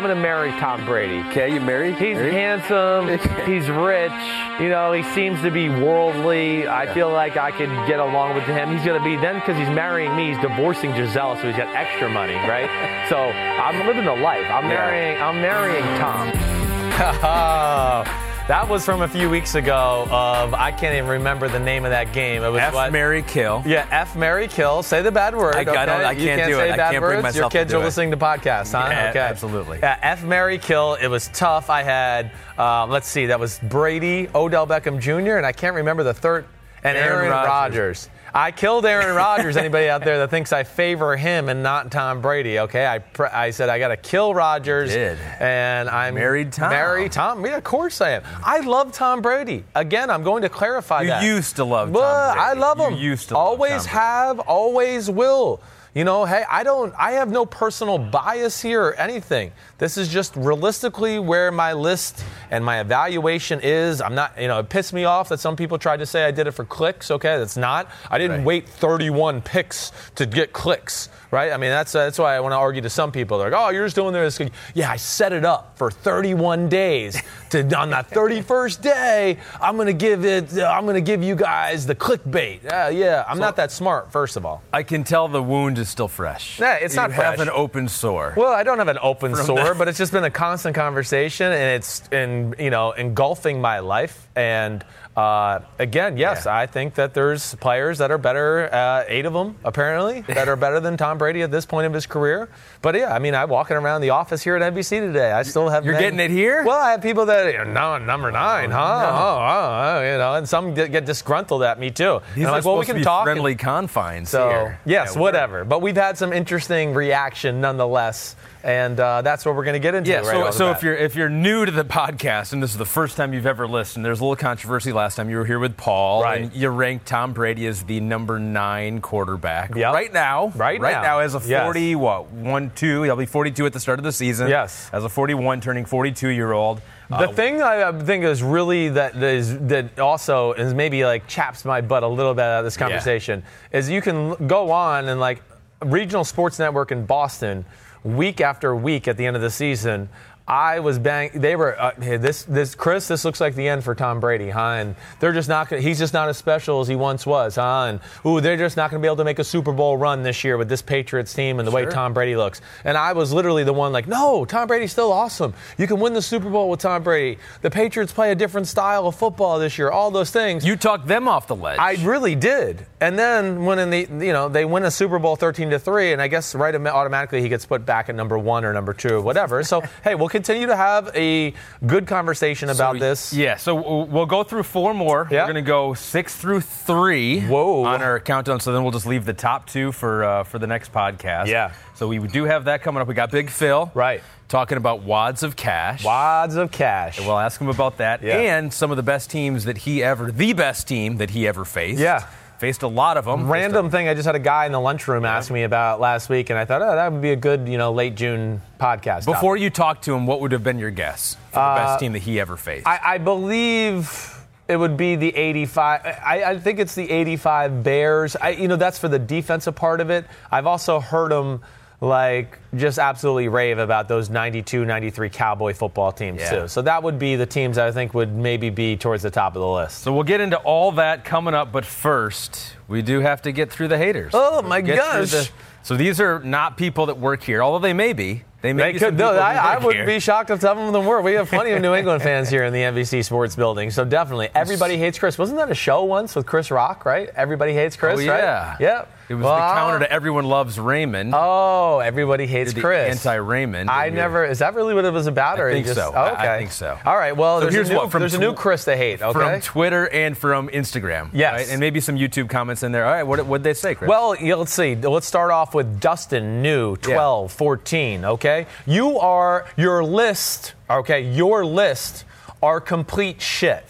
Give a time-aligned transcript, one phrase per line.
[0.00, 1.18] I'm gonna marry Tom Brady.
[1.28, 1.92] Okay, you marry?
[1.92, 3.08] He's handsome.
[3.46, 4.10] he's rich.
[4.58, 6.66] You know, he seems to be worldly.
[6.66, 8.74] I feel like I could get along with him.
[8.74, 10.32] He's gonna be then because he's marrying me.
[10.32, 13.06] He's divorcing Gisele, so he's got extra money, right?
[13.10, 14.46] so I'm living the life.
[14.50, 15.20] I'm marrying.
[15.20, 18.16] I'm marrying Tom.
[18.50, 20.08] that was from a few weeks ago.
[20.10, 22.42] Of I can't even remember the name of that game.
[22.42, 22.90] It was F, what?
[22.90, 23.62] Mary, kill.
[23.64, 24.82] Yeah, F, Mary, kill.
[24.82, 25.54] Say the bad word.
[25.54, 26.72] I- I don't- I You can't can't do say it.
[26.72, 27.36] I can't bring words.
[27.36, 28.88] Your myself to kids do are listening to podcasts, huh?
[28.90, 29.78] Yeah, okay, absolutely.
[29.80, 30.94] Yeah, F, Mary, kill.
[31.00, 31.70] It was tough.
[31.70, 36.02] I had, um, let's see, that was Brady, Odell Beckham Jr., and I can't remember
[36.02, 36.44] the third,
[36.82, 37.48] and Aaron Aaron, Rodgers.
[37.48, 38.10] Rodgers.
[38.34, 39.56] I killed Aaron Rodgers.
[39.56, 42.58] Anybody out there that thinks I favor him and not Tom Brady?
[42.60, 44.90] Okay, I pr- I said I got to kill Rodgers.
[44.90, 45.18] did.
[45.40, 46.70] and I'm Married Tom.
[46.70, 47.44] Married Tom.
[47.44, 48.22] Yeah, of course I am.
[48.44, 49.64] I love Tom Brady.
[49.74, 51.22] Again, I'm going to clarify You that.
[51.24, 52.46] used to love Tom Well, Brady.
[52.48, 52.94] I love You him.
[52.94, 55.60] used to love always have, always will.
[55.92, 59.50] You know, hey, I don't, I have no personal bias here or anything.
[59.78, 64.00] This is just realistically where my list and my evaluation is.
[64.00, 66.30] I'm not, you know, it pissed me off that some people tried to say I
[66.30, 67.10] did it for clicks.
[67.10, 67.90] Okay, that's not.
[68.08, 68.46] I didn't Right.
[68.46, 71.08] wait 31 picks to get clicks.
[71.30, 71.52] Right?
[71.52, 73.38] I mean, that's that's why I want to argue to some people.
[73.38, 74.40] They're like, "Oh, you're just doing this."
[74.74, 77.20] Yeah, I set it up for 31 days.
[77.50, 80.56] To on that 31st day, I'm gonna give it.
[80.56, 82.62] uh, I'm gonna give you guys the clickbait.
[82.64, 83.24] Yeah, yeah.
[83.28, 84.12] I'm not that smart.
[84.12, 84.62] First of all.
[84.72, 86.60] I can tell the wound is still fresh.
[86.60, 88.34] Yeah, it's you not have an open sore.
[88.36, 90.74] Well, I don't have an open From sore, that- but it's just been a constant
[90.76, 94.28] conversation, and it's in you know engulfing my life.
[94.36, 94.84] And
[95.20, 96.56] uh, again, yes, Yeah.
[96.56, 100.56] I think that there's players that are better, uh, eight of them apparently, that are
[100.56, 102.48] better than Tom Brady at this point of his career.
[102.82, 105.32] But yeah, I mean, I'm walking around the office here at NBC today.
[105.32, 105.84] I still have.
[105.84, 106.64] You're men- getting it here?
[106.64, 108.78] Well, I have people that know, no number nine, huh?
[108.80, 112.20] Oh, oh, oh, you know, and some get, disgruntled at me too.
[112.34, 113.26] These are like, well, we can talk.
[113.26, 114.80] and- friendly confines so here.
[114.84, 115.64] yes, Yeah, whatever.
[115.64, 119.94] But we've had some interesting reaction nonetheless, and uh, that's what we're going to get
[119.94, 120.10] into.
[120.10, 122.78] Yeah, right so, so if you're if you're new to the podcast and this is
[122.78, 125.58] the first time you've ever listened, there's a little controversy last time you were here
[125.58, 126.42] with Paul, Right.
[126.42, 129.94] and you ranked Tom Brady as the number nine quarterback Yep.
[129.94, 130.52] right now.
[130.54, 131.02] Right right now.
[131.02, 131.64] now, as a Yes.
[131.64, 134.48] 40 what one two he'll be 42 at the start of the season.
[134.48, 134.88] Yes.
[134.92, 136.80] as a 41 turning 42 year old.
[137.10, 141.64] the thing I uh, think is really that is that also is maybe like chaps
[141.64, 145.18] my butt a little bit out of this conversation is you can go on and
[145.20, 145.42] like
[145.84, 147.64] regional sports network in Boston
[148.04, 150.08] week after week at the end of the season.
[150.46, 151.30] I was bang.
[151.34, 153.06] They were uh, hey, this this Chris.
[153.06, 154.76] This looks like the end for Tom Brady, huh?
[154.78, 155.68] And they're just not.
[155.68, 157.86] Gonna, he's just not as special as he once was, huh?
[157.88, 160.22] And ooh, they're just not going to be able to make a Super Bowl run
[160.22, 162.60] this year with this Patriots team and the way Tom Brady looks.
[162.84, 165.54] And I was literally the one like, no, Tom Brady's still awesome.
[165.78, 167.38] You can win the Super Bowl with Tom Brady.
[167.62, 169.90] The Patriots play a different style of football this year.
[169.90, 170.64] All those things.
[170.64, 171.78] You talked them off the ledge.
[171.78, 172.86] I really did.
[173.00, 176.12] And then when in the you know they win a Super Bowl 13 to 3
[176.12, 179.08] and I guess right automatically he gets put back at number 1 or number 2
[179.14, 179.62] or whatever.
[179.62, 181.52] So hey, we'll continue to have a
[181.86, 183.32] good conversation about So, this.
[183.34, 185.28] Yeah, so we'll go through four more.
[185.30, 185.42] Yeah.
[185.42, 187.84] We're going to go six through three Whoa.
[187.84, 188.58] on our countdown.
[188.60, 191.48] So then we'll just leave the top two for uh, for the next podcast.
[191.48, 191.72] Yeah.
[191.94, 193.08] So we do have that coming up.
[193.08, 193.90] We got Big Phil.
[193.94, 194.22] Right.
[194.48, 196.02] Talking about wads of cash.
[196.04, 197.18] Wads of cash.
[197.18, 198.36] And We'll ask him about that Yeah.
[198.38, 201.64] and some of the best teams that he ever, the best team that he ever
[201.66, 202.00] faced.
[202.00, 202.26] Yeah.
[202.60, 203.50] Faced a lot of them.
[203.50, 206.50] Random thing, I just had a guy in the lunchroom ask me about last week,
[206.50, 209.24] and I thought, oh, that would be a good, you know, late June podcast.
[209.24, 212.12] Before you talked to him, what would have been your guess for the best team
[212.12, 212.86] that he ever faced?
[212.86, 214.36] Uh, I, I believe
[214.68, 216.02] it would be the 85.
[216.04, 218.36] I, I think it's the 85 Bears.
[218.36, 220.26] I, you know, that's for the defensive part of it.
[220.50, 221.62] I've also heard them
[222.00, 226.50] like just absolutely rave about those 92, 93 Cowboy football teams Yeah.
[226.62, 226.68] too.
[226.68, 229.60] So that would be the teams I think would maybe be towards the top of
[229.60, 229.98] the list.
[230.02, 233.70] So we'll get into all that coming up, but first, we do have to get
[233.70, 234.32] through the haters.
[234.34, 235.30] Oh, my through gosh.
[235.30, 235.48] the-
[235.82, 238.44] so these are not people that work here, although they may be.
[238.62, 239.16] They They could.
[239.16, 241.20] No, I, I wouldn't be shocked if some of them were.
[241.22, 244.50] We have plenty of New England fans here in the NBC Sports Building, so definitely
[244.54, 245.38] everybody hates Chris.
[245.38, 247.04] Wasn't that a show once with Chris Rock?
[247.04, 247.30] Right?
[247.34, 248.20] Everybody hates oh, Chris.
[248.20, 248.70] Oh, yeah.
[248.72, 248.80] Right?
[248.80, 249.12] Yep.
[249.30, 251.32] It was Well, the counter to everyone loves Raymond.
[251.36, 253.24] Oh, everybody hates the Chris.
[253.24, 253.88] anti-Raymond.
[253.88, 254.44] I you're- never.
[254.44, 255.60] Is that really what it was about?
[255.60, 256.12] Or I think just, so.
[256.12, 256.48] Oh, okay.
[256.48, 256.98] I think so.
[257.06, 257.36] All right.
[257.36, 259.22] Well, So there's, here's a new, what, from there's a new Chris they hate.
[259.22, 259.32] Okay.
[259.32, 261.30] From Twitter and from Instagram.
[261.32, 261.52] Yes.
[261.52, 261.68] right?
[261.70, 263.06] And maybe some YouTube comments in there.
[263.06, 264.08] All right, what would they say, Chris?
[264.08, 264.96] Well, yeah, let's see.
[264.96, 268.49] Let's start off with Dustin New, 12, 14, okay?
[268.86, 272.24] You are, your list, okay, your list
[272.62, 273.84] are complete shit.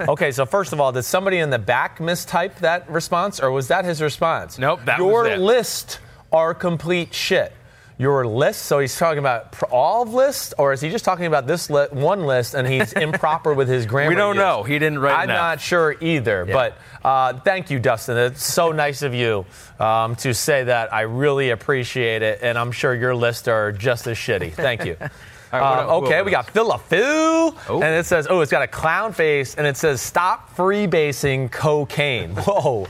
[0.00, 3.68] Okay, so first of all, did somebody in the back mistype that response, or was
[3.68, 4.58] that his response?
[4.58, 5.38] Nope, that was Your it.
[5.38, 6.00] list
[6.32, 7.52] are complete shit.
[7.98, 11.46] Your list, so he's talking about all of lists, or is he just talking about
[11.46, 14.10] this li- one list and he's improper with his grammar?
[14.10, 14.42] We don't use?
[14.42, 14.62] know.
[14.64, 15.36] He didn't write I'm enough.
[15.38, 18.18] not sure either, but uh, thank you, Dustin.
[18.18, 19.46] It's so nice of you
[19.80, 20.92] um, to say that.
[20.92, 24.52] I really appreciate it, and I'm sure your lists are just as shitty.
[24.52, 24.96] Thank you.
[25.52, 29.54] Right, Um, okay, we got Philip and it says, oh, it's got a clown face,
[29.54, 32.30] and it says, stop freebasing cocaine.
[32.36, 32.88] Whoa.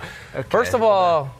[0.48, 1.30] First of all,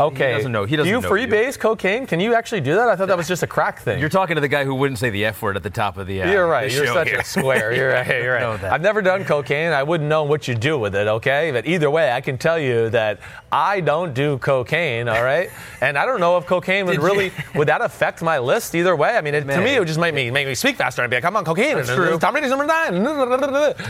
[0.00, 0.32] okay.
[0.32, 1.26] doesn't know- he doesn't do you know you.
[1.26, 2.06] freebase cocaine?
[2.06, 2.88] Can you actually do that?
[2.88, 3.98] I thought that was just a crack thing.
[4.00, 6.06] You're talking to the guy who wouldn't say the F word at the top of
[6.06, 6.22] the.
[6.22, 6.70] Uh, You're right.
[6.70, 7.18] the You're such here.
[7.20, 7.72] a square.
[7.74, 8.06] You're right.
[8.22, 8.64] You're right.
[8.64, 9.72] I've never done cocaine.
[9.72, 11.06] I wouldn't know what you do with it.
[11.06, 13.20] Okay, but either way, I can tell you that
[13.52, 15.08] I don't do cocaine.
[15.08, 15.50] All right,
[15.80, 19.16] and I don't know if cocaine would really would that affect my list either way.
[19.16, 21.10] I mean, it, to me, it would just make me make me speak faster and
[21.10, 22.18] be like, "I'm on cocaine." and true.
[22.18, 23.02] Tom Brady's number nine.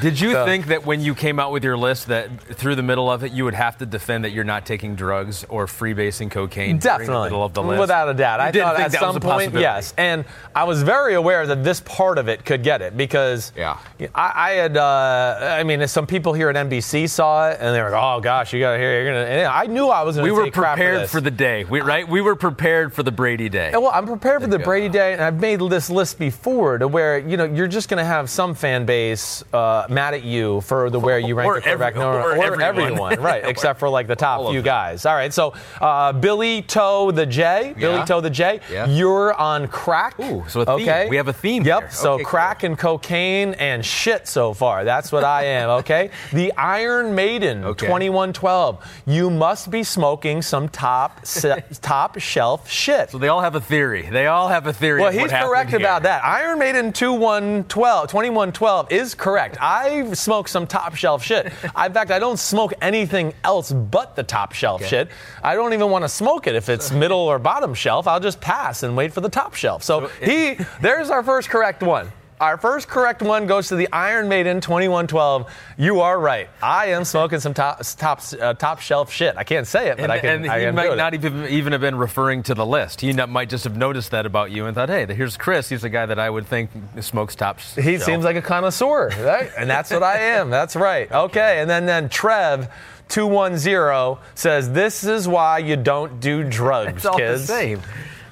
[0.00, 2.82] Did you So- think that when you came out with your list that through the
[2.82, 6.30] middle of it you would have to defend that you're not taking drugs or freebasing
[6.30, 6.66] cocaine?
[6.66, 7.80] during the Definitely, middle of the list?
[7.80, 8.54] without a doubt.
[8.54, 12.18] You I thought at some point, yes, and I was very aware that this part
[12.18, 13.78] of it could get it because Yeah.
[14.14, 14.76] I, I had.
[14.76, 18.20] Uh, I mean, some people here at NBC saw it and they were like, "Oh
[18.20, 20.50] gosh, you got to hear, you're gonna." And I knew I was going We were
[20.50, 21.10] prepared this.
[21.12, 22.06] for the day, we, right?
[22.08, 23.70] We were prepared for the Brady day.
[23.72, 24.66] And, well, I'm prepared for the.
[24.66, 27.98] Brady Day, and I've made this list before to where you know you're just going
[27.98, 31.54] to have some fan base uh, mad at you for the where you rank Or
[31.56, 32.62] the quarterback, every- no, or or everyone.
[32.62, 33.44] everyone, right?
[33.52, 35.06] except for like the top few guys.
[35.06, 38.04] All right, so uh, Uh, Billy Toe the J, Billy Yeah.
[38.04, 38.86] Toe the J, Yeah.
[38.88, 40.18] you're on crack.
[40.18, 40.74] Ooh, so a theme.
[40.88, 41.80] okay, We have a theme Yep.
[41.80, 41.90] here.
[41.92, 42.30] So Okay, cool.
[42.30, 44.82] crack and cocaine and shit so far.
[44.84, 45.70] That's what I am.
[45.86, 46.10] Okay.
[46.32, 47.86] the Iron Maiden, Okay.
[47.86, 48.78] 2112.
[49.06, 53.10] You must be smoking some top se- top shelf shit.
[53.10, 54.08] so they all have a theory.
[54.10, 55.00] They all have a theory.
[55.02, 55.78] Well, he's correct here.
[55.78, 56.24] about that.
[56.24, 59.56] Iron Maiden 2112, 2112 is correct.
[59.60, 61.52] I smoke some top shelf shit.
[61.76, 65.08] I- In fact, I don't smoke anything else but the top shelf shit.
[65.44, 68.06] I don't even want to smoke it if it's middle or bottom shelf.
[68.08, 69.82] I'll just pass and wait for the top shelf.
[69.82, 72.10] So he, there's our first correct one.
[72.38, 75.50] Our first correct one goes to the Iron Maiden 2112.
[75.78, 76.50] You are right.
[76.62, 79.34] I am smoking some top top uh, top shelf shit.
[79.38, 80.30] I can't say it, but And, I can.
[80.42, 83.00] and I he can might not even, even have been referring to the list.
[83.00, 85.70] He not, might just have noticed that about you and thought, hey, here's Chris.
[85.70, 86.68] He's a guy that I would think
[87.00, 87.58] smokes top.
[87.58, 88.02] He shelf.
[88.02, 89.50] seems like a connoisseur, right?
[89.56, 90.50] and that's what I am.
[90.50, 91.10] That's right.
[91.10, 92.68] Okay, and then then Trev.
[93.08, 97.42] 210 says this is why you don't do drugs, It's all kids.
[97.42, 97.82] the same.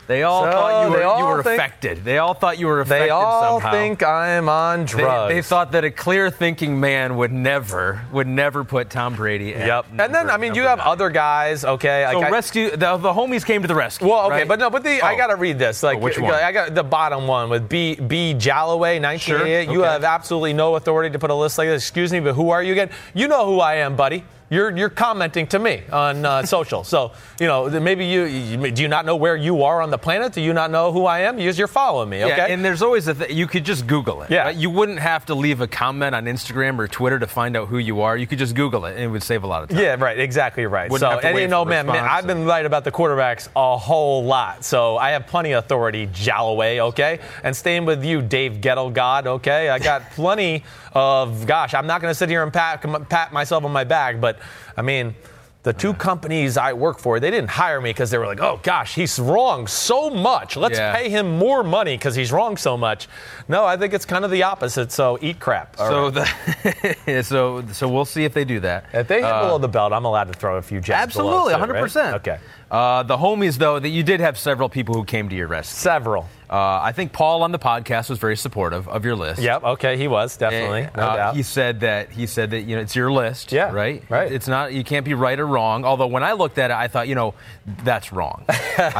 [0.06, 2.04] They all So thought you were, they you were think- affected.
[2.04, 3.70] They all thought you were affected They all somehow.
[3.70, 5.32] think I'm on drugs.
[5.32, 9.54] They, thought that a clear thinking man would never would never put Tom Brady.
[9.54, 9.86] At Yep.
[9.98, 10.88] And then I mean you number have nine.
[10.88, 12.06] other guys, okay?
[12.12, 14.06] So like I- rescue the, the homies came to the rescue.
[14.06, 14.48] Well, okay, right?
[14.48, 15.16] but no, but the I Oh.
[15.16, 15.82] gotta read this.
[15.82, 16.34] Like, oh, which one?
[16.34, 19.70] I got the bottom one with B B Jalloway, 1988.
[19.70, 19.90] You okay.
[19.90, 21.82] have absolutely no authority to put a list like this.
[21.82, 22.90] Excuse me, but who are you again?
[23.14, 24.22] You know who I am, buddy.
[24.50, 26.84] You're you're commenting to me on uh, social.
[26.84, 29.98] So you know maybe you, you do you not know where you are on the
[29.98, 30.32] planet?
[30.32, 31.36] Do you not know who I am?
[31.36, 32.24] Because you're following me.
[32.24, 32.36] Okay.
[32.36, 34.30] Yeah, and there's always a th- you could just Google it.
[34.30, 34.44] Yeah.
[34.44, 34.56] right?
[34.56, 37.78] You wouldn't have to leave a comment on Instagram or Twitter to find out who
[37.78, 38.16] you are.
[38.16, 39.78] You could just Google it, and it would save a lot of time.
[39.78, 40.18] Yeah, right.
[40.18, 40.90] Exactly right.
[40.90, 44.24] Wouldn't so, and you know, man, man, I've been right about the quarterbacks a whole
[44.24, 44.64] lot.
[44.64, 46.80] So I have plenty of authority, Jalloway.
[46.80, 49.26] Okay, and staying with you, Dave Gettle God.
[49.26, 51.46] Okay, I got plenty of.
[51.46, 54.33] Gosh, I'm not going to sit here and pat pat myself on my back, but
[54.76, 55.14] I mean.
[55.62, 58.60] The two companies I work for, they didn't hire me because they were like, "Oh
[58.62, 60.58] gosh, he's wrong so much.
[60.58, 60.94] Let's Yeah.
[60.94, 63.08] pay him more money because he's wrong so much."
[63.48, 64.92] No, I think it's kind of the opposite.
[64.92, 65.76] So eat crap.
[65.80, 66.96] All So right.
[67.06, 68.84] the so so we'll see if they do that.
[68.92, 71.02] if they hit Uh, below the belt, I'm allowed to throw a few jabs.
[71.02, 72.12] Absolutely, too, 100%.
[72.16, 72.38] Okay.
[72.74, 75.76] Uh, the homies, though, that you did have several people who came to your rescue.
[75.76, 76.28] Several.
[76.50, 79.40] Uh, I think Paul on the podcast was very supportive of your list.
[79.40, 79.62] Yep.
[79.64, 79.96] Okay.
[79.96, 80.82] He was definitely.
[80.82, 81.36] And, no uh, doubt.
[81.36, 83.50] He said that he said that you know it's your list.
[83.50, 84.02] Yeah, Right.
[84.08, 84.30] right.
[84.30, 85.84] It's not you can't be right or wrong.
[85.84, 87.34] Although when I looked at it, I thought you know
[87.82, 88.44] that's wrong.
[88.48, 88.54] I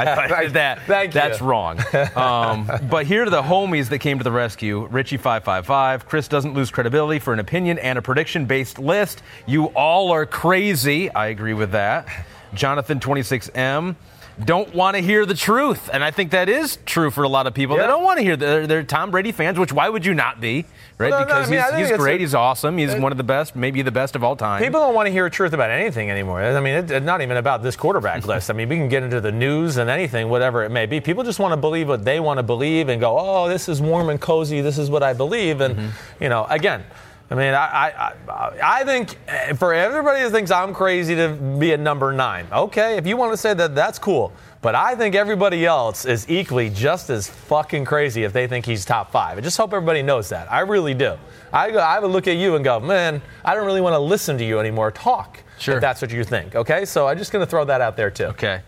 [0.05, 1.21] thought that Thank you.
[1.21, 1.79] that's wrong.
[2.17, 4.87] Um, but here are the homies that came to the rescue.
[4.87, 6.07] Richie five five five.
[6.07, 9.23] Chris doesn't lose credibility for an opinion and a prediction based list.
[9.47, 11.11] You all are crazy.
[11.11, 12.09] I agree with that.
[12.55, 13.97] Jonathan twenty six M.
[14.45, 17.47] don't want to hear the truth, and I think that is true for a lot
[17.47, 17.77] of people.
[17.77, 17.83] Yeah.
[17.83, 18.37] They don't want to hear.
[18.37, 20.65] They're, they're Tom Brady fans, which why would you not be?
[20.99, 21.11] Right?
[21.11, 22.17] Well, no, because I mean, he's, he's great.
[22.17, 22.79] a- he's awesome.
[22.79, 24.63] He's one of the best, maybe the best of all time.
[24.63, 26.41] People don't want to hear truth about anything anymore.
[26.43, 28.49] I mean, it, it's not even about this quarterback list.
[28.51, 31.01] I mean, we can get into the news and anything, whatever it may be.
[31.01, 33.81] People just want to believe what they want to believe and go, oh, this is
[33.81, 34.61] warm and cozy.
[34.61, 35.61] This is what I believe.
[35.61, 36.23] And, Mm-hmm.
[36.23, 36.85] you know, again,
[37.31, 41.73] I mean, I, I, I, think eh, for everybody who thinks I'm crazy to be
[41.73, 44.31] a number nine, okay, if you want to say that, that's cool.
[44.61, 48.85] But I think everybody else is equally just as fucking crazy if they think he's
[48.85, 49.39] top five.
[49.39, 50.53] I just hope everybody knows that.
[50.53, 51.17] I really do.
[51.53, 53.99] I, go, I would look at you and go, man, I don't really want to
[53.99, 54.91] listen to you anymore.
[54.91, 55.43] Talk.
[55.59, 55.77] Sure.
[55.77, 56.55] If that's what you think.
[56.55, 58.25] Okay, so I'm just going to throw that out there too.
[58.25, 58.63] Okay.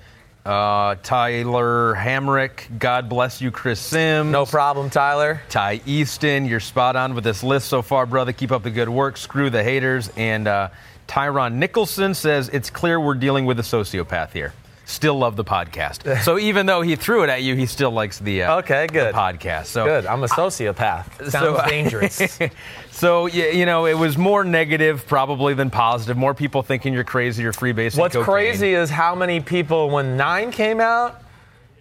[0.47, 4.31] Uh, Tyler Hamrick, God bless you, Chris Sims.
[4.31, 5.41] No problem, Tyler.
[5.49, 8.33] Ty Easton, you're spot on with this list so far, brother.
[8.33, 9.17] Keep up the good work.
[9.17, 10.09] Screw the haters.
[10.17, 10.69] And uh,
[11.09, 14.53] Tyron Nicholson says it's clear we're dealing with a sociopath here.
[14.89, 16.23] Still love the podcast.
[16.23, 19.13] so even though he threw it at you, he still likes the, uh, Okay, good.
[19.13, 19.67] the podcast.
[19.67, 20.07] So Good.
[20.07, 21.29] I'm a sociopath.
[21.31, 22.39] Sounds dangerous.
[22.93, 26.17] so yeah, you know, it was more negative probably than positive.
[26.17, 27.99] More people thinking you're crazy or freebasing.
[27.99, 28.19] What's cocaine.
[28.21, 31.21] What's crazy is how many people, when nine came out,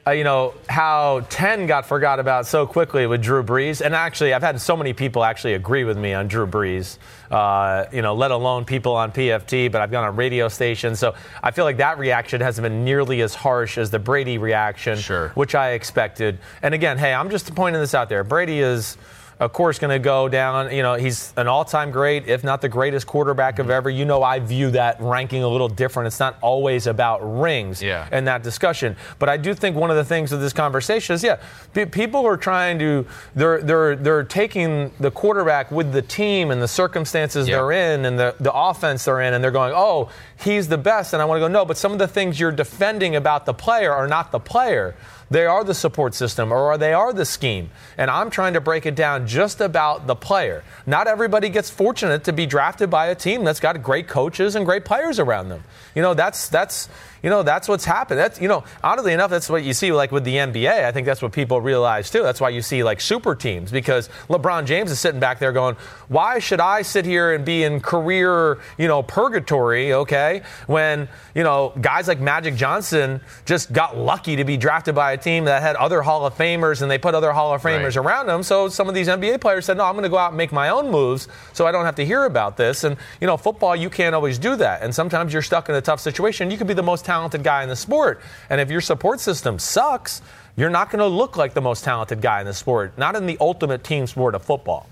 [0.08, 3.82] uh, you know, how 10 got forgot about so quickly with Drew Brees.
[3.82, 6.98] And actually, I've had so many people actually agree with me on Drew Brees,
[7.32, 11.00] uh, you know, let alone people on PFT, but I've gone on radio stations.
[11.00, 14.98] So I feel like that reaction hasn't been nearly as harsh as the Brady reaction,
[15.00, 15.30] Sure.
[15.30, 16.38] which I expected.
[16.62, 18.24] And again, hey, I'm just pointing this out there.
[18.24, 18.98] Brady is.
[19.38, 20.74] Of course, going to go down.
[20.74, 23.90] You know, he's an all-time great, if not the greatest quarterback of ever.
[23.90, 26.08] You know, I view that ranking a little different.
[26.08, 28.08] It's not always about rings Yeah.
[28.14, 28.96] in that discussion.
[29.20, 31.38] But I do think one of the things of this conversation is, yeah,
[31.74, 36.62] pe- people are trying to they're they're they're taking the quarterback with the team and
[36.62, 40.10] the circumstances they're in and the the offense they're in, and they're going, oh,
[40.44, 41.14] he's the best.
[41.14, 43.54] And I want to go, no, but some of the things you're defending about the
[43.54, 44.96] player are not the player.
[45.30, 47.72] They are the support system or they are the scheme.
[47.98, 50.64] And I'm trying to break it down just about the player.
[50.86, 54.66] Not everybody gets fortunate to be drafted by a team that's got great coaches and
[54.66, 55.64] great players around them.
[55.96, 56.90] You know, that's that's
[57.26, 58.20] you know, that's what's happened.
[58.20, 60.86] That's you know, oddly enough, that's what you see like with the NBA.
[60.86, 62.22] I think that's what people realize too.
[62.22, 65.76] That's why you see like super teams because LeBron James is sitting back there going,
[66.08, 71.44] "Why should I sit here and be in career, you know, purgatory, okay, when, you
[71.44, 75.64] know, guys like Magic Johnson just got lucky to be drafted by a team that
[75.64, 77.98] had other Hall of Famers and they put other Hall of Famers Right.
[77.98, 78.44] around them.
[78.44, 80.52] So some of these NBA players said, "No, I'm going to go out and make
[80.52, 83.76] my own moves so I don't have to hear about this." And, you know, football
[83.76, 84.84] you can't always do that.
[84.84, 86.52] And sometimes you're stuck in a tough situation.
[86.52, 89.60] You could be the most talented guy in the sport, and if your support system
[89.60, 90.22] sucks,
[90.56, 93.26] you're not going to look like the most talented guy in the sport, not in
[93.26, 94.88] the ultimate team sport of football.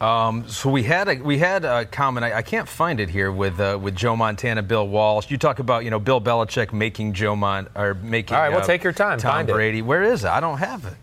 [0.00, 2.24] Um, so we had a we had a comment.
[2.24, 5.30] I, I can't find it here with uh, with Joe Montana, Bill Walsh.
[5.30, 8.34] You talk about you know Bill Belichick making Joe Mon or making.
[8.34, 9.18] All right, well, uh, take your time.
[9.18, 9.52] Tom Find it.
[9.52, 9.82] Brady.
[9.82, 10.28] Where is it?
[10.28, 10.94] I don't have it.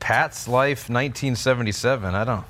[0.00, 2.14] Pat's Life, 1977.
[2.14, 2.44] I don't.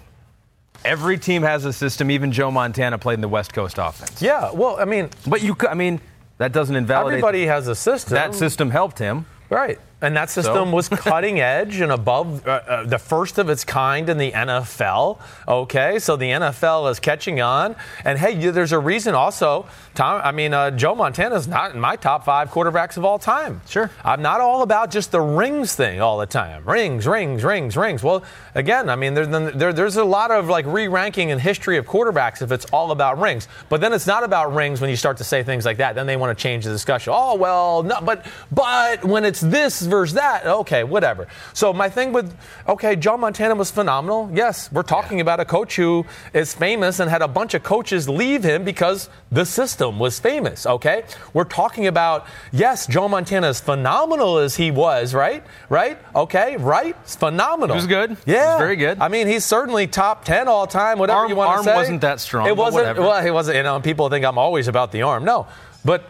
[0.85, 2.11] Every team has a system.
[2.11, 4.21] Even Joe Montana played in the West Coast offense.
[4.21, 6.01] Yeah, well, I mean, But you, I mean,
[6.39, 7.19] that doesn't invalidate.
[7.19, 8.15] everybody has a system.
[8.15, 9.27] that system helped him.
[9.51, 9.79] Right.
[10.01, 14.09] And that system was cutting edge and above uh, uh, the first of its kind
[14.09, 15.19] in the NFL.
[15.49, 17.75] Okay, so the NFL is catching on.
[18.05, 20.21] And hey, you, there's a reason also, Tom.
[20.23, 23.63] I mean, uh, Joe Montana's not in my top five quarterbacks of all time.
[23.67, 23.91] Sure.
[24.05, 26.65] I'm not all about just the rings thing all the time.
[26.65, 28.03] Rings, rings, rings, rings.
[28.03, 28.25] Well,
[28.55, 32.43] again, I mean, there, there, there's a lot of like re-ranking in history of quarterbacks
[32.43, 33.49] if it's all about rings.
[33.69, 35.95] But then it's not about rings when you start to say things like that.
[35.95, 37.13] Then they want to change the discussion.
[37.17, 41.29] Oh well, no, but but when it's this that, okay, whatever.
[41.53, 42.37] So my thing with
[42.69, 44.31] okay, John Montana was phenomenal.
[44.33, 48.09] Yes, we're talking about a coach who is famous and had a bunch of coaches
[48.09, 50.67] leave him because the system was famous.
[50.67, 55.45] Okay, we're talking about yes, Joe Montana is phenomenal as he was, right?
[55.69, 55.99] Right?
[56.15, 56.97] Okay, right?
[57.03, 57.75] It's phenomenal.
[57.77, 58.17] He was good.
[58.27, 58.99] Yeah, was very good.
[59.01, 60.99] I mean, he's certainly top ten all time.
[60.99, 61.71] Whatever Arm- you want to say.
[61.71, 62.99] arm wasn't that strong, It wasn't.
[62.99, 63.57] Well, it wasn't.
[63.57, 65.25] You know, people think I'm always about the arm.
[65.25, 65.47] No,
[65.85, 66.05] but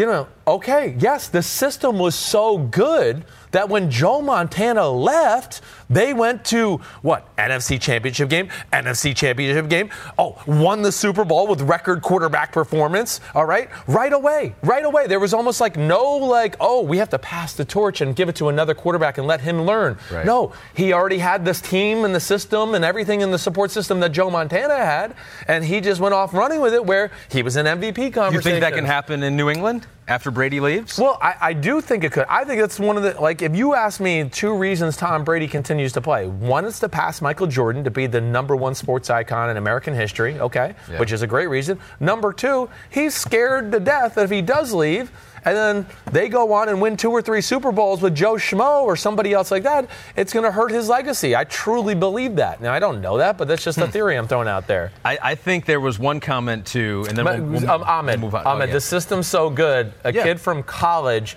[0.00, 6.14] you know, okay, yes, the system was so good that when Joe Montana left, they
[6.14, 9.90] went to what NFC Championship game, NFC Championship game.
[10.18, 13.20] Oh, won the Super Bowl with record quarterback performance.
[13.34, 15.06] All right, right away, right away.
[15.06, 18.28] There was almost like no like, oh, we have to pass the torch and give
[18.28, 19.98] it to another quarterback and let him learn.
[20.10, 20.24] Right.
[20.24, 24.00] No, he already had this team and the system and everything in the support system
[24.00, 25.14] that Joe Montana had,
[25.48, 28.34] and he just went off running with it where he was an MVP conversation.
[28.34, 30.98] You think that can happen in New England after Brady leaves?
[30.98, 32.26] Well, I, I do think it could.
[32.28, 33.40] I think that's one of the like.
[33.42, 37.22] If you ask me two reasons Tom Brady continues to play, one is to pass
[37.22, 40.38] Michael Jordan to be the number one sports icon in American history.
[40.40, 40.98] Okay, Yeah.
[40.98, 41.78] which is a great reason.
[42.00, 45.12] Number two, he's scared to death that if he does leave,
[45.44, 48.82] and then they go on and win two or three Super Bowls with Joe Schmo
[48.82, 51.34] or somebody else like that, it's going to hurt his legacy.
[51.34, 52.60] I truly believe that.
[52.60, 54.92] Now, I don't know that, but that's just a theory I'm throwing out there.
[55.04, 58.16] I, I think there was one comment too, and then But, we'll, we'll, um, Ahmed,
[58.20, 58.46] we'll move on.
[58.46, 58.72] Ahmed, Oh, yeah.
[58.74, 59.92] the system's so good.
[60.04, 60.22] A Yeah.
[60.24, 61.36] kid from college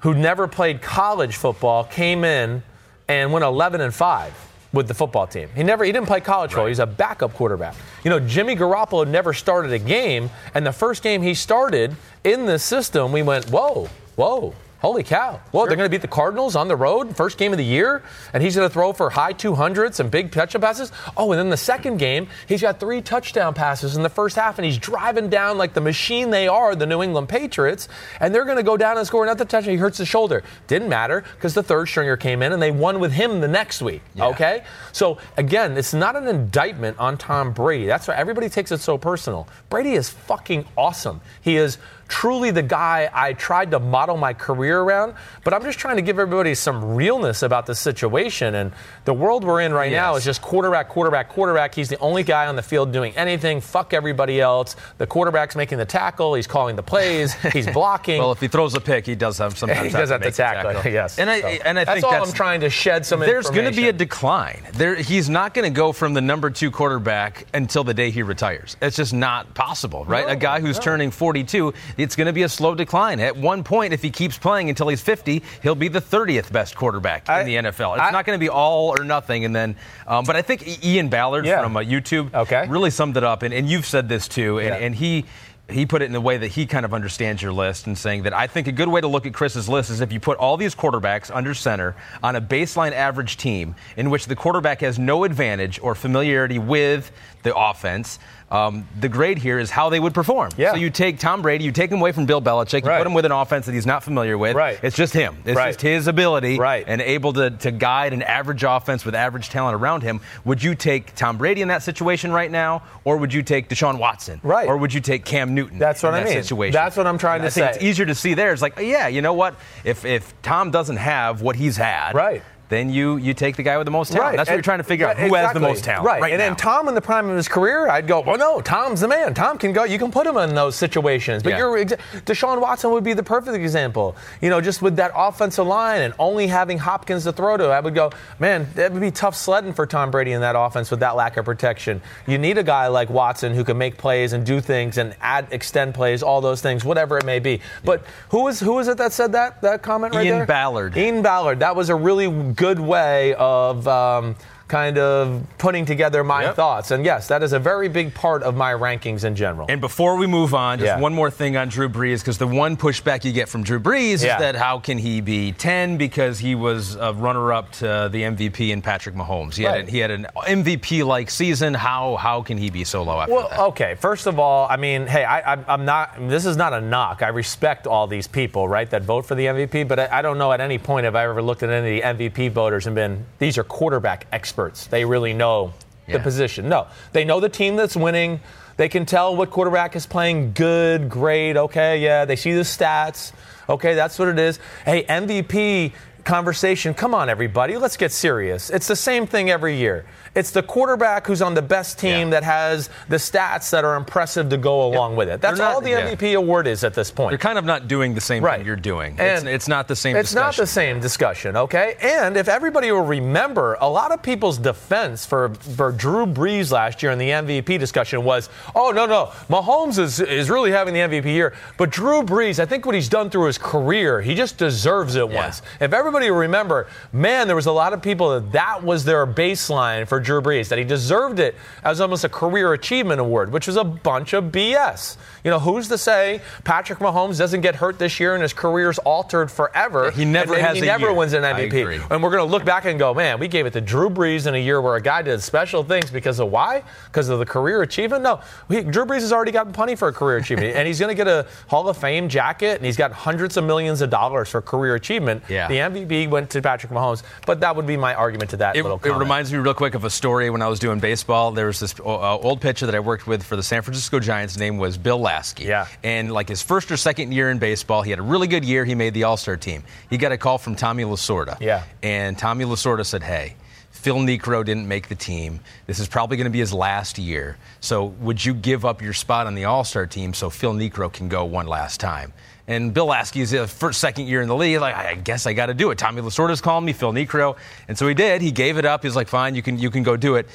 [0.00, 2.62] who never played college football came in
[3.08, 4.32] and went 11 and 5
[4.72, 5.48] with the football team.
[5.54, 6.66] He never he didn't play college football.
[6.66, 7.74] He's a backup quarterback.
[8.04, 12.46] You know, Jimmy Garoppolo never started a game, and the first game he started in
[12.46, 15.40] this system, we went, "Whoa, whoa." Holy cow.
[15.50, 18.04] Well, they're going to beat the Cardinals on the road, first game of the year,
[18.32, 20.92] and he's going to throw for high 200s and big touchdown passes.
[21.16, 24.56] Oh, and then the second game, he's got three touchdown passes in the first half,
[24.56, 27.88] and he's driving down like the machine they are, the New England Patriots,
[28.20, 29.72] and they're going to go down and score another touchdown.
[29.72, 30.44] He hurts his shoulder.
[30.68, 33.82] Didn't matter because the third stringer came in and they won with him the next
[33.82, 34.02] week.
[34.18, 34.62] Okay?
[34.92, 37.86] So, again, it's not an indictment on Tom Brady.
[37.86, 39.48] That's why everybody takes it so personal.
[39.70, 41.20] Brady is fucking awesome.
[41.40, 45.78] He is truly the guy I tried to model my career around, but I'm just
[45.78, 48.54] trying to give everybody some realness about the situation.
[48.54, 48.72] And
[49.04, 50.20] the world we're in right now Yes.
[50.20, 51.74] is just quarterback, quarterback, quarterback.
[51.74, 53.60] He's the only guy on the field doing anything.
[53.60, 54.74] Fuck everybody else.
[54.96, 56.34] The quarterback's making the tackle.
[56.34, 57.34] He's calling the plays.
[57.52, 58.18] He's blocking.
[58.20, 60.34] well, if he throws a pick, he does have sometimes he does have to the
[60.34, 60.90] tackle.
[60.90, 61.18] yes.
[61.18, 63.20] And I So and I think that's think all that's I'm trying to shed some.
[63.20, 64.62] There's going to be a decline.
[64.72, 68.22] There, he's not going to go from the number two quarterback until the day he
[68.22, 68.76] retires.
[68.80, 70.28] It's just not possible, right?
[70.28, 73.20] a guy who's turning 42, it's going to be a slow decline.
[73.20, 76.76] At one point, if he keeps playing until he's 50, he'll be the 30th best
[76.76, 77.94] quarterback I- in the NFL.
[77.94, 79.44] It's I- not going to be all or nothing.
[79.44, 79.76] And then,
[80.06, 81.62] um, but I think Ian Ballard Yeah.
[81.62, 82.66] from uh, YouTube Okay.
[82.68, 84.74] really summed it up, and, and you've said this too, and, Yeah.
[84.86, 85.26] and he.
[85.70, 88.22] He put it in the way that he kind of understands your list and saying
[88.22, 90.38] that I think a good way to look at Chris's list is if you put
[90.38, 94.98] all these quarterbacks under center on a baseline average team in which the quarterback has
[94.98, 97.12] no advantage or familiarity with
[97.42, 98.18] the offense.
[98.50, 100.50] Um, the grade here is how they would perform.
[100.56, 100.70] Yeah.
[100.72, 102.96] So you take Tom Brady, you take him away from Bill Belichick, you Right.
[102.96, 104.56] put him with an offense that he's not familiar with.
[104.56, 104.78] Right.
[104.82, 105.36] It's just him.
[105.44, 105.66] It's Right.
[105.68, 106.82] just his ability Right.
[106.88, 110.20] and able to, to guide an average offense with average talent around him.
[110.46, 113.98] Would you take Tom Brady in that situation right now, or would you take Deshaun
[113.98, 114.40] Watson?
[114.42, 114.66] Right.
[114.66, 115.78] Or would you take Cam Newton?
[115.78, 116.42] That's what in I that mean.
[116.42, 116.72] Situation?
[116.72, 117.76] That's what I'm trying And to I think say.
[117.80, 118.54] It's easier to see there.
[118.54, 119.56] It's like, yeah, you know what?
[119.84, 122.42] If if Tom doesn't have what he's had, Right.
[122.68, 124.36] Then you you take the guy with the most talent.
[124.36, 125.16] That's what And- you're trying to figure out.
[125.16, 126.04] right, Who has the most talent?
[126.06, 126.20] Right.
[126.20, 126.32] Right.
[126.32, 126.46] and now.
[126.48, 129.32] then Tom in the prime of his career, I'd go, well, no, Tom's the man.
[129.34, 129.84] Tom can go.
[129.84, 131.42] You can put him in those situations.
[131.42, 131.58] But Yeah.
[131.58, 134.16] you're exa- Deshaun Watson would be the perfect example.
[134.40, 137.80] You know, just with that offensive line and only having Hopkins to throw to, I
[137.80, 141.00] would go, man, that would be tough sledding for Tom Brady in that offense with
[141.00, 142.02] that lack of protection.
[142.26, 145.46] You need a guy like Watson who can make plays and do things and add
[145.50, 147.60] extend plays, all those things, whatever it may be.
[147.84, 150.46] But who was who was it that said that that comment right Ian there?
[150.46, 150.96] Ballard.
[150.96, 151.60] Ian Ballard.
[151.60, 152.28] That was a really
[152.58, 154.34] good way of um,
[154.68, 156.54] kind of putting together my Yep.
[156.56, 156.90] thoughts.
[156.90, 159.66] And yes, that is a very big part of my rankings in general.
[159.68, 161.00] And before we move on, just Yeah.
[161.00, 164.22] one more thing on Drew Brees, because the one pushback you get from Drew Brees
[164.22, 164.34] Yeah.
[164.34, 168.70] is that how can he be 10 because he was a runner-up to the MVP
[168.72, 169.54] in Patrick Mahomes.
[169.56, 169.76] He, Right.
[169.80, 171.74] had, he had an MVP-like season.
[171.74, 173.58] How how can he be so low after well, that?
[173.60, 173.94] okay.
[173.98, 176.14] First of all, I mean, hey, I, I, I'm not.
[176.28, 177.22] This is not a knock.
[177.22, 179.84] I respect all these people, right, that vote for the MVP.
[179.88, 182.18] But I, I don't know at any point have I ever looked at any of
[182.18, 184.57] the MVP voters and been these are quarterback experts.
[184.90, 185.72] They really know
[186.08, 186.68] the position.
[186.68, 188.40] No, they know the team that's winning.
[188.76, 191.56] They can tell what quarterback is playing good, great.
[191.56, 192.24] Okay, yeah.
[192.24, 193.32] They see the stats.
[193.68, 194.58] Okay, that's what it is.
[194.84, 195.92] Hey, MVP
[196.24, 196.94] conversation.
[196.94, 197.76] Come on, everybody.
[197.76, 198.70] Let's get serious.
[198.70, 200.06] It's the same thing every year.
[200.38, 202.40] It's the quarterback who's on the best team Yeah.
[202.40, 205.40] that has the stats that are impressive to go along with it.
[205.40, 206.08] That's not- all the yeah.
[206.10, 207.32] MVP award is at this point.
[207.32, 208.58] You're kind of not doing the same Right.
[208.58, 209.16] thing you're doing.
[209.18, 210.38] And it's, it's not the same discussion.
[210.38, 211.96] It's not the same discussion, okay?
[212.00, 217.02] And if everybody will remember, a lot of people's defense for, for Drew Brees last
[217.02, 221.00] year in the MVP discussion was, oh, no, no, Mahomes is, is really having the
[221.00, 221.52] MVP year.
[221.76, 225.28] But Drew Brees, I think what he's done through his career, he just deserves it
[225.30, 225.42] Yeah.
[225.42, 225.62] once.
[225.80, 229.26] If everybody will remember, man, there was a lot of people that that was their
[229.26, 233.66] baseline for Drew Brees, that he deserved it as almost a career achievement award, which
[233.66, 235.16] was a bunch of BS.
[235.42, 238.98] You know, who's to say Patrick Mahomes doesn't get hurt this year and his career's
[238.98, 240.10] altered forever?
[240.10, 241.14] He never and has He never year.
[241.14, 242.10] wins an MVP.
[242.10, 244.46] And we're going to look back and go, man, we gave it to Drew Brees
[244.46, 246.82] in a year where a guy did special things because of why?
[247.06, 248.22] Because of the career achievement?
[248.22, 251.08] No, we, Drew Brees has already gotten plenty for a career achievement, and he's going
[251.08, 254.50] to get a Hall of Fame jacket, and he's got hundreds of millions of dollars
[254.50, 255.42] for career achievement.
[255.48, 255.68] Yeah.
[255.68, 258.82] The MVP went to Patrick Mahomes, but that would be my argument to that It,
[258.82, 261.52] little it reminds me real quick of a story when I was doing baseball.
[261.52, 264.54] There was this uh, old pitcher that I worked with for the San Francisco Giants.
[264.54, 265.64] His name was Bill Laskey.
[265.64, 265.86] Yeah.
[266.02, 268.84] And like his first or second year in baseball, he had a really good year.
[268.84, 269.84] He made the All Star team.
[270.10, 271.56] He got a call from Tommy Lasorda.
[271.60, 271.84] Yeah.
[272.02, 273.56] And Tommy Lasorda said, "Hey."
[273.90, 275.58] Phil Niekro didn't make the team.
[275.88, 277.56] This is probably going to be his last year.
[277.80, 281.12] So, would you give up your spot on the All Star team so Phil Niekro
[281.12, 282.32] can go one last time?
[282.68, 284.78] And Bill Laskey's uh, first, second year in the league.
[284.80, 285.98] Like, I guess I got to do it.
[285.98, 287.56] Tommy Lasorda's calling me, Phil Niekro,
[287.88, 288.42] and so he did.
[288.42, 289.02] He gave it up.
[289.02, 290.46] He was like, fine, you can you can go do it.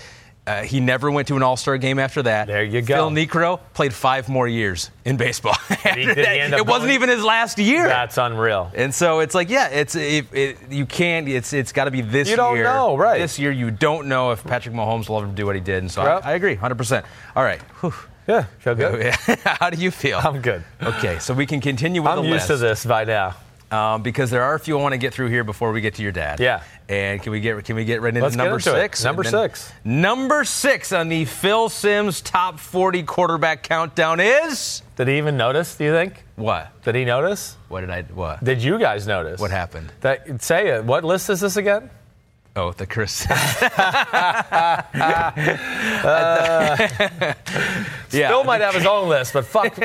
[0.46, 2.48] Uh, he never went to an All Star game after that.
[2.48, 2.96] There you go.
[2.96, 5.56] Phil Niekro played five more years in baseball.
[5.96, 7.88] He- he end up it wasn't even his last year.
[7.88, 8.70] That's unreal.
[8.76, 11.28] And so it's like, yeah, it's it, it, you can't.
[11.30, 12.66] It's it's got to be this You don't year.
[12.66, 13.20] know, right.
[13.20, 15.78] This year, you don't know if Patrick Mahomes will ever do what he did.
[15.82, 16.26] And so Yep.
[16.26, 16.76] I, I agree, 100.
[16.76, 17.62] percent All right.
[17.82, 17.94] Whew.
[18.28, 19.14] Yeah, feel good.
[19.46, 20.20] How do you feel?
[20.24, 20.64] I'm good.
[20.82, 23.36] Okay, so we can continue with I'm the used list to this by now.
[23.72, 25.96] um, because there are a few I want to get through here before we get
[25.96, 26.40] to your dad.
[26.40, 26.64] Yeah.
[26.88, 28.82] And can we get can we get right into Let's number into it.
[28.82, 29.04] six?
[29.04, 29.74] Number then- six.
[29.84, 35.76] Number six on the Phil Sims top 40 quarterback countdown is Did he even notice?
[35.76, 36.24] Do you think?
[36.36, 36.82] what?
[36.84, 37.56] Did he notice?
[37.70, 38.44] What did I what?
[38.44, 39.40] Did you guys notice?
[39.40, 39.92] What happened?
[40.02, 40.84] That say it.
[40.86, 41.90] What list is this again?
[42.56, 43.26] Oh, the Chris.
[48.12, 48.28] yeah.
[48.30, 49.76] Phil might have his own list, but fuck,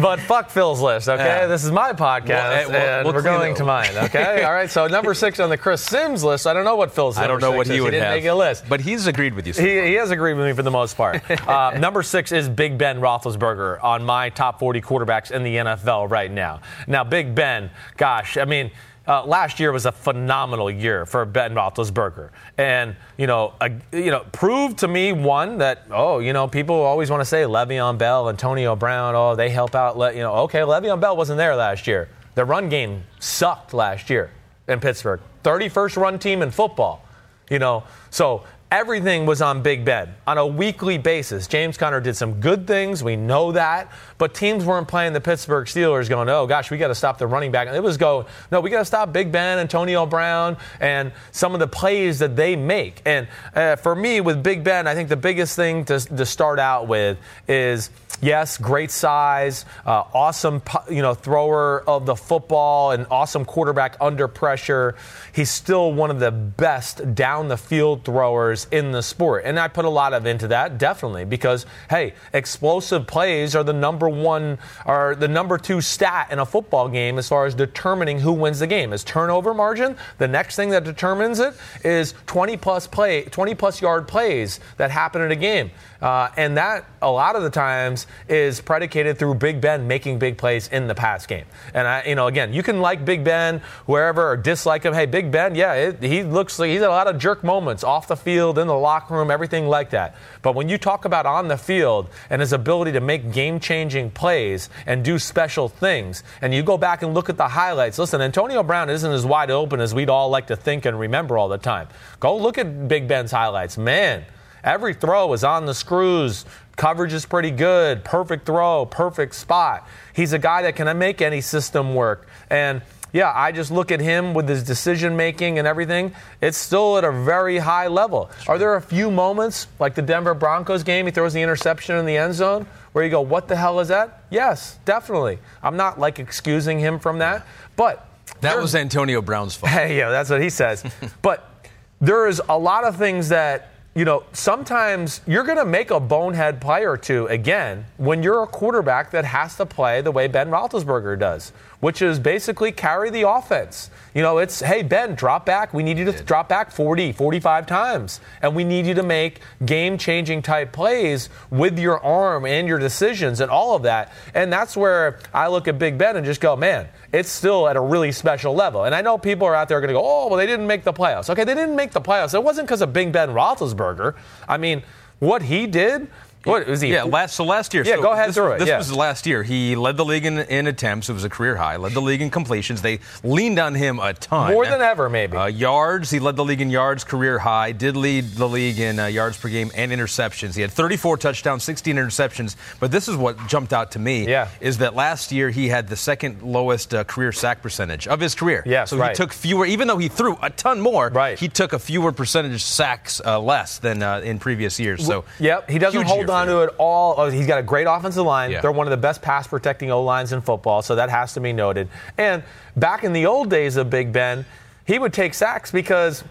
[0.00, 1.08] but fuck Phil's list.
[1.08, 1.46] Okay, Yeah.
[1.46, 3.90] this is my podcast, Well, we'll- and we'll we're going to mine.
[3.96, 4.70] Okay, all right.
[4.70, 6.46] So number six on the Chris Sims list.
[6.46, 7.16] I don't know what Phil's.
[7.16, 7.18] Is.
[7.22, 7.80] I don't know what he is.
[7.80, 8.16] would he didn't have.
[8.18, 8.64] make a list.
[8.68, 9.52] But he's agreed with you.
[9.52, 11.28] He, he has agreed with me for the most part.
[11.48, 16.08] Uh, number six is Big Ben Roethlisberger on my top 40 quarterbacks in the NFL
[16.10, 16.60] right now.
[16.86, 18.70] Now, Big Ben, gosh, I mean,
[19.06, 24.10] uh, last year was a phenomenal year for Ben Roethlisberger, and you know, uh, you
[24.10, 27.98] know, proved to me one that oh, you know, people always want to say Le'Veon
[27.98, 29.98] Bell, Antonio Brown, oh, they help out.
[29.98, 32.08] Le- you know, okay, Le'Veon Bell wasn't there last year.
[32.34, 34.30] The run game sucked last year
[34.68, 35.20] in Pittsburgh.
[35.44, 37.04] 31st run team in football.
[37.50, 41.46] You know, so everything was on Big Ben on a weekly basis.
[41.46, 45.66] James Conner did some good things, we know that, but teams weren't playing the Pittsburgh
[45.66, 47.68] Steelers going, oh gosh, we got to stop the running back.
[47.68, 51.60] It was going, no, we got to stop Big Ben, Antonio Brown, and some of
[51.60, 53.00] the plays that they make.
[53.04, 56.58] And uh, for me, with Big Ben, I think the biggest thing to, to start
[56.58, 57.90] out with is
[58.24, 64.26] yes, great size, uh, awesome, you know, thrower of the football, and awesome quarterback under
[64.26, 64.94] pressure.
[65.32, 69.68] He's still one of the best down the field throwers in the sport, and I
[69.68, 74.58] put a lot of into that definitely because hey, explosive plays are the number one,
[74.86, 78.60] are the number two stat in a football game as far as determining who wins
[78.60, 78.92] the game.
[78.92, 81.54] Is turnover margin the next thing that determines it?
[81.84, 85.70] Is 20 plus play, 20 plus yard plays that happen in a game.
[86.04, 90.36] Uh, and that a lot of the times is predicated through Big Ben making big
[90.36, 91.46] plays in the pass game.
[91.72, 94.92] And I, you know, again, you can like Big Ben wherever or dislike him.
[94.92, 97.82] Hey, Big Ben, yeah, it, he looks like he's had a lot of jerk moments
[97.82, 100.14] off the field, in the locker room, everything like that.
[100.42, 104.68] But when you talk about on the field and his ability to make game-changing plays
[104.84, 107.98] and do special things, and you go back and look at the highlights.
[107.98, 111.38] Listen, Antonio Brown isn't as wide open as we'd all like to think and remember
[111.38, 111.88] all the time.
[112.20, 114.26] Go look at Big Ben's highlights, man.
[114.64, 116.44] Every throw is on the screws.
[116.76, 118.02] Coverage is pretty good.
[118.02, 119.86] Perfect throw, perfect spot.
[120.14, 122.26] He's a guy that can make any system work.
[122.50, 126.12] And yeah, I just look at him with his decision making and everything.
[126.40, 128.28] It's still at a very high level.
[128.48, 132.06] Are there a few moments, like the Denver Broncos game, he throws the interception in
[132.06, 134.24] the end zone, where you go, what the hell is that?
[134.30, 135.38] Yes, definitely.
[135.62, 137.46] I'm not like excusing him from that.
[137.76, 138.04] But
[138.40, 139.70] That was Antonio Brown's fault.
[139.72, 140.84] Hey, yeah, that's what he says.
[141.22, 141.68] but
[142.00, 146.00] there is a lot of things that, you know, sometimes you're going to make a
[146.00, 150.26] bonehead play or two again when you're a quarterback that has to play the way
[150.26, 151.52] Ben Roethlisberger does,
[151.84, 153.90] which is basically carry the offense.
[154.14, 155.74] You know, it's, hey, Ben, drop back.
[155.74, 158.22] We need you to drop back 40, 45 times.
[158.40, 162.78] And we need you to make game changing type plays with your arm and your
[162.78, 164.14] decisions and all of that.
[164.32, 167.76] And that's where I look at Big Ben and just go, man, it's still at
[167.76, 168.84] a really special level.
[168.84, 170.84] And I know people are out there going to go, oh, well, they didn't make
[170.84, 171.28] the playoffs.
[171.28, 172.32] Okay, they didn't make the playoffs.
[172.32, 174.14] It wasn't because of Big Ben Roethlisberger.
[174.48, 174.84] I mean,
[175.18, 176.08] what he did,
[176.44, 176.92] what was he?
[176.92, 177.84] Yeah, last so last year.
[177.84, 178.78] Yeah, so go ahead this, through it, This yeah.
[178.78, 179.42] was last year.
[179.42, 181.08] He led the league in, in attempts.
[181.08, 181.76] It was a career high.
[181.76, 182.82] Led the league in completions.
[182.82, 184.52] They leaned on him a ton.
[184.52, 185.36] More than ever, maybe.
[185.36, 186.10] Uh, yards.
[186.10, 187.72] He led the league in yards, career high.
[187.72, 190.54] Did lead the league in uh, yards per game and interceptions.
[190.54, 192.56] He had 34 touchdowns, 16 interceptions.
[192.80, 194.28] But this is what jumped out to me.
[194.28, 194.48] Yeah.
[194.60, 198.34] Is that last year he had the second lowest uh, career sack percentage of his
[198.34, 198.62] career.
[198.66, 199.10] Yes, So right.
[199.10, 201.08] he took fewer, even though he threw a ton more.
[201.08, 201.38] Right.
[201.38, 205.04] He took a fewer percentage sacks uh, less than uh, in previous years.
[205.04, 207.14] So Yep, he doesn't hold year on to it all.
[207.16, 208.50] Oh, he's got a great offensive line.
[208.50, 208.60] Yeah.
[208.60, 211.40] They're one of the best pass protecting O lines in football, so that has to
[211.40, 211.88] be noted.
[212.18, 212.42] And
[212.76, 214.44] back in the old days of Big Ben,
[214.86, 216.24] he would take sacks because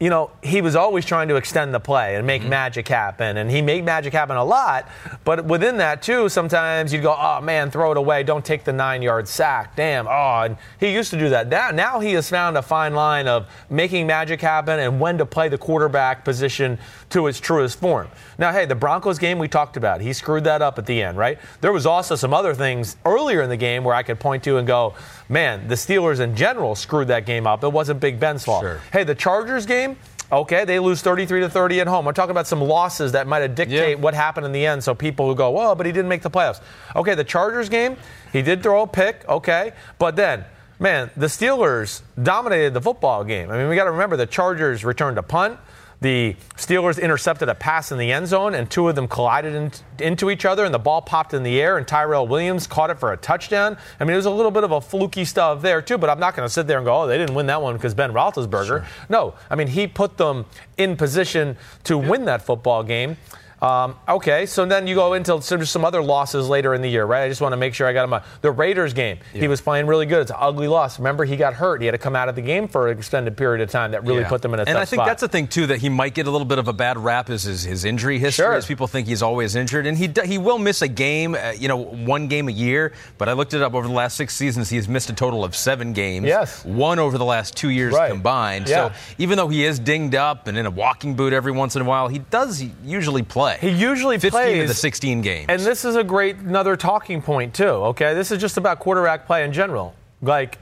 [0.00, 2.50] you know, he was always trying to extend the play and make mm-hmm.
[2.50, 3.36] magic happen.
[3.36, 4.88] And he made magic happen a lot.
[5.24, 8.22] But within that, too, sometimes you'd go, oh, man, throw it away.
[8.22, 9.74] Don't take the nine yard sack.
[9.74, 10.06] Damn.
[10.06, 11.48] Oh, and he used to do that.
[11.48, 15.26] Now, now he has found a fine line of making magic happen and when to
[15.26, 16.78] play the quarterback position
[17.10, 18.08] to its truest form.
[18.38, 21.18] Now, hey, the Broncos game we talked about, he screwed that up at the end,
[21.18, 21.38] right?
[21.60, 24.58] There was also some other things earlier in the game where I could point to
[24.58, 24.94] and go,
[25.28, 27.64] man, the Steelers in general screwed that game up.
[27.64, 28.62] It wasn't Big Ben's fault.
[28.62, 28.80] Sure.
[28.92, 29.96] Hey, the Chargers game,
[30.30, 32.06] Okay, they lose 33 to 30 at home.
[32.06, 34.02] I'm talking about some losses that might have dictate yeah.
[34.02, 34.84] what happened in the end.
[34.84, 36.60] So people will go, well, but he didn't make the playoffs.
[36.94, 37.96] Okay, the Chargers game,
[38.30, 39.26] he did throw a pick.
[39.26, 40.44] Okay, but then,
[40.78, 43.50] man, the Steelers dominated the football game.
[43.50, 45.58] I mean, we got to remember the Chargers returned a punt.
[46.00, 49.72] The Steelers intercepted a pass in the end zone, and two of them collided in,
[49.98, 53.00] into each other, and the ball popped in the air, and Tyrell Williams caught it
[53.00, 53.76] for a touchdown.
[53.98, 56.20] I mean, it was a little bit of a fluky stuff there, too, but I'm
[56.20, 58.12] not going to sit there and go, oh, they didn't win that one because Ben
[58.12, 58.66] Roethlisberger.
[58.66, 58.86] Sure.
[59.08, 63.16] No, I mean, he put them in position to win that football game.
[63.60, 67.04] Um, okay, so then you go into some, some other losses later in the year,
[67.04, 67.24] right?
[67.24, 68.12] I just want to make sure I got him.
[68.12, 69.40] A, the Raiders game, yeah.
[69.40, 70.22] he was playing really good.
[70.22, 70.98] It's an ugly loss.
[70.98, 71.80] Remember, he got hurt.
[71.80, 73.90] He had to come out of the game for an extended period of time.
[73.90, 74.28] That really yeah.
[74.28, 75.06] put them in a and tough I think spot.
[75.08, 77.30] that's the thing too that he might get a little bit of a bad rap
[77.30, 78.44] is his, his injury history.
[78.44, 78.54] Sure.
[78.54, 81.66] As people think he's always injured, and he he will miss a game, uh, you
[81.66, 82.92] know, one game a year.
[83.18, 84.70] But I looked it up over the last six seasons.
[84.70, 86.26] He's missed a total of seven games.
[86.26, 88.10] Yes, one over the last two years right.
[88.10, 88.68] combined.
[88.68, 88.90] Yeah.
[88.90, 91.82] So even though he is dinged up and in a walking boot every once in
[91.82, 93.47] a while, he does usually play.
[93.56, 94.62] He usually 15 plays.
[94.62, 95.46] of the 16 games.
[95.48, 97.64] And this is a great another talking point too.
[97.64, 99.94] Okay, this is just about quarterback play in general.
[100.20, 100.58] Like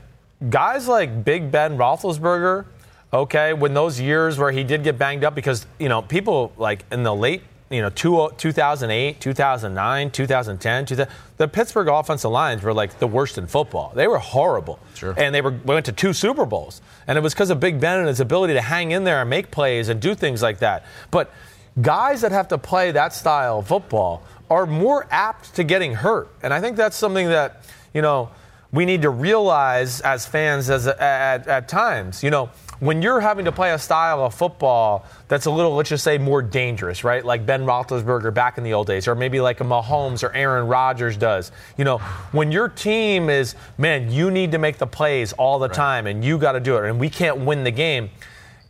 [0.49, 2.67] guys like Big Ben Roethlisberger.
[3.13, 6.85] Okay, when those years where he did get banged up because you know people like
[6.91, 12.73] in the late you know, two, 2008, 2009, 2010, 2000, the Pittsburgh offensive lines were
[12.73, 13.93] like the worst in football.
[13.95, 14.79] They were horrible.
[14.95, 15.15] Sure.
[15.17, 16.81] And they were, went to two Super Bowls.
[17.07, 19.29] And it was because of Big Ben and his ability to hang in there and
[19.29, 20.85] make plays and do things like that.
[21.11, 21.33] But
[21.81, 26.29] guys that have to play that style of football are more apt to getting hurt.
[26.43, 27.63] And I think that's something that,
[27.93, 28.31] you know,
[28.73, 32.23] we need to realize as fans as at, at times.
[32.23, 35.89] You know, when you're having to play a style of football that's a little, let's
[35.89, 37.25] just say, more dangerous, right?
[37.25, 40.67] Like Ben Roethlisberger back in the old days, or maybe like a Mahomes or Aaron
[40.67, 41.53] Rodgers does.
[41.79, 41.99] You know,
[42.33, 45.75] when your team is, man, you need to make the plays all the right.
[45.75, 48.11] time and you got to do it, and we can't win the game,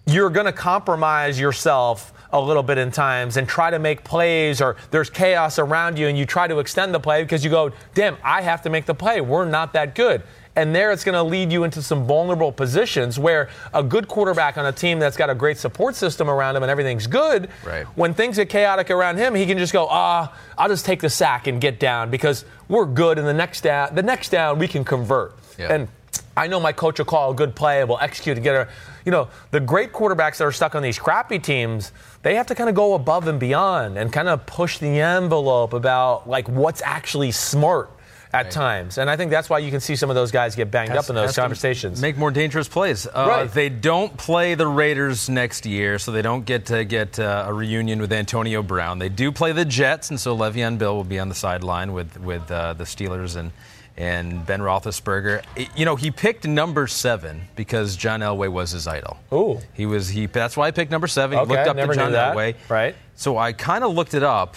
[0.06, 4.60] you're going to compromise yourself a little bit in times and try to make plays
[4.60, 7.72] or there's chaos around you and you try to extend the play because you go,
[7.94, 9.20] damn, I have to make the play.
[9.20, 10.22] We're not that good.
[10.56, 14.56] And there it's going to lead you into some vulnerable positions where a good quarterback
[14.56, 17.84] on a team that's got a great support system around him and everything's good, right.
[17.94, 21.10] when things get chaotic around him, he can just go, ah, I'll just take the
[21.10, 23.18] sack and get down because we're good.
[23.18, 25.34] And the next down, the next down, we can convert.
[25.58, 25.74] Yeah.
[25.74, 25.88] And
[26.36, 28.68] I know my coach will call a good play, we'll execute to get a,
[29.04, 31.92] you know, the great quarterbacks that are stuck on these crappy teams,
[32.26, 35.72] they have to kind of go above and beyond and kind of push the envelope
[35.72, 37.88] about like what's actually smart
[38.32, 38.50] at right.
[38.50, 38.98] times.
[38.98, 41.08] And I think that's why you can see some of those guys get banged up
[41.08, 42.02] in those conversations.
[42.02, 43.06] Make more dangerous plays.
[43.06, 43.52] Uh, right.
[43.52, 47.52] They don't play the Raiders next year, so they don't get to get uh, a
[47.52, 48.98] reunion with Antonio Brown.
[48.98, 52.18] They do play the Jets, and so Le'Veon Bell will be on the sideline with
[52.18, 53.52] with uh, the Steelers and
[53.96, 55.42] and Ben Roethlisberger.
[55.74, 59.18] You know, he picked number seven because John Elway was his idol.
[59.32, 59.60] Ooh.
[59.74, 60.26] He was he.
[60.26, 61.38] That's why I picked number seven.
[61.38, 62.56] Okay, he looked up to John Elway.
[62.68, 62.94] Right.
[63.14, 64.56] So I kind of looked it up.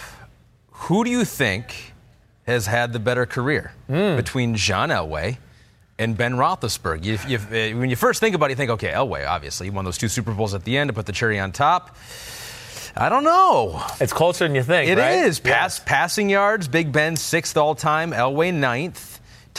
[0.72, 1.94] Who do you think
[2.46, 4.16] has had the better career mm.
[4.16, 5.38] between John Elway?
[5.98, 7.04] and Ben Roethlisberger.
[7.04, 9.70] You, you, uh, when you first think about it, you think, okay, Elway, obviously, he
[9.70, 11.94] won those two Super Bowls at the end to put the cherry on top.
[12.96, 13.84] I don't know.
[14.00, 14.90] It's closer than you think.
[14.90, 15.26] It right?
[15.26, 15.38] is.
[15.38, 15.82] Pass, yes.
[15.84, 19.09] Passing yards, Big Ben sixth all time, Elway ninth.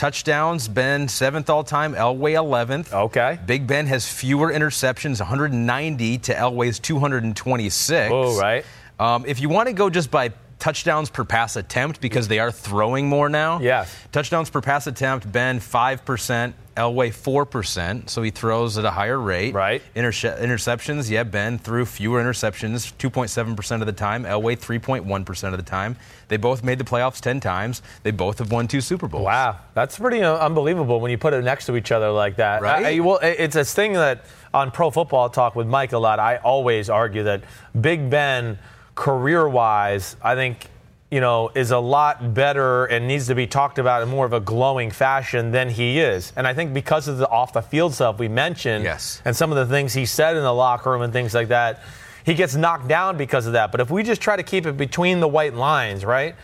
[0.02, 2.92] Touchdowns, Ben seventh all time, Elway 11th.
[2.92, 3.38] Okay.
[3.46, 8.10] Big Ben has fewer interceptions, 190 to Elway's 226.
[8.12, 8.64] Oh, right.
[8.98, 10.30] Um, if you want to go just by
[10.62, 13.58] touchdowns per pass attempt because they are throwing more now.
[13.58, 13.84] Yeah.
[14.12, 19.54] Touchdowns per pass attempt, Ben 5%, Elway 4%, so he throws at a higher rate.
[19.54, 19.82] Right.
[19.96, 25.64] Interce- interceptions, yeah, Ben threw fewer interceptions, 2.7% of the time, Elway 3.1% of the
[25.64, 25.96] time.
[26.28, 27.82] They both made the playoffs 10 times.
[28.04, 29.24] They both have won two Super Bowls.
[29.24, 29.58] Wow.
[29.74, 32.62] That's pretty uh, unbelievable when you put it next to each other like that.
[32.62, 32.84] Right.
[32.84, 36.20] I, I, well, it's a thing that on Pro Football Talk with Mike a lot,
[36.20, 37.42] I always argue that
[37.80, 38.60] Big Ben–
[38.94, 40.68] career wise, I think
[41.12, 44.32] you know, is a lot better and needs to be talked about in more of
[44.32, 46.32] a glowing fashion than he is.
[46.36, 49.20] And I think because of the off the field stuff we mentioned yes.
[49.26, 51.82] and some of the things he said in the locker room and things like that,
[52.24, 53.70] he gets knocked down because of that.
[53.72, 56.34] But if we just try to keep it between the white lines, right?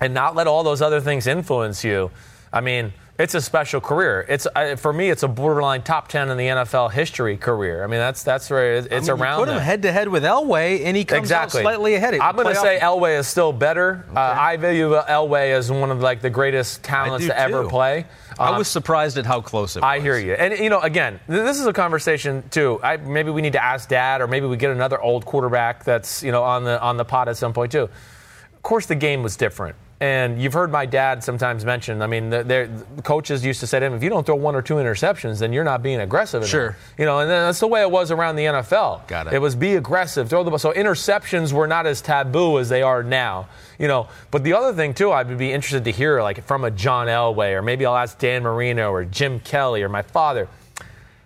[0.00, 2.10] And not let all those other things influence you.
[2.50, 4.26] I mean, it's a special career.
[4.28, 7.82] It's uh, for me, it's a borderline top ten in the NFL history career.
[7.82, 9.38] I mean, that's that's where it's, I mean, around.
[9.38, 11.60] put him head to head with Elway, and he comes exactly.
[11.60, 12.14] out slightly ahead.
[12.14, 14.04] I'm going to say Elway is still better.
[14.10, 14.20] Okay.
[14.20, 18.06] Uh, I value Elway as one of like the greatest talents to ever play.
[18.38, 19.86] Um, I was surprised at how close it was.
[19.86, 22.78] I hear you, and you know, again, this is a conversation too.
[22.82, 26.22] I, maybe we need to ask Dad, or maybe we get another old quarterback that's
[26.22, 27.84] you know on the on the pot at some point too.
[27.84, 29.76] Of course, the game was different.
[29.98, 32.02] And you've heard my dad sometimes mention.
[32.02, 34.54] I mean, the, the, coaches used to say to him, "If you don't throw one
[34.54, 36.50] or two interceptions, then you're not being aggressive." Enough.
[36.50, 36.76] Sure.
[36.98, 39.06] You know, and that's the way it was around the NFL.
[39.06, 39.32] Got it.
[39.32, 40.58] It was be aggressive, throw the ball.
[40.58, 43.48] So interceptions were not as taboo as they are now.
[43.78, 46.64] You know, but the other thing too, I would be interested to hear, like from
[46.64, 50.46] a John Elway, or maybe I'll ask Dan Marino or Jim Kelly or my father,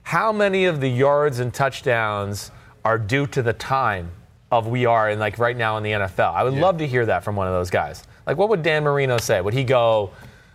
[0.05, 2.53] how many of the yards and touchdowns
[2.85, 4.13] are due to the time
[4.53, 6.35] of we are in like right now in the NFL?
[6.35, 6.63] I would yeah.
[6.63, 8.05] love to hear that from one of those guys.
[8.31, 9.41] Like, what would Dan Marino say?
[9.41, 10.13] Would he go,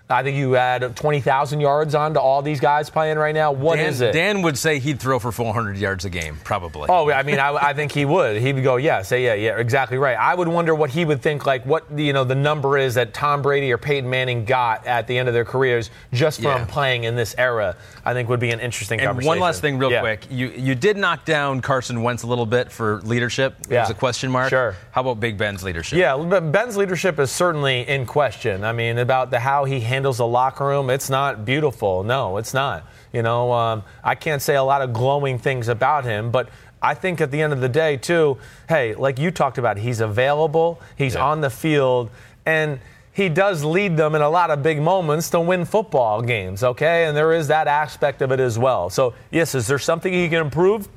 [0.08, 3.52] I think you add 20,000 yards on to all these guys playing right now.
[3.52, 4.12] What Dan, is it?
[4.12, 6.86] Dan would say he'd throw for 400 yards a game, probably.
[6.90, 8.40] Oh, I mean, I, I, think he would.
[8.40, 10.16] He would go, yeah, say, yeah, yeah, exactly right.
[10.16, 13.16] I would wonder what he would think, like what you know the number is that
[13.16, 16.66] Tom Brady or Peyton Manning got at the end of their careers just from yeah.
[16.66, 17.76] playing in this era.
[18.06, 19.28] I think would be an interesting and conversation.
[19.28, 20.02] one last thing, real yeah.
[20.02, 20.28] quick.
[20.30, 23.56] You you did knock down Carson Wentz a little bit for leadership.
[23.68, 23.78] Yeah.
[23.78, 24.50] It was a question mark.
[24.50, 24.76] Sure.
[24.92, 25.98] How about Big Ben's leadership?
[25.98, 28.64] Yeah, Ben's leadership is certainly in question.
[28.64, 32.04] I mean, about the how he handles the locker room it's not beautiful.
[32.04, 32.86] No, it's not.
[33.14, 36.50] You know, um, I can't say a lot of glowing things about him, but
[36.82, 40.02] I think at the end of the day, too, hey, like you talked about, he's
[40.02, 41.26] available, he's yeah.
[41.26, 42.10] on the field,
[42.46, 42.80] and
[43.14, 47.06] he does lead them in a lot of big moments to win football games, okay?
[47.06, 48.90] And there is that aspect of it as well.
[48.90, 50.90] So, yes, is there something he can improve?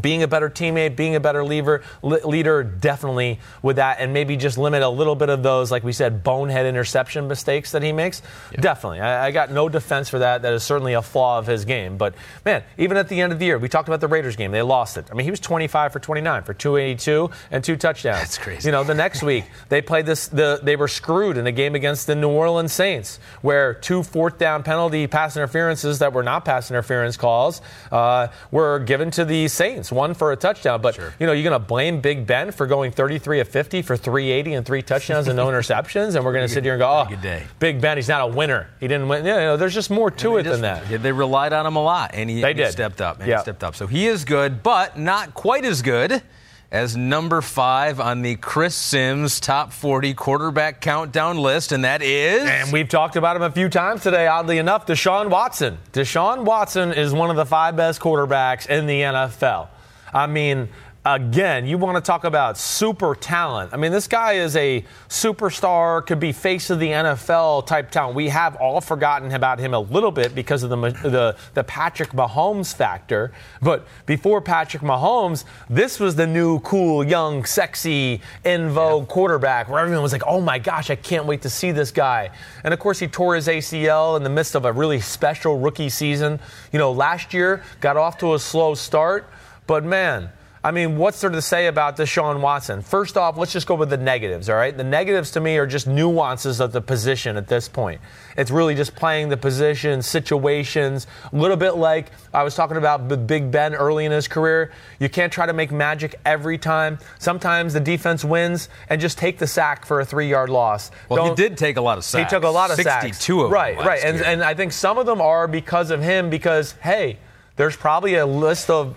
[0.00, 4.58] Being a better teammate, being a better leader, leader, definitely with that, and maybe just
[4.58, 8.22] limit a little bit of those, like we said, bonehead interception mistakes that he makes.
[8.52, 8.60] Yeah.
[8.60, 10.42] Definitely, I, I, got no defense for that.
[10.42, 11.96] That is certainly a flaw of his game.
[11.96, 14.52] But man, even at the end of the year, we talked about the Raiders game.
[14.52, 15.06] They lost it.
[15.10, 18.18] I mean, he was 25 for 29 for 282 and two touchdowns.
[18.18, 18.68] That's crazy.
[18.68, 20.28] You know, the next week they played this.
[20.28, 24.38] The they were screwed in a game against the New Orleans Saints, where two fourth
[24.38, 29.48] down penalty pass interferences that were not pass interference calls uh, were given to the
[29.48, 30.80] Saints one for a touchdown.
[30.80, 31.14] But sure.
[31.18, 34.54] you know, you're going to blame Big Ben for going 33 of 50 for 380
[34.54, 37.06] and three touchdowns and no interceptions, and we're going to sit here and go, "Oh,
[37.08, 37.44] good day.
[37.58, 38.68] Big Ben, he's not a winner.
[38.80, 41.02] He didn't win." You know, there's just more to it just, than that.
[41.02, 42.72] They relied on him a lot, and he, they he did.
[42.72, 43.20] stepped up.
[43.20, 43.76] And he stepped up.
[43.76, 46.22] So he is good, but not quite as good
[46.70, 52.42] as number five on the Chris Simms top 40 quarterback countdown list, and that is.
[52.44, 55.78] And we've talked about him a few times today, oddly enough, Deshaun Watson.
[55.92, 59.68] Deshaun Watson is one of the five best quarterbacks in the NFL.
[60.12, 60.68] I mean,
[61.14, 63.72] again, you want to talk about super talent.
[63.72, 68.14] I mean, this guy is a superstar, could be face of the NFL type talent.
[68.14, 72.10] We have all forgotten about him a little bit because of the the, the Patrick
[72.10, 73.32] Mahomes factor.
[73.62, 79.14] But before Patrick Mahomes, this was the new, cool, young, sexy, in vogue yeah.
[79.14, 82.30] quarterback where everyone was like, "Oh my gosh, I can't wait to see this guy."
[82.64, 85.88] And of course, he tore his ACL in the midst of a really special rookie
[85.88, 86.40] season.
[86.72, 89.28] You know, last year got off to a slow start,
[89.66, 90.30] but man
[90.62, 92.82] I mean, what's there to say about Deshaun Watson?
[92.82, 94.76] First off, let's just go with the negatives, all right?
[94.76, 98.00] The negatives to me are just nuances of the position at this point.
[98.36, 103.02] It's really just playing the position, situations, a little bit like I was talking about
[103.02, 104.72] with Big Ben early in his career.
[104.98, 106.98] You can't try to make magic every time.
[107.20, 110.90] Sometimes the defense wins and just take the sack for a three yard loss.
[111.08, 112.30] Well, Don't, he did take a lot of sacks.
[112.30, 113.18] He took a lot of 62 sacks.
[113.18, 113.86] 62 of right, them.
[113.86, 114.04] Right, right.
[114.04, 117.18] And, and I think some of them are because of him because, hey,
[117.54, 118.96] there's probably a list of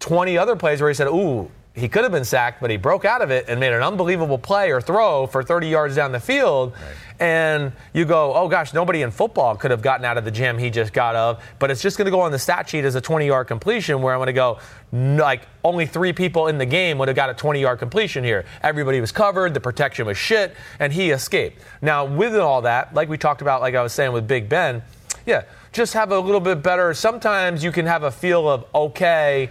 [0.00, 3.04] 20 other plays where he said, ooh, he could have been sacked, but he broke
[3.04, 6.18] out of it and made an unbelievable play or throw for 30 yards down the
[6.18, 6.72] field.
[6.72, 6.96] Right.
[7.20, 10.56] And you go, oh gosh, nobody in football could have gotten out of the jam
[10.56, 11.42] he just got of.
[11.58, 14.00] But it's just going to go on the stat sheet as a 20 yard completion
[14.00, 14.58] where I'm going to go,
[14.92, 18.46] like, only three people in the game would have got a 20 yard completion here.
[18.62, 21.60] Everybody was covered, the protection was shit, and he escaped.
[21.82, 24.82] Now, with all that, like we talked about, like I was saying with Big Ben,
[25.26, 26.94] yeah, just have a little bit better.
[26.94, 29.50] Sometimes you can have a feel of, okay,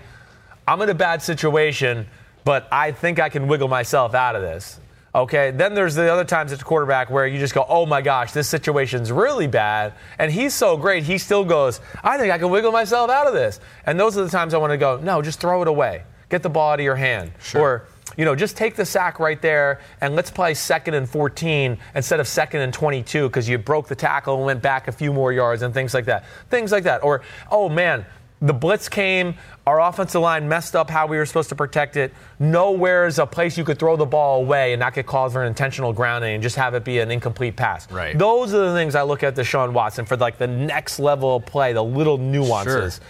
[0.67, 2.07] I'm in a bad situation,
[2.43, 4.79] but I think I can wiggle myself out of this.
[5.13, 8.01] Okay, then there's the other times at the quarterback where you just go, oh my
[8.01, 9.93] gosh, this situation's really bad.
[10.19, 13.33] And he's so great, he still goes, I think I can wiggle myself out of
[13.33, 13.61] this.
[13.85, 16.03] And those are the times I want to go, no, just throw it away.
[16.27, 17.31] Get the ball out of your hand.
[17.39, 17.61] Sure.
[17.61, 21.77] Or, you know, just take the sack right there and let's play second and 14
[21.95, 25.13] instead of second and 22 because you broke the tackle and went back a few
[25.13, 26.25] more yards and things like that.
[26.49, 27.05] Things like that.
[27.05, 28.05] Or, oh man,
[28.45, 29.35] the blitz came.
[29.65, 32.13] Our offensive line messed up how we were supposed to protect it.
[32.37, 35.41] Nowhere is a place you could throw the ball away and not get called for
[35.41, 37.91] an intentional grounding and just have it be an incomplete pass.
[37.91, 38.15] Right.
[38.15, 41.45] Those are the things I look at Deshaun Watson for like the next level of
[41.47, 42.97] play, the little nuances.
[42.97, 43.05] Sure.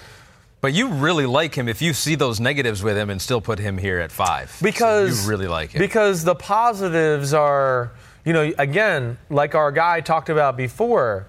[0.61, 3.59] But you really like him if you see those negatives with him and still put
[3.59, 4.49] him here at five.
[4.51, 5.79] So because you really like him.
[5.79, 7.91] Because the positives are,
[8.23, 11.27] you know, again, like our guy talked about before,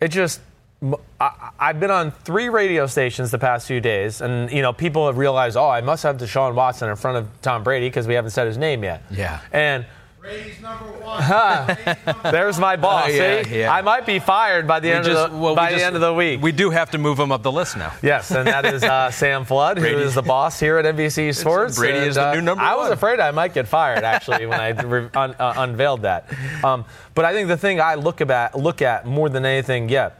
[0.00, 0.40] it just.
[1.20, 5.06] I, I've been on three radio stations the past few days, and you know, people
[5.06, 8.14] have realized, oh, I must have Deshaun Watson in front of Tom Brady because we
[8.14, 9.02] haven't said his name yet.
[9.10, 9.40] Yeah.
[9.50, 9.86] And
[10.20, 11.20] Brady's number one.
[11.66, 13.06] Brady's number there's my boss.
[13.06, 13.72] Oh, yeah, see, yeah.
[13.72, 15.86] I might be fired by the We end just- of the well, by just- the
[15.86, 16.40] end of the week.
[16.42, 17.92] We do have to move him up the list now.
[18.00, 20.00] Yes, and that is uh, Sam Flood, who Brady.
[20.02, 21.76] is the boss here at NBC Sports.
[21.76, 24.46] Brady and, is the uh, new number I was afraid I might get fired actually
[24.46, 26.32] when I re- un- uh, unveiled that.
[26.62, 26.84] Um,
[27.16, 30.10] but I think the thing I look at look at more than anything, yeah.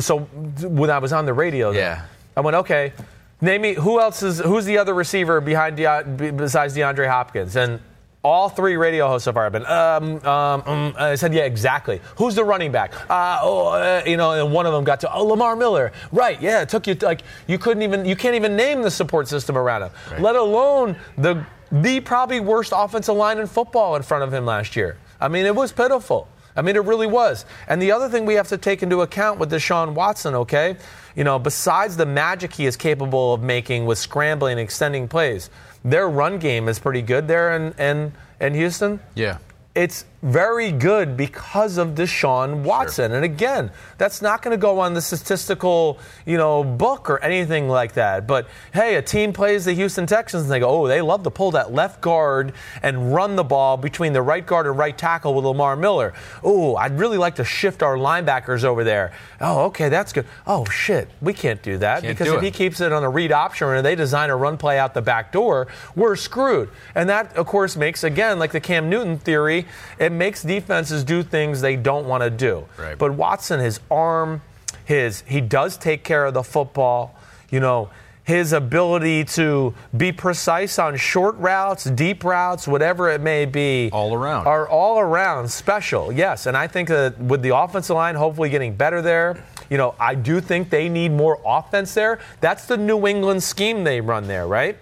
[0.00, 2.02] So when I was on the radio, Yeah.
[2.36, 2.92] I went okay.
[3.40, 7.80] Name me who else is who's the other receiver behind De- besides DeAndre Hopkins and.
[8.24, 9.64] All three radio hosts so far have been.
[9.64, 12.00] Um, um, um, I said, yeah, exactly.
[12.16, 12.92] Who's the running back?
[13.08, 15.92] Uh, oh, uh, you know, and one of them got to, oh, Lamar Miller.
[16.10, 19.28] Right, yeah, it took you like you couldn't even you can't even name the support
[19.28, 19.90] system around him.
[20.20, 24.74] Let alone the the probably worst offensive line in football in front of him last
[24.74, 24.96] year.
[25.20, 26.26] I mean, it was pitiful.
[26.58, 27.46] I mean, it really was.
[27.68, 30.76] And the other thing we have to take into account with Deshaun Watson, okay,
[31.14, 35.50] you know, besides the magic he is capable of making with scrambling and extending plays,
[35.84, 38.98] their run game is pretty good there in, in, in Houston.
[39.14, 39.38] Yeah.
[39.76, 43.12] It's very good because of Deshaun Watson.
[43.12, 47.68] And again, that's not going to go on the statistical, you know, book or anything
[47.68, 48.26] like that.
[48.26, 51.30] But hey, a team plays the Houston Texans and they go, oh, they love to
[51.30, 52.52] pull that left guard
[52.82, 56.14] and run the ball between the right guard and right tackle with Lamar Miller.
[56.42, 59.12] Oh, I'd really like to shift our linebackers over there.
[59.40, 60.26] Oh, okay, that's good.
[60.46, 62.46] Oh shit, we can't do that Can't because do if it.
[62.46, 65.02] he keeps it on a read option and they design a run play out the
[65.02, 66.70] back door, we're screwed.
[66.94, 69.66] And that, of course, makes, again, like the Cam Newton theory,
[70.08, 72.64] it makes defenses do things they don't want to do.
[72.78, 72.96] Right.
[72.96, 74.40] But Watson, his arm,
[74.84, 77.14] his he does take care of the football,
[77.50, 77.90] you know.
[78.24, 84.12] His ability to be precise on short routes, deep routes, whatever it may be, All
[84.12, 84.46] around.
[84.46, 86.12] are all around special.
[86.12, 89.94] Yes, and I think that with the offensive line hopefully getting better there, you know,
[89.98, 92.18] I do think they need more offense there.
[92.42, 94.76] That's the New England scheme they run there, right?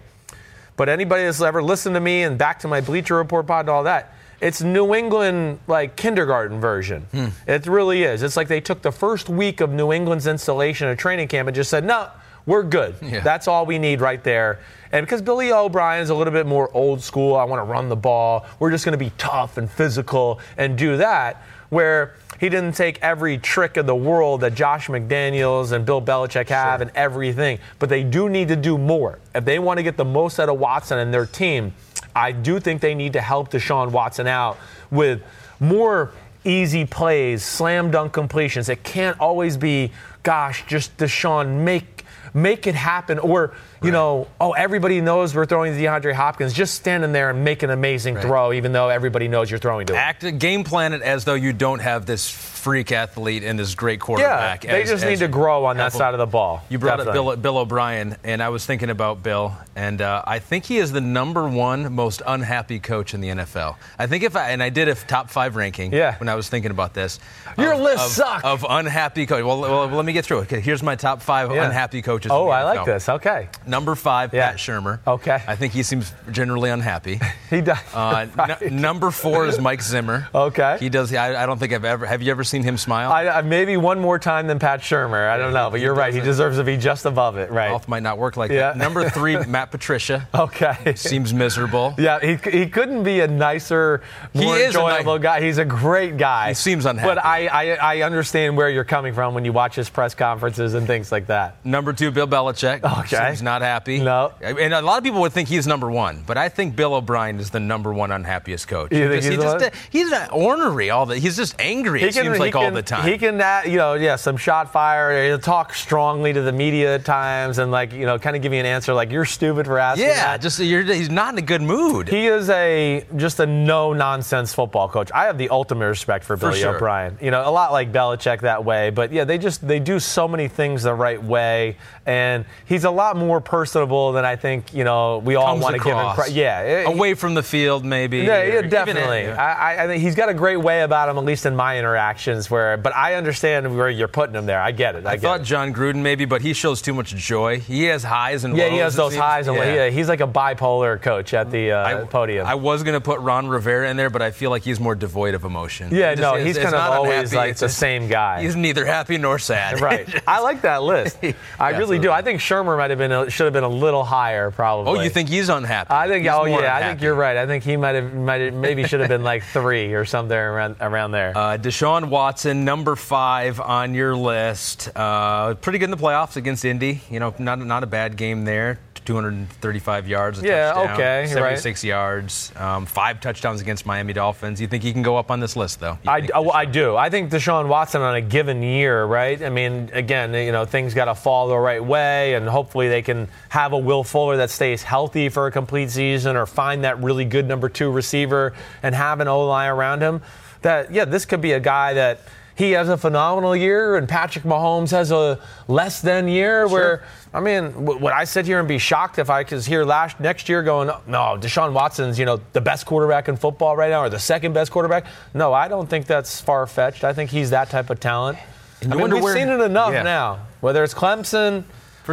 [0.77, 3.71] But anybody that's ever listened to me and back to my Bleacher Report pod and
[3.71, 7.03] all that, it's New England like kindergarten version.
[7.13, 7.29] Hmm.
[7.47, 8.23] It really is.
[8.23, 11.55] It's like they took the first week of New England's installation of training camp and
[11.55, 12.11] just said, no,
[12.45, 12.95] we're good.
[13.03, 13.21] Yeah.
[13.21, 14.61] That's all we need right there.
[14.93, 17.97] And because Billy O'Brien's a little bit more old school, I want to run the
[17.97, 18.47] ball.
[18.59, 21.43] We're just going to be tough and physical and do that.
[21.69, 26.49] Where he didn't take every trick of the world that Josh McDaniels and Bill Belichick
[26.49, 29.19] have and everything, but they do need to do more.
[29.35, 31.75] If they want to get the most out of Watson and their team,
[32.17, 34.57] I do think they need to help Deshaun Watson out
[34.91, 35.23] with
[35.61, 36.13] more
[36.45, 38.71] easy plays, slam dunk completions.
[38.71, 39.93] It can't always be,
[40.23, 45.75] gosh, just Deshaun make make it happen, or you know, oh everybody knows we're throwing
[45.75, 46.53] to DeAndre Hopkins.
[46.53, 49.93] Just standing there and make an amazing throw, even though everybody knows you're throwing to
[49.93, 49.99] him.
[49.99, 54.01] Act game plan it as though you don't have this freak athlete and this great
[54.01, 54.65] quarterback.
[54.65, 56.65] Yeah, they as- just as need to grow on that side of the ball.
[56.69, 57.19] You brought Definitely.
[57.21, 60.79] up Bill, Bill O'Brien, and I was thinking about Bill, and uh, I think he
[60.79, 63.77] is the number one most unhappy coach in the NFL.
[63.99, 66.17] I think if I and I did a top five ranking Yeah.
[66.19, 67.21] when I was thinking about this.
[67.57, 68.45] Your of- list of, suck.
[68.45, 69.45] of unhappy coach.
[69.45, 70.43] Well, well, let me get through it.
[70.43, 71.67] Okay, here's my top five Yeah.
[71.67, 72.33] unhappy coaches.
[72.33, 73.09] Oh, I like this.
[73.09, 74.51] Okay, Number five, Yeah.
[74.51, 75.01] Pat Shurmur.
[75.07, 75.43] Okay.
[75.47, 77.21] I think he seems generally unhappy.
[77.51, 77.79] he does.
[77.95, 78.63] Uh, Right.
[78.63, 80.29] n- number four is Mike Zimmer.
[80.35, 80.77] Okay.
[80.81, 81.13] He does.
[81.15, 82.07] I, I don't think I've ever.
[82.07, 83.11] Have you ever seen him smile?
[83.11, 85.29] I, I, maybe one more time than Pat Shurmur.
[85.29, 86.13] I don't know, but you're right.
[86.15, 87.51] He deserves to be just above it.
[87.51, 87.71] Right.
[87.71, 88.73] Mouth might not work like Yeah.
[88.73, 88.77] that.
[88.77, 90.29] Number three, Matt Patricia.
[90.35, 90.95] Okay.
[90.97, 91.95] Seems miserable.
[91.99, 94.03] Yeah, he, he couldn't be a nicer,
[94.33, 95.41] He more enjoyable ni- guy.
[95.43, 96.49] He's a great guy.
[96.49, 97.09] He seems unhappy.
[97.15, 100.75] But I, I, I understand where you're coming from when you watch his press conferences
[100.75, 101.65] and things like that.
[101.65, 102.83] Number two, Bill Belichick.
[103.01, 103.27] Okay.
[103.29, 103.99] Seems not happy.
[104.01, 104.33] No.
[104.41, 107.39] And a lot of people would think he's number one, but I think Bill O'Brien
[107.39, 108.93] is the number one unhappiest coach.
[108.93, 111.19] You think Because he he's just, he's uh, ornery all the.
[111.19, 112.03] He's just angry.
[112.03, 113.09] it seems like all the time.
[113.09, 115.27] He can, uh, you know, yeah, some shot fire.
[115.27, 118.53] He'll talk strongly to the media at times and, like, you know, kind of give
[118.53, 120.43] you an answer like, you're stupid for asking yeah, that.
[120.43, 122.09] just you're, he's not in a good mood.
[122.09, 125.11] He is a just a no nonsense football coach.
[125.13, 126.77] I have the ultimate respect for Billy sure.
[126.77, 127.19] O'Brien.
[127.21, 130.29] You know, a lot like Belichick that way, but yeah, they just they do so
[130.29, 134.85] many things the right way, and he's a lot more personable than I think you
[134.85, 136.13] know we all Comes want to give him.
[136.15, 136.35] credit.
[136.35, 138.19] Yeah, Away from the field, maybe.
[138.19, 139.29] yeah, yeah, definitely.
[139.29, 141.79] I, I- I think he's got a great way about him, at least in my
[141.79, 142.51] interactions.
[142.51, 144.61] where, but I understand where you're putting him there.
[144.61, 145.07] I get it.
[145.07, 145.45] I, I get thought it.
[145.45, 147.61] Jon Gruden maybe, but he shows too much joy.
[147.61, 148.73] He has highs and Yeah, lows.
[148.73, 149.75] he has those highs and Yeah.
[149.75, 152.47] yeah, he's like a bipolar coach at the uh, podium.
[152.47, 154.95] I was going to put Ron Rivera in there, but I feel like he's more
[154.95, 155.89] devoid of emotion.
[155.93, 157.37] yeah, just no, he's is kind of always unhappy.
[157.37, 158.43] like It's the just- same guy.
[158.43, 159.81] He's neither happy nor sad.
[159.81, 160.09] right.
[160.27, 161.19] I like that list.
[161.61, 162.11] I really do.
[162.11, 164.99] I think Shurmur might have been a, should have been a little higher, probably.
[164.99, 165.91] Oh, you think he's unhappy?
[165.91, 166.25] I think.
[166.25, 167.37] He's oh yeah, I think you're right.
[167.37, 170.37] I think he might have, might have, maybe should have been like three or something
[170.37, 171.37] around around there.
[171.37, 174.91] Uh, Deshaun Watson, number five on your list.
[174.97, 177.03] Uh, pretty good in the playoffs against Indy.
[177.11, 178.81] You know, not not a bad game there.
[179.07, 180.43] 235 yards.
[180.43, 181.29] A Yeah, touchdown, okay, right.
[181.29, 182.53] 76 yards.
[182.57, 184.61] Um, five touchdowns against Miami Dolphins.
[184.61, 185.99] You think he can go up on this list, though?
[186.05, 186.97] You I, oh, I do.
[186.97, 189.41] I think Deshaun Watson on a given year, right?
[189.41, 193.03] I mean, again, you know, things got to fall the right way, and hopefully they
[193.03, 197.03] can have a Will Fuller that stays healthy for a complete season, or find that
[197.03, 198.53] really good number two receiver
[198.83, 200.21] and have an O line around him.
[200.63, 202.21] That yeah, this could be a guy that
[202.57, 205.39] he has a phenomenal year, and Patrick Mahomes has a
[205.69, 206.67] less than year.
[206.67, 207.05] Where
[207.35, 210.19] I mean, w- would I sit here and be shocked if I was here last
[210.19, 214.01] next year going, no, Deshaun Watson's you know the best quarterback in football right now,
[214.01, 215.05] or the second best quarterback?
[215.35, 217.05] No, I don't think that's far fetched.
[217.05, 218.39] I think he's that type of talent.
[218.83, 220.03] I mean, we've where- seen it enough Yeah.
[220.03, 220.39] now.
[220.61, 221.65] Whether it's Clemson,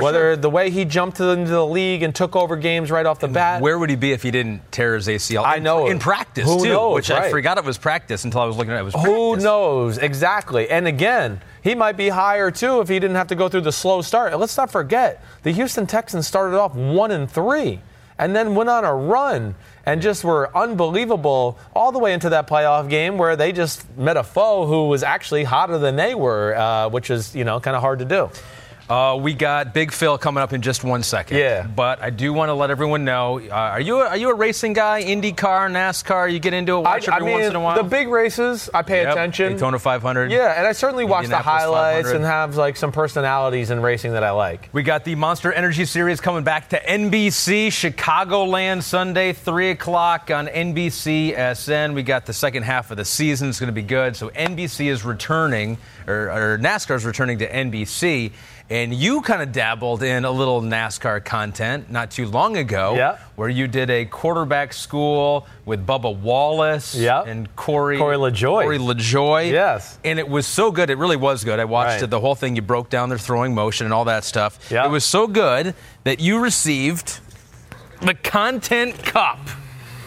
[0.02, 0.36] whether sure.
[0.36, 3.62] the way he jumped into the league and took over games right off the bat.
[3.62, 5.44] Where would he be if he didn't tear his ACL?
[5.46, 5.88] I know.
[5.88, 8.74] In practice, Who too, knows, which I forgot it was practice until I was looking
[8.74, 8.82] at it.
[8.82, 9.44] it was Who practice.
[9.44, 10.70] knows exactly?
[10.70, 13.72] And again, he might be higher too if he didn't have to go through the
[13.72, 14.32] slow start.
[14.32, 17.80] And let's not forget, the Houston Texans started off one and three,
[18.18, 22.48] and then went on a run and just were unbelievable all the way into that
[22.48, 26.56] playoff game where they just met a foe who was actually hotter than they were,
[26.56, 28.30] uh, which is you know kind of hard to do.
[28.90, 31.38] Uh, we got Big Phil coming up in just one second.
[31.38, 31.66] Yeah.
[31.66, 34.34] But I do want to let everyone know: uh, Are you a, are you a
[34.36, 35.04] racing guy?
[35.04, 36.32] IndyCar, NASCAR?
[36.32, 37.78] You get into it, watch I, I mean, once in a while.
[37.82, 39.12] the big races, I pay Yep.
[39.14, 39.54] attention.
[39.54, 40.32] Daytona 500.
[40.32, 44.24] Yeah, and I certainly watch the highlights and have like some personalities in racing that
[44.24, 44.68] I like.
[44.74, 50.48] We got the Monster Energy Series coming back to NBC, Chicagoland, Sunday, 3 o'clock on
[50.48, 51.94] NBC SN.
[51.94, 53.50] We got the second half of the season.
[53.50, 54.16] It's going to be good.
[54.16, 55.78] So NBC is returning,
[56.08, 58.32] or, or NASCAR is returning to NBC.
[58.74, 63.18] And you kind of dabbled in a little NASCAR content not too long ago, Yeah.
[63.36, 67.28] where you did a quarterback school with Bubba Wallace Yep.
[67.28, 68.64] and Corey Corey LaJoie.
[68.64, 69.52] Corey LaJoie.
[69.52, 70.00] Yes.
[70.04, 70.90] And it was so good.
[70.90, 71.60] It really was good.
[71.60, 72.04] I watched Right.
[72.04, 72.56] it, the whole thing.
[72.56, 74.58] You broke down their throwing motion and all that stuff.
[74.72, 74.86] Yeah.
[74.86, 77.20] It was so good that you received
[78.02, 79.38] the Content Cup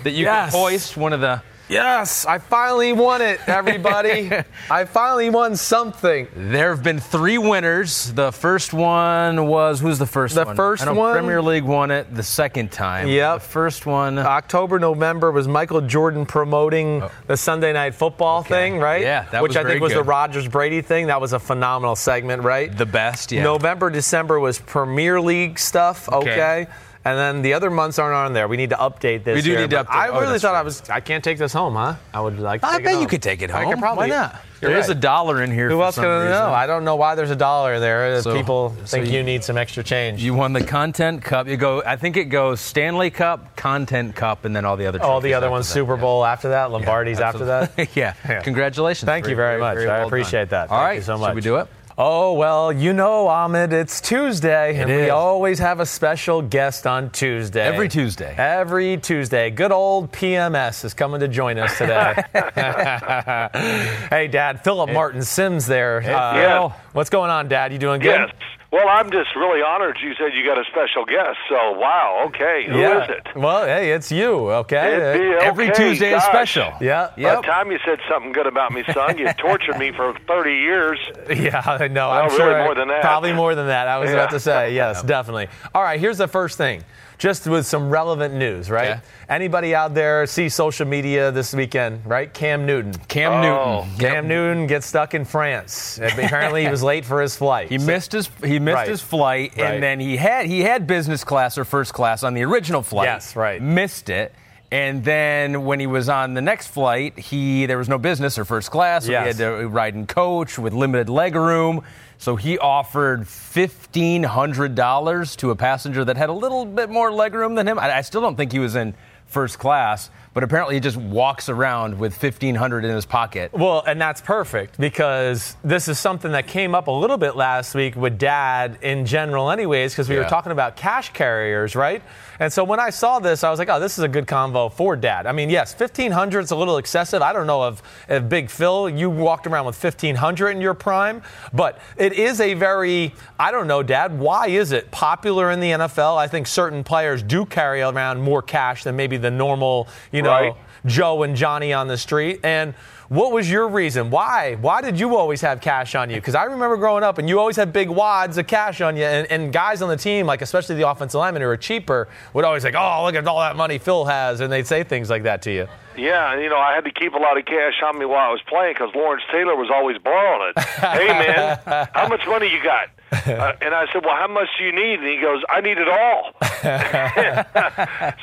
[0.02, 0.50] that you Yes.
[0.50, 1.40] could hoist one of the.
[1.68, 4.30] Yes, I finally won it, everybody.
[4.70, 6.28] I finally won something.
[6.34, 8.12] There have been three winners.
[8.12, 10.54] The first one was who's the first The one?
[10.54, 13.08] first I know one- Premier League won it the second time.
[13.08, 13.40] Yep.
[13.40, 14.18] The first one.
[14.18, 17.10] October, November was Michael Jordan promoting oh.
[17.26, 19.02] the Sunday Night Football thing, right?
[19.02, 20.04] Yeah, that which was I think was the.
[20.06, 21.08] Rodgers Brady thing.
[21.08, 22.76] That was a phenomenal segment, right?
[22.76, 23.32] the best.
[23.32, 23.42] Yeah.
[23.42, 26.08] November, December was Premier League stuff.
[26.08, 26.32] Okay.
[26.32, 26.66] Okay.
[27.06, 28.48] And then the other months aren't on there.
[28.48, 29.36] We need to update this.
[29.36, 30.82] We do here, need to update- I oh, really thought I was.
[30.90, 31.94] I can't take this home, huh?
[32.12, 32.62] I would like.
[32.62, 33.64] To I bet you could take it home.
[33.64, 34.10] I could probably.
[34.10, 34.40] Why not?
[34.60, 35.68] There is a dollar in here.
[35.68, 36.48] Who for else can I know?
[36.48, 38.20] I don't know why there's a dollar there.
[38.22, 40.20] So- People so think you- you need some extra change.
[40.20, 41.46] You won the Content Cup.
[41.46, 41.80] You go.
[41.86, 45.00] I think it goes Stanley Cup, Content Cup, and then all the other.
[45.00, 45.74] all the other ones, that.
[45.74, 47.70] Super Bowl after that, Lombardi's after that.
[47.96, 48.14] yeah.
[48.28, 48.42] Yeah.
[48.42, 49.06] Congratulations.
[49.06, 49.78] Thank you very much.
[49.78, 50.66] I well appreciate done.
[50.66, 50.70] that.
[50.70, 50.96] All Thank right.
[50.96, 51.28] you so much.
[51.28, 51.68] Should we do it?
[51.98, 57.08] Oh, well, you know, Ahmed, it's Tuesday, and we always have a special guest on
[57.08, 57.62] Tuesday.
[57.62, 58.34] Every Tuesday.
[58.36, 59.48] Every Tuesday.
[59.50, 62.22] Good old PMS is coming to join us today.
[64.10, 66.02] hey, Dad, Philip Martin Simms there.
[66.02, 66.68] Uh, Phil.
[66.92, 67.72] What's going on, Dad?
[67.72, 68.28] You doing good?
[68.28, 68.55] Yes.
[68.72, 71.38] Well, I'm just really honored you said you got a special guest.
[71.48, 72.24] So, wow.
[72.26, 72.66] Okay.
[72.66, 73.10] Who is yeah.
[73.10, 73.26] it?
[73.36, 75.18] Well, hey, it's you, okay?
[75.18, 76.72] Be Every okay, Tuesday is special.
[76.80, 77.10] yeah.
[77.16, 80.50] By the time you said something good about me, son, you tortured me for 30
[80.52, 80.98] years.
[81.28, 82.08] Yeah, I know.
[82.08, 83.02] Well, I'm really sure more than that.
[83.02, 83.88] Probably more than that.
[83.88, 85.48] I was about to say yes, definitely.
[85.74, 86.82] All right, here's the first thing.
[87.18, 88.90] Just with some relevant news, right?
[88.90, 89.00] Okay.
[89.28, 92.32] Anybody out there see social media this weekend, right?
[92.32, 92.92] Cam Newton.
[93.08, 93.84] Cam Oh.
[93.84, 93.98] Newton.
[93.98, 95.98] Cam Newton gets stuck in France.
[96.02, 97.68] Apparently, he was late for his flight.
[97.70, 98.88] He missed his he missed Right.
[98.88, 99.74] his flight, Right.
[99.74, 103.06] and then he had he had business class or first class on the original flight.
[103.06, 103.62] Yes, right.
[103.62, 104.34] Missed it.
[104.70, 108.44] And then when he was on the next flight, he there was no business or
[108.44, 109.22] first class, so Yes.
[109.22, 111.82] he had to ride in coach with limited leg room.
[112.18, 117.12] So he offered fifteen hundred dollars to a passenger that had a little bit more
[117.12, 117.78] leg room than him.
[117.78, 118.94] I, I still don't think he was in
[119.26, 123.52] first class, but apparently he just walks around with 1,500 in his pocket.
[123.52, 127.74] Well, and that's perfect because this is something that came up a little bit last
[127.74, 130.22] week with dad in general, anyways, because we Yeah.
[130.22, 132.02] were talking about cash carriers, right?
[132.38, 134.72] And so when I saw this, I was like, oh, this is a good convo
[134.72, 135.26] for dad.
[135.26, 137.22] I mean, yes, 1500 is a little excessive.
[137.22, 141.22] I don't know if, if Big Phil, you walked around with 1500 in your prime,
[141.52, 145.70] but it is a very, I don't know, dad, why is it popular in the
[145.70, 146.16] NFL?
[146.16, 150.30] I think certain players do carry around more cash than maybe the normal, you know,
[150.30, 150.54] Right.
[150.84, 152.40] Joe and Johnny on the street.
[152.44, 152.74] And
[153.08, 154.10] what was your reason?
[154.10, 154.56] Why?
[154.60, 156.16] Why did you always have cash on you?
[156.16, 159.04] Because I remember growing up and you always had big wads of cash on you.
[159.04, 162.44] And, and guys on the team, like especially the offensive linemen who are cheaper, would
[162.44, 164.40] always like, oh, look at all that money Phil has.
[164.40, 165.68] And they'd say things like that to you.
[165.96, 168.30] Yeah, you know, I had to keep a lot of cash on me while I
[168.30, 170.62] was playing because Lawrence Taylor was always borrowing it.
[170.64, 172.88] hey, man, how much money you got?
[173.26, 175.00] Uh, and I said, well, how much do you need?
[175.00, 176.32] And he goes, I need it all.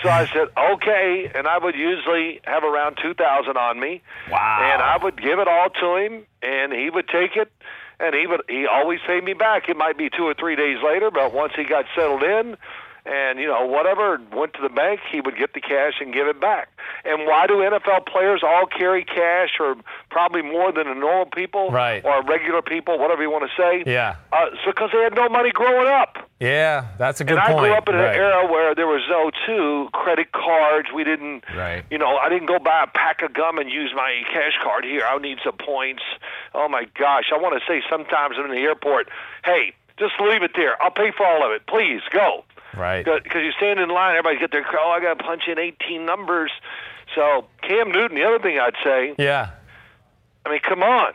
[0.02, 1.30] so I said, okay.
[1.36, 4.02] And I would usually have around 2000 on me.
[4.32, 4.72] Wow.
[4.74, 7.52] And I would give it all to him, and he would take it.
[8.00, 9.70] And he would he always paid me back.
[9.70, 12.58] It might be two or three days later, but once he got settled in,
[13.06, 16.28] and you know whatever went to the bank, he would get the cash and give
[16.28, 16.70] it back.
[17.06, 19.76] And why do NFL players all carry cash, or
[20.10, 22.04] probably more than the normal people, Right.
[22.06, 23.84] or regular people, whatever you want to say?
[23.90, 24.16] Yeah.
[24.32, 26.18] Uh, so because they had no money growing up.
[26.40, 27.60] Yeah, that's a good and point.
[27.60, 30.90] I grew up in an era where there was no two credit cards.
[30.94, 31.84] We didn't, Right.
[31.90, 34.84] you know, I didn't go buy a pack of gum and use my cash card
[34.84, 35.06] here.
[35.08, 36.04] I need some points.
[36.54, 39.08] Oh my gosh, I want to say sometimes I'm in the airport,
[39.46, 40.82] hey, just leave it there.
[40.82, 41.66] I'll pay for all of it.
[41.68, 42.44] Please go.
[42.78, 43.06] Right.
[43.06, 46.06] Because you stand in line, everybody get their oh, I got to punch in 18
[46.06, 46.52] numbers.
[47.16, 49.52] So Cam Newton, the other thing I'd say, Yeah.
[50.46, 51.14] I mean, come on,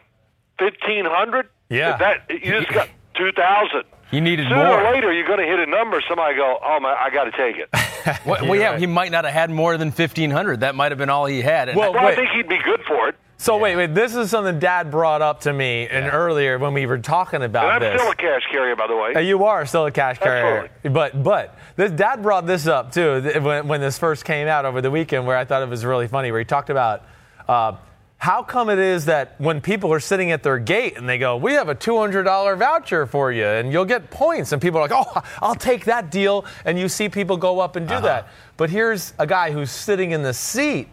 [0.59, 1.49] 1500.
[1.69, 1.97] Yeah.
[1.99, 3.83] That you just got 2000.
[4.11, 4.81] He needed Sooner more.
[4.81, 6.01] or later, you're going to hit a number.
[6.09, 7.69] Somebody go, oh my, I got to take it.
[8.25, 8.81] Well, well, yeah, right.
[8.81, 10.61] he might not have had more than 1500.
[10.61, 11.69] That might have been all he had.
[11.69, 13.17] And Well, Well, I think he'd be good for it.
[13.41, 13.95] So wait, wait.
[13.95, 17.67] This is something Dad brought up to me and earlier when we were talking about
[17.77, 18.01] And I'm this.
[18.01, 19.15] still a cash carrier, by the way.
[19.15, 23.23] Uh, You are still a cash carrier, but but this dad brought this up too
[23.41, 26.09] when, when this first came out over the weekend, where I thought it was really
[26.09, 27.05] funny, where he talked about
[27.49, 27.77] uh,
[28.17, 31.37] how come it is that when people are sitting at their gate and they go,
[31.37, 34.81] "We have a two hundred dollar voucher for you, and you'll get points," and people
[34.81, 38.01] are like, "Oh, I'll take that deal," and you see people go up and do
[38.01, 38.27] that.
[38.57, 40.89] But here's a guy who's sitting in the seat.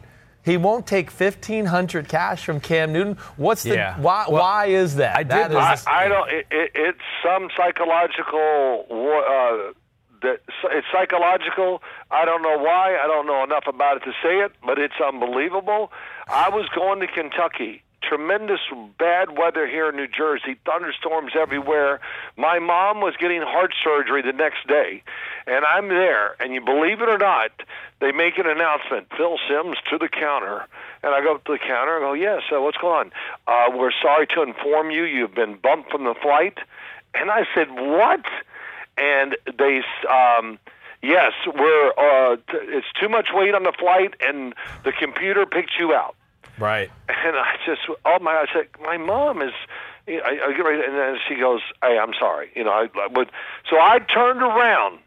[0.45, 3.17] He won't take fifteen hundred cash from Cam Newton.
[3.35, 3.99] What's the Yeah.
[3.99, 4.25] why?
[4.29, 5.17] Well, why is that?
[5.17, 6.29] I did That is- I, I don't.
[6.29, 8.85] It, it, it's some psychological.
[8.89, 9.73] wa- Uh,
[10.21, 10.39] that
[10.71, 11.81] it's psychological.
[12.09, 12.95] I don't know why.
[13.03, 15.91] I don't know enough about it to say it, but it's unbelievable.
[16.27, 17.83] I was going to Kentucky.
[18.07, 18.59] Tremendous
[18.99, 21.99] bad weather here in New Jersey, thunderstorms everywhere.
[22.37, 25.01] My mom was getting heart surgery the next day,
[25.47, 26.35] and I'm there.
[26.39, 27.51] And you believe it or not,
[28.01, 30.67] they make an announcement: Phil Simms to the counter.
[31.01, 31.97] And I go up to the counter.
[31.97, 33.11] I go, "Yes, uh, what's going
[33.47, 33.71] on?
[33.71, 36.59] Uh, we're sorry to inform you, you've been bumped from the flight."
[37.15, 38.25] And I said, "What?"
[38.97, 40.59] And they, um,
[41.01, 41.91] yes, we're.
[41.97, 44.53] Uh, t- it's too much weight on the flight, and
[44.83, 46.15] the computer picked you out.
[46.59, 46.89] Right.
[47.09, 48.31] And I just, oh my!
[48.31, 49.53] I said, my mom is.
[50.07, 52.71] you know, I, I get ready, and then she goes, "Hey, I'm sorry." You know,
[52.71, 53.31] I, I would.
[53.69, 54.99] So I turned around.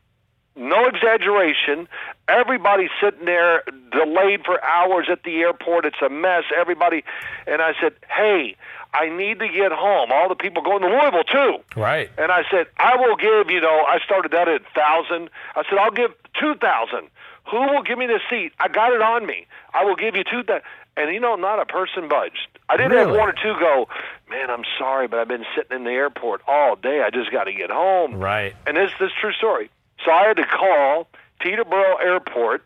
[0.57, 1.87] No exaggeration.
[2.27, 5.85] Everybody sitting there, delayed for hours at the airport.
[5.85, 6.43] It's a mess.
[6.59, 7.05] Everybody,
[7.47, 8.57] and I said, "Hey,
[8.93, 11.59] I need to get home." All the people going to Louisville too.
[11.81, 12.11] Right.
[12.19, 15.31] And I said, I will give, you know, I started that at thousand.
[15.55, 17.09] I said, I'll give two thousand.
[17.49, 18.53] Who will give me the seat?
[18.59, 19.47] I got it on me.
[19.73, 20.63] I will give you two two thousand.
[20.99, 22.49] And you know, not a person budged.
[22.69, 23.89] I did have one or two go,
[24.29, 27.03] man, I'm sorry, but I've been sitting in the airport all day.
[27.07, 28.17] I just got to get home.
[28.17, 28.55] Right.
[28.67, 29.71] And this this is true story.
[30.05, 31.09] So I had to call
[31.41, 32.65] Teterboro Airport,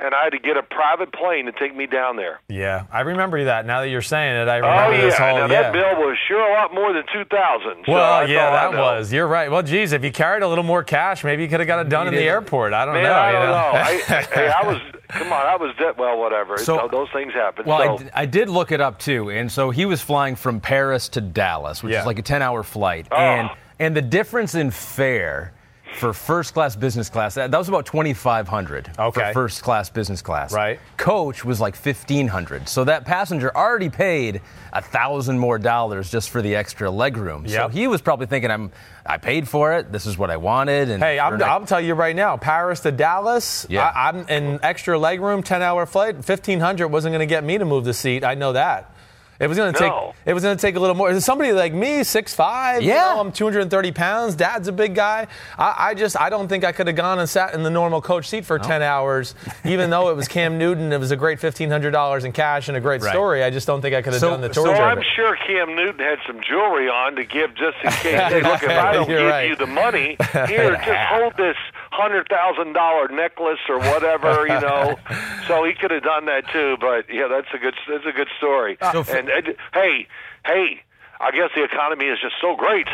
[0.00, 2.40] and I had to get a private plane to take me down there.
[2.48, 3.66] Yeah, I remember that.
[3.66, 5.26] Now that you're saying it, I Oh remember yeah, this whole.
[5.38, 5.62] now yeah.
[5.62, 7.84] that bill was sure a lot more than two thousand.
[7.86, 9.12] So well, that's yeah, that was.
[9.12, 9.50] You're right.
[9.50, 11.88] Well, geez, if you carried a little more cash, maybe you could have got it
[11.88, 12.32] done in the didn't.
[12.32, 12.72] airport.
[12.72, 13.12] I don't Man, know.
[13.14, 13.50] I don't know.
[13.50, 13.54] know.
[13.54, 15.46] I, I, hey, I was come on.
[15.46, 15.98] I was dead.
[15.98, 16.58] Well, whatever.
[16.58, 17.66] So- So, those things happen.
[17.66, 20.36] Well, so, I, d- I did look it up too, and so he was flying
[20.36, 22.00] from Paris to Dallas, which Yeah.
[22.00, 23.16] is like a ten-hour flight, Oh.
[23.16, 25.52] and and the difference in fare
[25.98, 29.20] for first class business class that, that was about 2500 Okay.
[29.28, 30.78] for first class business class Right.
[30.96, 34.40] coach was like 1500 so that passenger already paid
[34.72, 38.70] a thousand more dollars just for the extra legroom so he was probably thinking i'm
[39.04, 41.94] i paid for it this is what i wanted and Hey, I'm, I'm telling you
[41.94, 43.66] right now, Paris to Dallas.
[43.68, 43.84] Yeah.
[43.88, 46.14] I, I'm in extra legroom, 10 hour flight.
[46.16, 48.24] 1500 wasn't going to get me to move the seat.
[48.24, 48.94] I know that.
[49.40, 49.88] It was going to take.
[49.90, 50.14] No.
[50.26, 51.18] It was going to take a little more.
[51.18, 52.82] Somebody like me, six five.
[52.82, 53.08] Yeah.
[53.10, 54.34] You know, I'm 230 pounds.
[54.36, 55.26] Dad's a big guy.
[55.58, 58.02] I, I just, I don't think I could have gone and sat in the normal
[58.02, 59.34] coach seat for 10 hours,
[59.64, 60.92] even though it was Cam Newton.
[60.92, 63.10] It was a great $1,500 in cash and a great Right.
[63.10, 63.42] story.
[63.42, 64.66] I just don't think I could have So- done the tour.
[64.66, 68.20] So of I'm sure Cam Newton had some jewelry on to give just in case.
[68.30, 69.48] Hey, look, if I don't You're give right.
[69.48, 70.16] you the money,
[70.46, 71.56] here, just hold this
[71.90, 74.96] hundred thousand dollar necklace or whatever, you know.
[75.46, 76.76] so he could have done that too.
[76.80, 78.78] But yeah, that's a good that's a good story.
[78.92, 80.06] So f- and, and hey,
[80.46, 80.82] hey,
[81.20, 82.86] I guess the economy is just so great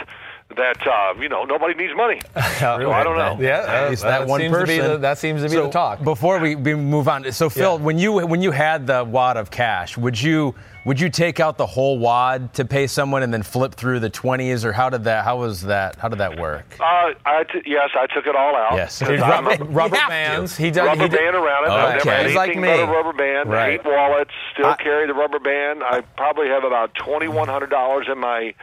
[0.56, 2.20] that uh, you know nobody needs money.
[2.58, 3.36] so I don't know.
[3.40, 4.90] Yeah, uh, It's that one seems To be person.
[4.92, 6.02] the, that seems to be So the talk.
[6.02, 7.84] Before we, we move on, so Phil, Yeah.
[7.84, 10.54] when you when you had the wad of cash, would you
[10.86, 14.08] would you take out the whole wad to pay someone and then flip through the
[14.08, 16.64] twenties, or how did that how was that how did that work?
[16.80, 16.84] Uh,
[17.26, 18.74] I t- yes, I took it all out.
[18.74, 18.98] Yes.
[19.00, 20.08] 'Cause He's I'm a- rubber, rubber You to.
[20.08, 20.56] bands.
[20.56, 20.86] He does.
[20.86, 21.70] rubber he did- band around it.
[21.70, 22.08] I've Okay.
[22.10, 22.62] never He's like me.
[22.68, 23.50] but a rubber band.
[23.50, 23.72] Right.
[23.80, 24.30] Eight wallets.
[24.52, 25.82] Still I- carry the rubber band.
[25.82, 28.54] I probably have about twenty one hundred dollars in my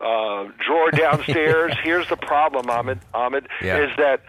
[0.00, 1.74] uh, drawer downstairs.
[1.82, 3.00] Here's the problem, Ahmed.
[3.12, 3.78] Ahmed Yeah.
[3.78, 4.20] is that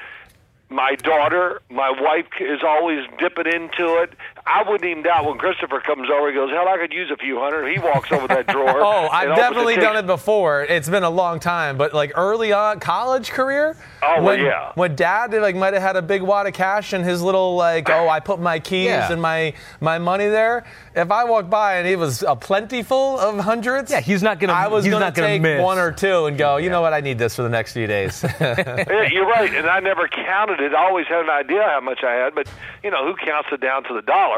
[0.69, 4.13] my daughter, my wife is always dipping into it.
[4.47, 6.27] I wouldn't even doubt when Christopher comes over.
[6.29, 7.71] He goes, "Hell, I could use a few hundred.
[7.71, 8.79] He walks over that drawer.
[8.85, 10.63] Oh, I've definitely done it before.
[10.63, 13.75] It's been a long time, but like early on college career.
[14.03, 14.71] Oh, well, when, yeah.
[14.75, 17.89] When dad like might have had a big wad of cash and his little like,
[17.89, 19.11] oh, I put my keys Yeah.
[19.11, 20.63] and my my money there.
[20.95, 24.53] If I walked by and it was a plentiful of hundreds, Yeah, he's not gonna-
[24.53, 25.61] I was he's gonna not gonna take miss.
[25.61, 26.57] one or two and go.
[26.57, 26.93] You know what?
[26.93, 28.23] I need this for the next few days.
[28.39, 30.73] Yeah, you're right, and I never counted it.
[30.73, 32.47] I always had an idea how much I had, but
[32.83, 34.34] you know who counts it down to the dollar?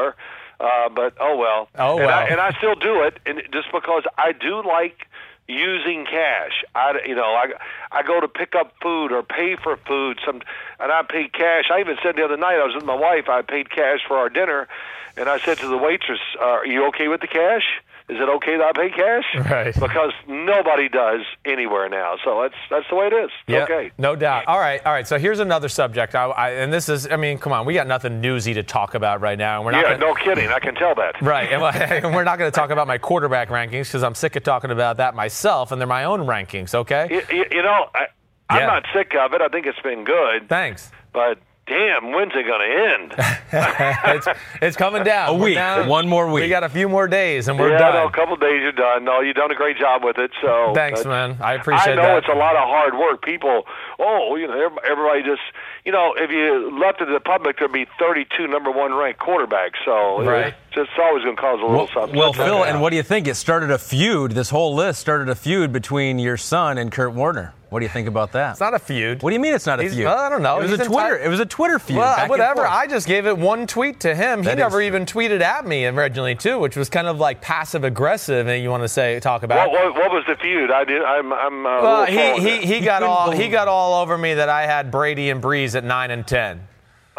[0.60, 1.68] Uh, but oh well.
[1.76, 5.06] Oh, and I, and I still do it, and just because I do like
[5.48, 6.64] using cash.
[6.74, 7.52] I you know I
[7.90, 10.20] I go to pick up food or pay for food.
[10.24, 10.42] Some
[10.78, 11.64] and I pay cash.
[11.72, 13.28] I even said the other night I was with my wife.
[13.28, 14.68] I paid cash for our dinner,
[15.16, 17.64] and I said to the waitress, uh, "Are you okay with the cash?"
[18.08, 19.50] Is it okay that I pay cash?
[19.50, 19.74] Right.
[19.74, 22.16] Because nobody does anywhere now.
[22.24, 23.30] So that's that's the way it is.
[23.46, 23.90] It's Yeah, okay.
[23.98, 24.46] no doubt.
[24.46, 25.06] All right, all right.
[25.06, 26.14] So here's another subject.
[26.14, 28.94] I, I, and this is, I mean, come on, we got nothing newsy to talk
[28.94, 29.82] about right now, and we're not.
[29.82, 30.48] Yeah, gonna, no kidding.
[30.48, 31.20] I can tell that.
[31.22, 31.62] Right, and,
[32.04, 34.70] and we're not going to talk about my quarterback rankings because I'm sick of talking
[34.70, 36.74] about that myself, and they're my own rankings.
[36.74, 37.06] Okay.
[37.10, 38.06] You, you, you know, I,
[38.48, 38.66] I'm Yeah.
[38.68, 39.42] not sick of it.
[39.42, 40.48] I think it's been good.
[40.48, 40.90] Thanks.
[41.12, 41.38] But
[41.68, 43.14] damn, when's it going to end?
[44.16, 44.28] it's,
[44.62, 45.28] it's coming down.
[45.28, 46.42] A week, down- one more week.
[46.44, 47.94] We got a few more days, and we're yeah, done.
[47.94, 49.04] no, a couple of days you're done.
[49.04, 50.30] No, you've done a great job with it.
[50.42, 51.38] So Thanks, that's- man.
[51.40, 51.98] I appreciate it.
[51.98, 52.18] I know that.
[52.18, 53.22] it's a lot of hard work.
[53.22, 53.64] People,
[53.98, 55.42] oh, you know, everybody just,
[55.84, 59.20] you know, if you left it to the public, there'd be 32 number one ranked
[59.20, 59.76] quarterbacks.
[59.84, 60.48] So Right.
[60.48, 62.18] it's just always going to cause a little Well, something.
[62.18, 63.28] well, Phil, and what do you think?
[63.28, 64.32] It started a feud.
[64.32, 67.52] This whole list started a feud between your son and Kurt Warner.
[67.70, 68.52] What do you think about that?
[68.52, 69.22] It's not a feud.
[69.22, 70.06] what do you mean it's not a He's- feud?
[70.06, 70.58] well, I don't know.
[70.58, 71.16] It was He's a Twitter.
[71.18, 71.98] enti- It was a Twitter feud.
[71.98, 72.66] Well, whatever.
[72.66, 74.38] I just gave it one tweet to him.
[74.40, 74.86] He That is never true.
[74.86, 78.46] even tweeted at me originally too, which was kind of like passive aggressive.
[78.48, 79.70] And you want to say talk about?
[79.70, 80.70] what, what was the feud?
[80.70, 81.02] I did.
[81.02, 81.30] I'm.
[81.32, 81.66] I'm.
[81.66, 84.62] Uh, Well, little he, he, he got all he got all over me that I
[84.66, 86.66] had Brady and Brees at nine and ten.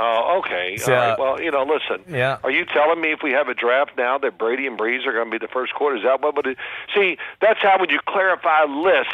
[0.01, 0.77] Oh, okay.
[0.77, 1.19] So- All right.
[1.19, 2.01] Well, you know, listen.
[2.07, 2.37] Yeah.
[2.41, 5.11] Are you telling me if we have a draft now that Brady and Brees are
[5.11, 5.97] going to be the first quarter?
[5.97, 6.57] Is that what would it?
[6.95, 9.11] See, that's how would you clarify lists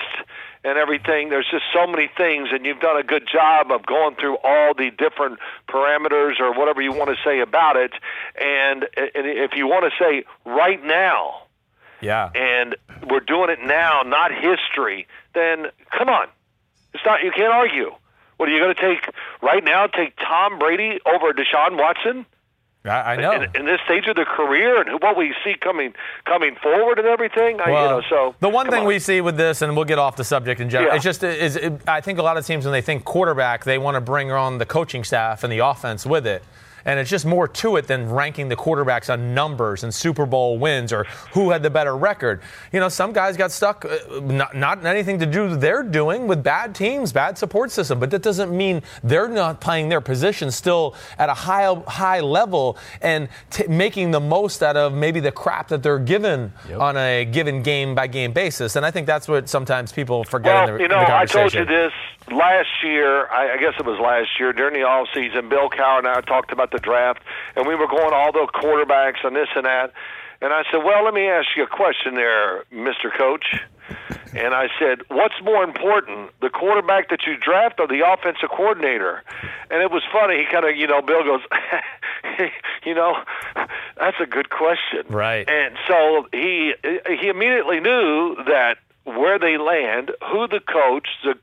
[0.66, 4.16] and everything, there's just so many things, and you've done a good job of going
[4.16, 5.40] through all the different
[5.70, 7.92] parameters or whatever you want to say about it.
[8.36, 11.44] And, and if you want to say right now,
[12.02, 12.30] Yeah.
[12.34, 12.76] and
[13.10, 16.28] we're doing it now, not history, then come on.
[16.94, 17.92] It's not you can't argue.
[18.38, 19.10] What are you going to take
[19.42, 19.88] right now?
[19.88, 22.26] Take Tom Brady over Deshaun Watson
[22.86, 23.32] I, I know.
[23.32, 25.94] in, in this stage of their career and what we see coming
[26.26, 27.60] coming forward and everything.
[27.60, 28.86] I, you know, so the one thing on.
[28.86, 30.96] we see with this, and we'll get off the subject in general, Yeah.
[30.96, 33.78] it's just is it, I think a lot of teams when they think quarterback, they
[33.78, 36.44] want to bring on the coaching staff and the offense with it.
[36.86, 40.58] And it's just more to it than ranking the quarterbacks on numbers and Super Bowl
[40.60, 42.42] wins or who had the better record.
[42.72, 46.28] You know, some guys got stuck, uh, not, not anything to do with their doing
[46.28, 50.52] with bad teams, bad support system, but that doesn't mean they're not playing their position
[50.52, 55.32] still at a high high level and t- making the most out of maybe the
[55.32, 58.76] crap that they're given on a given game by game basis.
[58.76, 61.16] And I think that's what sometimes people forget Well, in the, you in know, the
[61.16, 61.92] I told you this
[62.32, 63.28] last year.
[63.28, 65.50] I, I guess it was last year during the off season.
[65.50, 67.22] Bill Cowher and I talked about the draft,
[67.56, 69.94] and we were going all the quarterbacks and this and that.
[70.42, 73.62] And I said, "Well, let me ask you a question, there, Mister Coach."
[74.36, 79.24] And I said, "What's more important, the quarterback that you draft or the offensive coordinator?"
[79.72, 80.40] And it was funny.
[80.40, 81.42] He kind of, you know, Bill goes,
[82.86, 83.18] "You know,
[83.96, 85.50] that's a good question." Right.
[85.50, 91.36] And so he he immediately knew that where they land, who the coach, the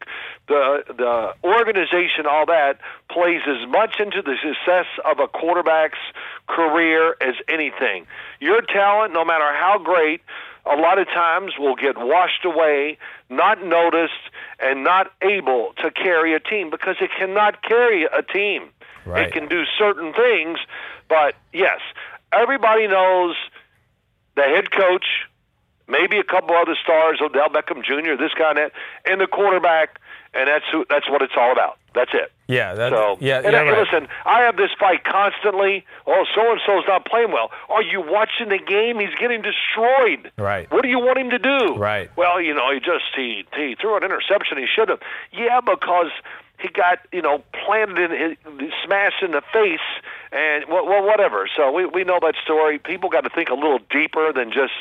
[0.49, 5.99] the the organization, all that plays as much into the success of a quarterback's
[6.49, 8.07] career as anything.
[8.41, 10.21] Your talent, no matter how great,
[10.67, 12.99] a lot of times will get washed away,
[13.31, 14.13] not noticed,
[14.59, 18.71] and not able to carry a team because it cannot carry a team.
[19.05, 19.27] Right.
[19.27, 20.59] It can do certain things,
[21.09, 21.81] but yes,
[22.33, 23.37] everybody knows
[24.37, 25.07] the head coach,
[25.89, 28.73] maybe a couple other stars, Odell Beckham Jr., this guy and that,
[29.05, 29.99] and the quarterback,
[30.35, 31.79] and that's who, that's what it's all about.
[31.95, 32.33] That's it.
[32.49, 33.79] Yeah, that, So yeah, and uh, yeah, I- right.
[33.93, 35.85] listen, I have this fight constantly.
[36.07, 37.51] Oh, so and so's not playing well.
[37.69, 38.99] Are you watching the game?
[38.99, 40.31] He's getting destroyed.
[40.39, 40.71] Right.
[40.71, 41.77] What do you want him to do?
[41.77, 42.11] Right.
[42.17, 44.57] Well, you know, he just he he threw an interception.
[44.59, 45.01] He should have.
[45.33, 46.11] Yeah, because
[46.61, 48.37] he got you know planted in
[48.87, 49.81] smashed in the face
[50.33, 51.47] and well, well whatever.
[51.55, 52.79] So we we know that story.
[52.79, 54.73] People got to think a little deeper than just.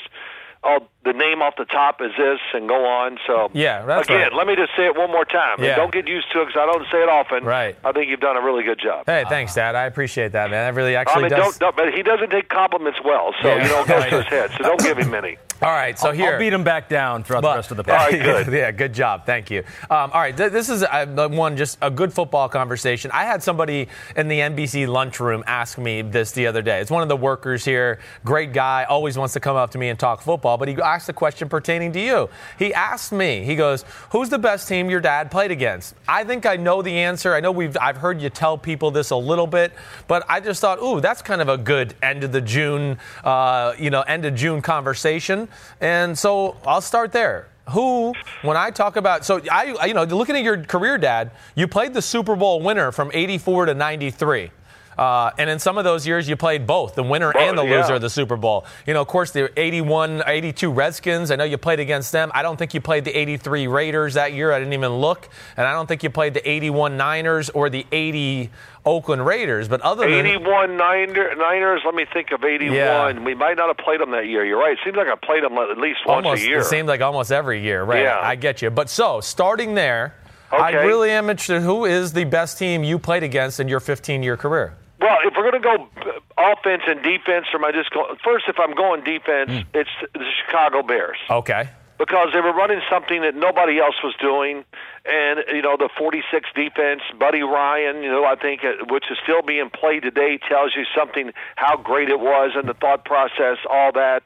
[0.63, 3.17] Oh, the name off the top is this, and go on.
[3.25, 4.33] So Yeah, that's again, right.
[4.33, 5.55] let me just say it one more time.
[5.57, 5.75] And Yeah.
[5.75, 7.43] don't get used to it because I don't say it often.
[7.43, 7.75] Right.
[7.83, 9.07] I think you've done a really good job.
[9.07, 9.73] Hey, thanks, Dad.
[9.73, 10.67] I appreciate that, man.
[10.71, 11.57] That really actually I mean, does.
[11.57, 13.63] don't, don't, but he doesn't take compliments well, so Yeah.
[13.63, 14.51] you know, it goes to his head.
[14.57, 15.37] So don't give him any.
[15.61, 16.33] All right, so here.
[16.33, 17.97] I'll beat him back down throughout But- the rest of the podcast.
[17.97, 18.53] right, good.
[18.53, 19.27] yeah, good job.
[19.27, 19.59] Thank you.
[19.91, 23.11] Um, all right, th- this is uh, one just a good football conversation.
[23.13, 26.79] I had somebody in the NBC lunchroom ask me this the other day.
[26.81, 29.89] It's one of the workers here, great guy, always wants to come up to me
[29.89, 32.29] and talk football, but he asked a question pertaining to you.
[32.57, 36.47] He asked me, he goes, "Who's the best team your dad played against?" I think
[36.47, 37.35] I know the answer.
[37.35, 39.73] I know we've I've heard you tell people this a little bit,
[40.07, 43.73] but I just thought, "Ooh, that's kind of a good end of the June, uh,
[43.77, 45.49] you know, end of June conversation."
[45.79, 50.35] And so I'll start there who, when I talk about, so I, you know, looking
[50.35, 54.51] at your career, Dad, you played the Super Bowl winner from '84 to '93.
[54.97, 57.63] Uh, and in some of those years, you played both the winner Well, and the
[57.63, 57.81] yeah.
[57.81, 58.65] loser of the Super Bowl.
[58.85, 62.31] You know, of course, the 81, 82 Redskins, I know you played against them.
[62.33, 64.51] I don't think you played the 83 Raiders that year.
[64.51, 65.29] I didn't even look.
[65.57, 68.49] And I don't think you played the 81 Niners or the 80
[68.85, 69.67] Oakland Raiders.
[69.67, 70.25] But other than.
[70.25, 72.75] 81 Niner, Niners, let me think of 81.
[72.75, 73.19] Yeah.
[73.23, 74.45] We might not have played them that year.
[74.45, 74.73] You're right.
[74.73, 76.59] It seems like I played them at least once almost, a year.
[76.59, 78.03] It seemed like almost every year, right?
[78.03, 78.19] Yeah.
[78.21, 78.69] I get you.
[78.69, 80.15] But so, starting there,
[80.51, 81.61] I really am interested.
[81.61, 84.75] Who is the best team you played against in your 15 year career?
[85.01, 85.89] Well, if we're going to go
[86.37, 87.89] uh, offense and defense, or my just?
[88.23, 89.77] First, if I'm going defense, Hmm.
[89.77, 91.17] it's the Chicago Bears.
[91.29, 91.69] Okay.
[91.97, 94.65] because they were running something that nobody else was doing.
[95.05, 99.19] And, you know, the 46 defense, Buddy Ryan, you know, I think, uh, which is
[99.21, 103.57] still being played today, tells you something how great it was and the thought process,
[103.69, 104.23] all that.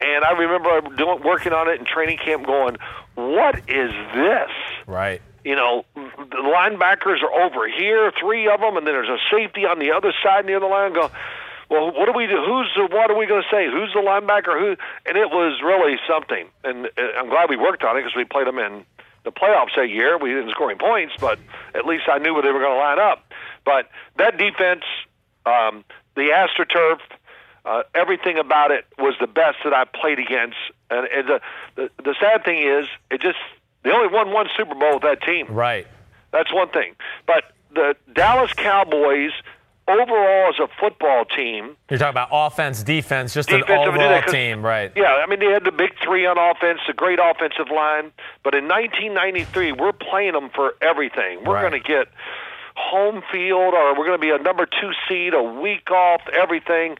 [0.00, 2.76] And I remember doing, working on it in training camp going,
[3.16, 4.50] what is this?
[4.86, 5.20] Right.
[5.46, 9.64] You know, the linebackers are over here, three of them, and then there's a safety
[9.64, 10.92] on the other side near the line.
[10.92, 11.08] Go,
[11.70, 12.42] well, what do we do?
[12.44, 13.70] Who's the, what are we going to say?
[13.70, 14.58] Who's the linebacker?
[14.58, 14.76] Who?
[15.06, 16.48] And it was really something.
[16.64, 18.84] And I'm glad we worked on it because we played them in
[19.22, 20.18] the playoffs that year.
[20.18, 21.38] We didn't score any points, but
[21.76, 23.32] at least I knew where they were going to line up.
[23.64, 24.82] But that defense,
[25.46, 25.84] um,
[26.16, 26.98] the AstroTurf,
[27.64, 30.56] uh, everything about it was the best that I played against.
[30.90, 31.40] And, and the,
[31.76, 33.38] the the sad thing is, it just
[33.86, 35.46] they only won one Super Bowl with that team.
[35.48, 35.86] Right.
[36.32, 36.94] That's one thing.
[37.26, 39.30] But the Dallas Cowboys,
[39.88, 44.64] overall as a football team, You're talking about offense, defense, just an Defensive, overall team,
[44.64, 44.92] right?
[44.96, 48.12] Yeah, I mean they had the big three on offense, a great offensive line.
[48.42, 51.44] But in 1993, we're playing them for everything.
[51.44, 51.70] We're Right.
[51.70, 52.08] going to get
[52.74, 56.98] home field, or we're going to be a number two seed, a week off, everything.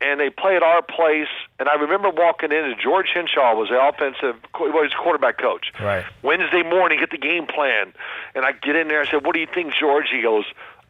[0.00, 1.28] And they play at our place.
[1.58, 5.38] And I remember walking in, and George Henshaw was the offensive, well, he was quarterback
[5.38, 5.72] coach.
[5.80, 6.04] Right.
[6.22, 7.92] Wednesday morning, get the game plan.
[8.34, 9.02] And I get in there.
[9.02, 10.44] I said, "What do you think, George?" He goes,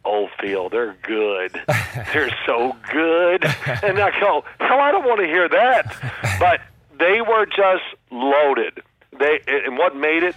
[0.05, 1.59] "Oh, Phil, they're good.
[2.13, 3.45] they're so good."
[3.83, 5.97] And I go, "Hell, I don't want to hear that."
[6.39, 6.61] But
[6.99, 8.83] they were just loaded.
[9.19, 10.35] They and what made it,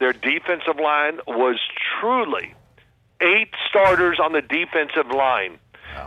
[0.00, 1.58] their defensive line was
[2.00, 2.54] truly
[3.20, 5.58] eight starters on the defensive line,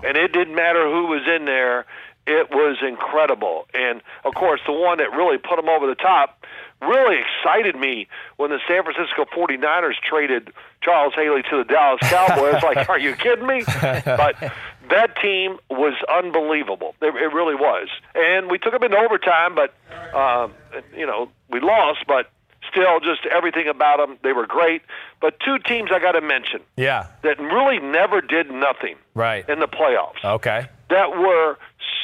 [0.05, 1.85] and it didn't matter who was in there.
[2.25, 6.45] It was incredible, and of course, the one that really put them over the top
[6.81, 8.07] really excited me
[8.37, 12.61] when the San Francisco 49ers traded Charles Haley to the Dallas Cowboys.
[12.63, 13.63] like, are you kidding me?
[13.65, 14.35] But
[14.89, 16.95] that team was unbelievable.
[17.01, 19.73] It, it really was, and we took them into overtime, but
[20.15, 20.53] um,
[20.95, 22.29] you know we lost, but.
[22.71, 24.81] Still, just everything about them, they were great.
[25.21, 27.05] But two teams I got to mention Yeah.
[27.21, 29.47] that really never did nothing Right.
[29.47, 30.65] in the playoffs Okay.
[30.89, 31.57] that were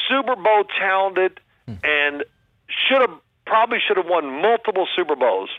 [0.07, 1.39] Super Bowl talented
[1.83, 2.23] and
[2.67, 3.11] should have
[3.45, 5.49] probably should have won multiple Super Bowls.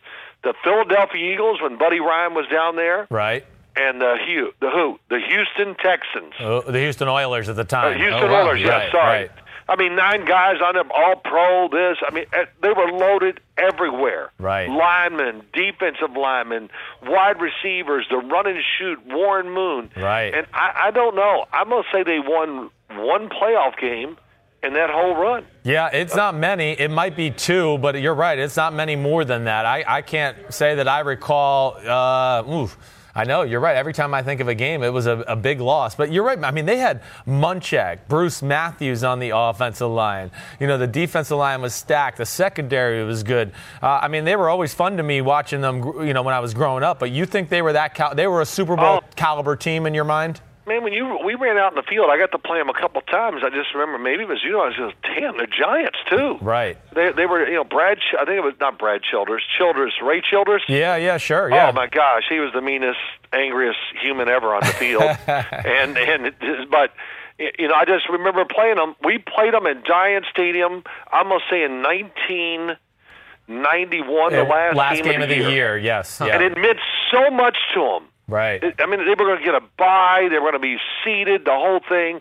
[0.42, 3.44] The Philadelphia Eagles when Buddy Ryan was down there, Right.
[3.76, 7.64] and the Hugh, the who, the Houston Texans, Uh, the Houston Oilers at the uh,
[7.64, 7.96] time.
[7.98, 8.46] Houston Oh, wow.
[8.46, 8.60] Oilers.
[8.60, 9.18] Yeah, Right, sorry.
[9.22, 9.30] right.
[9.70, 11.68] I mean, nine guys on them, all pro.
[11.68, 14.32] This, I mean, eh, they were loaded everywhere.
[14.38, 14.68] Right.
[14.68, 16.70] Linemen, defensive linemen,
[17.02, 19.90] wide receivers, the run and shoot, Warren Moon.
[19.96, 20.34] Right.
[20.34, 21.46] And I, I don't know.
[21.52, 24.16] I'm gonna say they won one playoff game,
[24.62, 25.46] in that whole run.
[25.62, 26.72] Yeah, it's not many.
[26.72, 28.38] It might be two, but you're right.
[28.38, 29.64] It's not many more than that.
[29.66, 31.76] I, I can't say that I recall.
[31.76, 32.76] Uh, oof.
[33.14, 33.76] I know you're right.
[33.76, 35.94] Every time I think of a game, it was a, a, big loss.
[35.94, 36.42] But you're right.
[36.42, 40.30] I mean, they had Munchak, Bruce Matthews on the offensive line.
[40.60, 42.18] You know, the defensive line was stacked.
[42.18, 43.52] The secondary was good.
[43.82, 45.82] Uh, I mean, they were always fun to me watching them.
[46.06, 46.98] You know, when I was growing up.
[46.98, 47.94] But you think they were that?
[47.94, 49.08] Cal- they were a Super Bowl oh.
[49.16, 50.40] caliber team in your mind?
[50.70, 52.72] Man, when you we ran out in the field, I got to play them a
[52.72, 53.42] couple times.
[53.44, 56.38] I just remember maybe it was you know I was just damn they're giants too.
[56.40, 56.78] Right.
[56.94, 59.42] They they were you know Brad I think it was not Brad Childress.
[59.58, 60.62] Childress Ray Childress.
[60.68, 61.70] Yeah yeah sure yeah.
[61.70, 63.00] Oh my gosh, he was the meanest
[63.32, 66.32] angriest human ever on the field, and and
[66.70, 66.92] but
[67.36, 68.94] you know I just remember playing them.
[69.02, 70.84] We played them in Giant Stadium.
[71.10, 75.50] I'm gonna say in 1991, the last, last game, game of the, year.
[75.50, 75.76] year.
[75.78, 76.28] Yes, yeah.
[76.28, 76.78] and it meant
[77.10, 78.04] so much to them.
[78.30, 78.62] Right.
[78.78, 80.28] I mean, they were going to get a bye.
[80.30, 82.20] They were going to be seeded, the whole thing,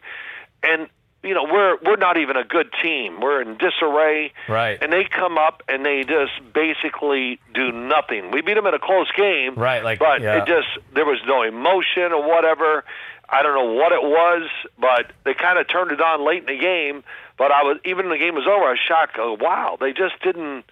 [0.63, 0.87] and
[1.23, 3.19] you know we're we're not even a good team.
[3.21, 4.33] We're in disarray.
[4.47, 4.77] Right.
[4.81, 8.31] And they come up and they just basically do nothing.
[8.31, 9.55] We beat them in a close game.
[9.55, 9.83] Right.
[9.83, 10.41] Like, but yeah.
[10.41, 12.83] it just there was no emotion or whatever.
[13.31, 14.49] I don't know what it was,
[14.79, 17.03] but they kind of turned it on late in the game.
[17.37, 19.17] But I was even when the game was over, I was shocked.
[19.19, 20.65] Oh, wow, they just didn't.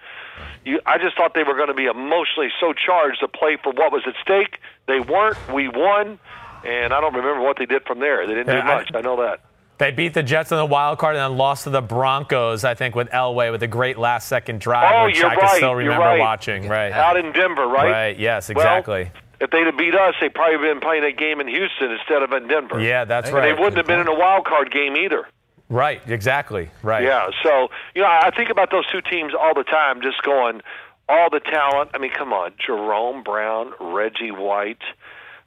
[0.65, 3.71] You, I just thought they were going to be emotionally so charged to play for
[3.71, 4.59] what was at stake.
[4.87, 5.37] They weren't.
[5.53, 6.19] We won,
[6.65, 8.25] and I don't remember what they did from there.
[8.27, 8.91] They didn't do much.
[8.93, 9.39] I, know that.
[9.77, 12.73] They beat the Jets in the wild card and then lost to the Broncos, I
[12.73, 15.55] think, with Elway with a great last second drive, Oh, which you're I can right.
[15.57, 16.19] still You're remember right.
[16.19, 16.67] watching.
[16.67, 16.91] Right.
[16.91, 17.91] Out in Denver, right?
[17.91, 18.19] Right.
[18.19, 19.11] Yes, Well, exactly.
[19.39, 22.31] if they'd have beat us, they'd probably been playing a game in Houston instead of
[22.33, 22.79] in Denver.
[22.81, 23.53] yeah, that's And right.
[23.53, 25.27] they wouldn't have been in a wild card game either.
[25.69, 26.01] Right.
[26.07, 26.69] Exactly.
[26.81, 27.03] Right.
[27.03, 30.61] Yeah, so you know, I think about those two teams all the time, just going
[31.09, 31.91] all the talent.
[31.93, 34.81] I mean, come on, Jerome Brown, Reggie White.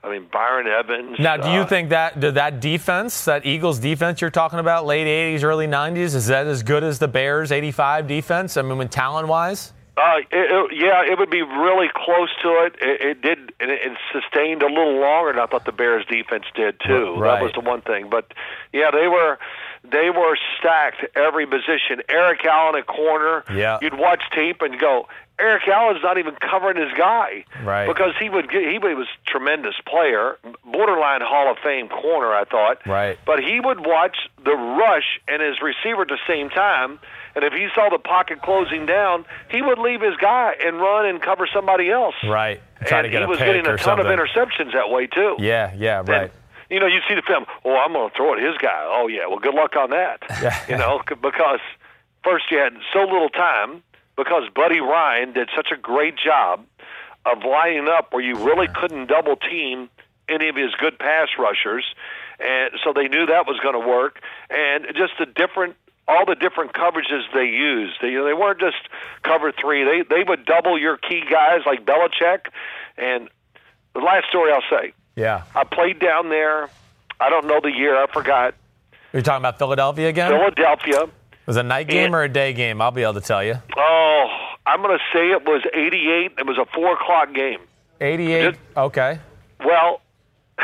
[0.02, 1.18] I mean, Byron Evans.
[1.18, 5.06] Now, do you uh, think that that defense, that Eagles defense you're talking about, late
[5.06, 8.56] 80s, early 90s, is that as good as the Bears 85 defense?
[8.56, 9.74] I mean, when talent wise?
[10.00, 12.76] Uh, it, it, yeah, it would be really close to it.
[12.80, 16.06] It, it did, and it, it sustained a little longer than I thought the Bears
[16.06, 17.16] defense did too.
[17.16, 17.34] Right.
[17.34, 18.08] That was the one thing.
[18.08, 18.32] But
[18.72, 19.38] yeah, they were
[19.84, 22.02] they were stacked every position.
[22.08, 23.44] Eric Allen at corner.
[23.52, 23.78] Yeah.
[23.80, 27.44] you'd watch tape and go, Eric Allen's not even covering his guy.
[27.64, 27.86] Right.
[27.86, 32.44] Because he would get, he was a tremendous player, borderline Hall of Fame corner, I
[32.44, 32.86] thought.
[32.86, 33.18] Right.
[33.24, 37.00] But he would watch the rush and his receiver at the same time.
[37.34, 41.06] And if he saw the pocket closing down, he would leave his guy and run
[41.06, 42.14] and cover somebody else.
[42.26, 42.60] Right.
[42.80, 44.06] And to get he a was getting a ton something.
[44.06, 45.36] of interceptions that way too.
[45.38, 46.32] Yeah, yeah, And, right.
[46.70, 47.44] you know, you see the film.
[47.64, 48.82] Oh, I'm going to throw it his guy.
[48.84, 49.26] Oh yeah.
[49.28, 50.20] Well, good luck on that.
[50.42, 50.56] Yeah.
[50.68, 51.60] You know, because
[52.24, 53.82] first you had so little time
[54.16, 56.64] because Buddy Ryan did such a great job
[57.26, 59.88] of lining up where you really couldn't double team
[60.28, 61.84] any of his good pass rushers,
[62.38, 64.20] and so they knew that was going to work.
[64.48, 65.74] And just the different,
[66.10, 67.94] all the different coverages they used.
[68.02, 68.76] They, you know, they weren't just
[69.22, 69.84] cover three.
[69.84, 72.46] They they would double your key guys like Belichick.
[72.98, 73.28] And
[73.94, 75.44] the last story I'll say, Yeah.
[75.54, 76.68] I played down there.
[77.20, 77.96] I don't know the year.
[78.02, 78.54] I forgot.
[79.12, 80.30] You're talking about Philadelphia again?
[80.30, 81.06] Philadelphia.
[81.46, 82.80] was it a night game or a day game?
[82.80, 83.54] I'll be able to tell you.
[83.76, 84.26] Oh,
[84.66, 86.32] I'm going to say it was 88.
[86.38, 87.58] It was a four o'clock game.
[88.00, 88.42] 88.
[88.52, 89.18] Just- Okay.
[89.64, 90.00] Well,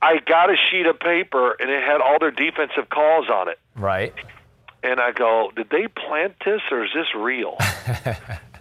[0.00, 3.58] I got a sheet of paper and it had all their defensive calls on it.
[3.78, 4.12] Right.
[4.82, 7.56] And I go, did they plant this or is this real?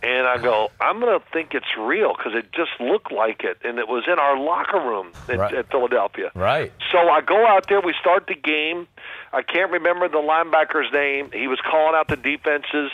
[0.03, 3.57] and I go, I'm going to think it's real because it just looked like it.
[3.63, 5.53] And it was in our locker room at, Right.
[5.53, 6.31] at Philadelphia.
[6.33, 6.71] Right.
[6.91, 7.81] So I go out there.
[7.81, 8.87] We start the game.
[9.31, 11.29] I can't remember the linebacker's name.
[11.31, 12.91] He was calling out the defenses,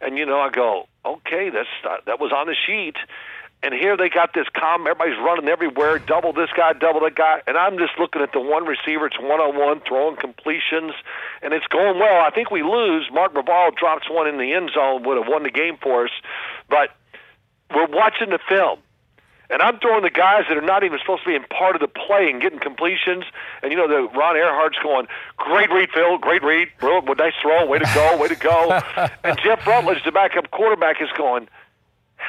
[0.00, 1.68] and you know, I go, okay, that's
[2.06, 2.96] that was on the sheet.
[3.62, 4.82] And here they got this calm.
[4.82, 6.00] Everybody's running everywhere.
[6.00, 7.42] Double this guy, double that guy.
[7.46, 9.06] And I'm just looking at the one receiver.
[9.06, 10.94] It's one on one, throwing completions,
[11.42, 12.22] and it's going well.
[12.22, 13.08] I think we lose.
[13.12, 16.10] Mark Bavaro drops one in the end zone, would have won the game for us.
[16.68, 16.90] But
[17.72, 18.80] we're watching the film.
[19.52, 21.82] And I'm throwing the guys that are not even supposed to be in part of
[21.82, 23.24] the play and getting completions.
[23.62, 25.06] And you know, the Ron Erhardt's going,
[25.36, 26.16] "Great read, Phil.
[26.16, 26.68] Great read.
[26.80, 27.66] Nice throw.
[27.66, 28.16] Way to go.
[28.16, 28.80] Way to go."
[29.24, 31.48] and Jeff Rutledge, the backup quarterback, is going,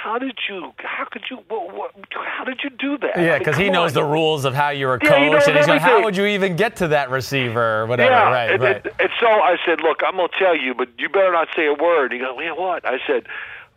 [0.03, 0.73] "How did you?
[0.79, 1.37] How could you?
[1.47, 4.03] What, what, how did you do that?" I Yeah, mean, because he knows on.
[4.03, 6.17] the rules of how you were Yeah, coached, he knows and he's going, "How would
[6.17, 8.11] you even get to that receiver?" or Whatever.
[8.11, 8.51] Yeah, right.
[8.51, 8.85] and, right.
[8.85, 11.47] and, and so I said, "Look, I'm going to tell you, but you better not
[11.55, 13.27] say a word." He goes, "Man, what?" I said,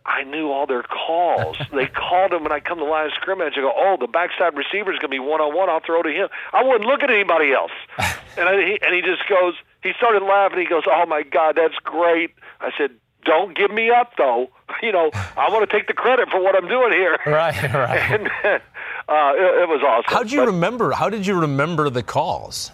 [0.05, 1.57] "I knew all their calls.
[1.73, 3.53] they called him when I come to the line of scrimmage.
[3.57, 5.69] I go, oh, the backside receiver is going to be one on one.
[5.69, 6.27] I'll throw to him.
[6.53, 7.71] I wouldn't look at anybody else."
[8.37, 10.59] and I, he, and he just goes, he started laughing.
[10.59, 12.91] He goes, "Oh my God, that's great." I said.
[13.27, 14.47] Don't give me up, though.
[14.83, 17.17] You know, I want to take the credit for what I'm doing here.
[17.25, 18.11] Right, right.
[18.11, 20.13] And uh, it, it was awesome.
[20.13, 20.91] How'd you But- remember?
[20.91, 22.71] How did you remember the calls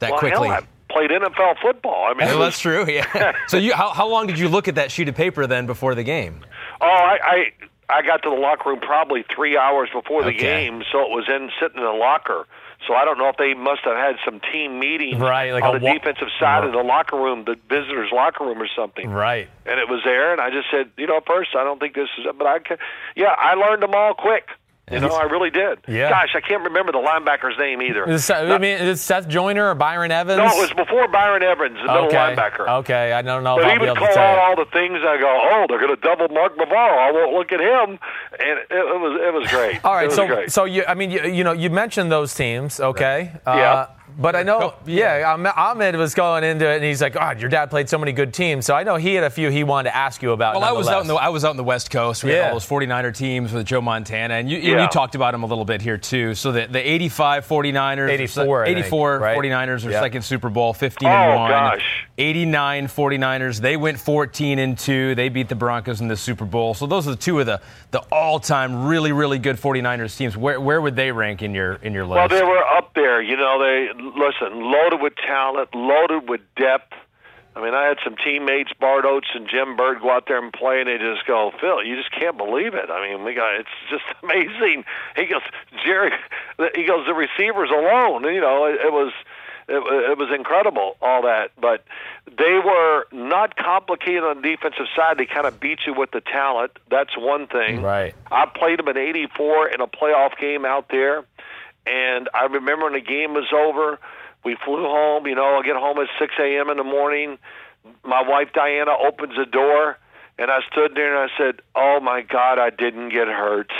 [0.00, 0.48] that well, quickly?
[0.48, 2.06] Hell, I played NFL football.
[2.06, 2.86] I mean, Well, that's true.
[2.88, 3.34] Yeah.
[3.46, 5.94] so you, how, how long did you look at that sheet of paper then before
[5.94, 6.40] the game?
[6.80, 7.52] Oh, I, I
[7.98, 10.38] I got to the locker room probably three hours before the Okay.
[10.38, 12.46] game, so it was in sitting in the locker.
[12.86, 15.78] So I don't know if they must have had some team meeting Right, like on
[15.78, 19.10] the wa- defensive side of the locker room, the visitors' locker room or something.
[19.10, 19.48] Right.
[19.66, 22.08] And it was there, and I just said, you know, first I don't think this
[22.18, 22.76] is, but I, ca-
[23.14, 24.48] yeah, I learned them all quick.
[24.90, 25.78] You know, I really did.
[25.86, 26.10] Yeah.
[26.10, 28.10] Gosh, I can't remember the linebacker's name either.
[28.10, 30.38] Is, I mean, is it Seth Joyner or Byron Evans?
[30.38, 32.16] no, it was before Byron Evans, the middle okay.
[32.16, 32.68] linebacker.
[32.80, 34.98] Okay, I don't know But he would call out all the things.
[35.06, 36.98] I go, oh, they're going to double Mark Bavaro.
[36.98, 37.98] I won't look at him,
[38.40, 39.80] and it, it was it was great.
[39.84, 40.50] all right, so great.
[40.50, 43.32] so you, I mean, you, you know, you mentioned those teams, okay?
[43.46, 43.86] Uh, Yeah.
[44.18, 47.48] But I know, yeah, Ahmed- Ahmed was going into it, and he's like, "God, your
[47.48, 49.90] dad played so many good teams." So I know he had a few he wanted
[49.90, 50.54] to ask you about.
[50.54, 51.14] Well, I was out in the.
[51.14, 52.22] I was out in the West Coast.
[52.24, 52.36] We Yeah.
[52.42, 54.82] had all those 49er teams with Joe Montana, and you, you- Yeah.
[54.82, 56.34] you talked about them a little bit here too.
[56.34, 59.36] So the, the 85 49ers, 84, I think, 84 right?
[59.36, 60.00] 49ers, their Yeah.
[60.00, 61.50] second Super Bowl, 15 Oh, and one.
[61.50, 62.06] gosh.
[62.18, 65.14] 89 49ers, they went 14 and two.
[65.14, 66.74] They beat the Broncos in the Super Bowl.
[66.74, 67.60] So those are the two of the
[67.90, 70.36] the all time really really good 49ers teams.
[70.36, 72.14] Where where would they rank in your in your list?
[72.14, 73.20] well, they were up there.
[73.22, 76.92] You know, they listen loaded with talent, loaded with depth.
[77.54, 80.52] I mean, I had some teammates, Bart Oates and Jim Burt, go out there and
[80.52, 82.88] play, and they just go, Phil, you just can't believe it.
[82.90, 84.84] I mean, we got it's just amazing.
[85.16, 85.42] He goes,
[85.84, 86.12] Jerry,
[86.74, 88.24] he goes, the receivers alone.
[88.24, 89.12] You know, it, it was.
[89.68, 91.52] It, it was incredible, all that.
[91.58, 91.84] But
[92.26, 95.18] they were not complicated on the defensive side.
[95.18, 96.72] They kind of beat you with the talent.
[96.90, 97.80] That's one thing.
[97.80, 98.12] Right.
[98.30, 101.24] I played them in '84 in a playoff game out there,
[101.86, 103.98] and I remember when the game was over,
[104.44, 105.26] we flew home.
[105.26, 106.70] You know, I get home at 6 a.m.
[106.70, 107.38] in the morning.
[108.04, 109.98] My wife Diana opens the door,
[110.38, 113.70] and I stood there and I said, "Oh my God, I didn't get hurt,"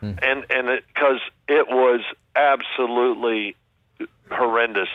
[0.00, 0.12] hmm.
[0.22, 2.00] and and because it, was
[2.36, 3.56] absolutely
[4.30, 4.88] horrendous.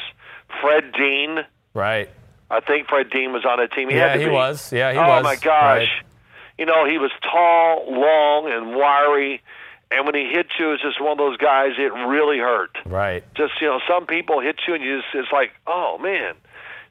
[0.62, 1.40] Fred Dean,
[1.74, 2.10] right.
[2.52, 3.90] I think Fred Dean was on that team.
[3.90, 4.32] He Yeah, had to he be.
[4.32, 4.72] was.
[4.72, 5.24] Yeah, he oh was.
[5.24, 5.88] my gosh.
[5.88, 5.88] Right.
[6.58, 9.42] You know, he was tall, long, and wiry,
[9.96, 11.72] and when he hits you, it's just one of those guys.
[11.78, 12.78] It really hurt.
[12.86, 13.24] Right.
[13.36, 16.36] Just you know, some people hit you, and you just it's like, oh man,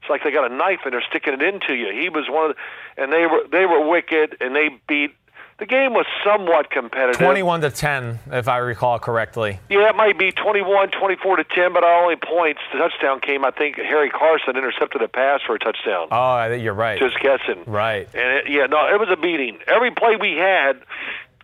[0.01, 1.93] it's like they got a knife and they're sticking it into you.
[1.93, 5.15] He was one of, the, and they were they were wicked, and they beat.
[5.59, 7.21] The game was somewhat competitive.
[7.21, 9.61] 21 to 10, if I recall correctly.
[9.69, 13.45] Yeah, it might be 21, 24 to 10, but our only points, the touchdown came,
[13.45, 16.09] I think Harry Carson intercepted a pass for a touchdown.
[16.11, 16.99] Oh, I think you're right.
[16.99, 17.63] Just guessing.
[17.67, 18.09] Right.
[18.13, 19.59] And it, yeah, no, it was a beating.
[19.69, 20.83] Every play we had,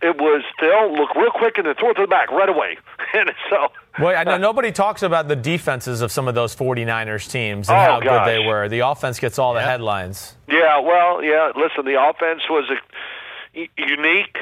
[0.01, 2.77] it was Phil look real quick and then throw it to the back right away.
[3.13, 3.67] and so,
[3.99, 7.77] Well, I know nobody talks about the defenses of some of those 49ers teams and
[7.77, 8.25] Oh, how gosh.
[8.27, 8.69] good they were.
[8.69, 10.35] The offense gets all the headlines.
[10.47, 11.51] yeah, well, yeah.
[11.55, 14.37] Listen, the offense was a, u- unique,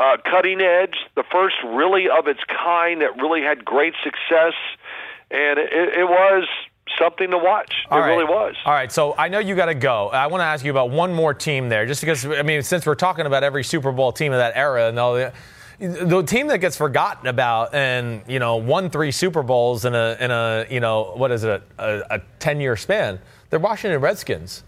[0.00, 4.54] uh, cutting edge, the first really of its kind that really had great success,
[5.30, 6.48] and it, it was
[6.98, 7.72] something to watch.
[7.90, 8.10] All it right.
[8.10, 8.54] really was.
[8.64, 10.08] All right, so I know you got to go.
[10.08, 12.86] I want to ask you about one more team there, just because I mean, since
[12.86, 15.32] we're talking about every Super Bowl team of that era, and all the,
[15.78, 20.16] the team that gets forgotten about and you know won three Super Bowls in a
[20.20, 23.18] in a you know what is it a, a ten year span,
[23.50, 24.64] they're Washington Redskins.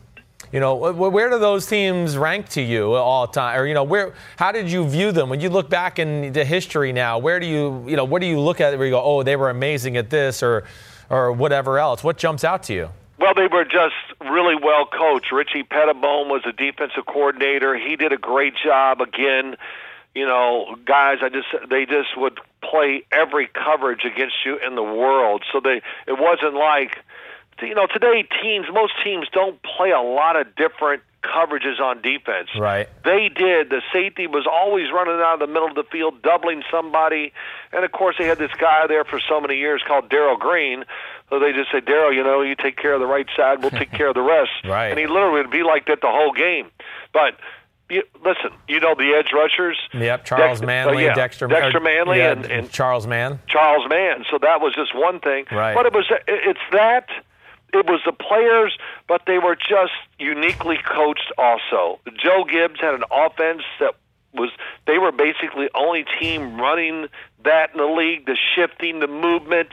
[0.52, 3.58] You know, where do those teams rank to you all the time?
[3.58, 4.14] Or you know, where?
[4.36, 7.18] How did you view them when you look back into history now?
[7.18, 9.34] Where do you, you know, what do you look at where you go, oh, they
[9.34, 10.64] were amazing at this, or,
[11.10, 12.02] or whatever else?
[12.04, 12.90] What jumps out to you?
[13.18, 15.32] Well, they were just really well coached.
[15.32, 17.76] Richie Petitbon was a defensive coordinator.
[17.76, 19.00] He did a great job.
[19.00, 19.56] Again,
[20.14, 24.82] you know, guys, I just they just would play every coverage against you in the
[24.82, 25.44] world.
[25.52, 26.98] So they it wasn't like
[27.62, 32.48] you know today teams most teams don't play a lot of different coverages on defense.
[32.58, 32.88] Right.
[33.04, 33.70] They did.
[33.70, 37.32] The safety was always running out of the middle of the field, doubling somebody.
[37.72, 40.84] And of course, they had this guy there for so many years called Darrell Green.
[41.30, 43.70] So they just said, Darrell, you know, you take care of the right side, we'll
[43.70, 44.50] take care of the rest.
[44.64, 44.88] Right.
[44.88, 46.70] And he literally would be like that the whole game.
[47.12, 47.38] But
[47.88, 49.78] you, listen, you know the edge rushers.
[49.94, 53.38] Yep, Charles Dex- Manley, uh, yeah, Dexter, Dexter Manley, yeah, and, and Charles Mann.
[53.46, 54.24] Charles Mann.
[54.30, 55.44] So that was just one thing.
[55.52, 55.74] Right.
[55.74, 57.08] But it was it's that
[57.78, 58.76] it was the players,
[59.08, 61.98] but they were just uniquely coached also.
[62.16, 63.94] Joe Gibbs had an offense that
[64.34, 64.50] was
[64.86, 67.06] they were basically only team running
[67.44, 69.68] that in the league, the shifting, the movement,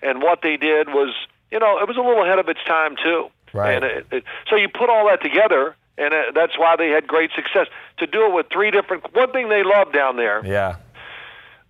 [0.00, 1.14] and what they did was,
[1.50, 3.28] you know, it was a little ahead of its time too.
[3.52, 3.74] Right.
[3.74, 7.06] And it, it, so you put all that together, and uh, that's why they had
[7.06, 7.66] great success.
[7.98, 10.76] To do it with three different, one thing they love down there, Yeah,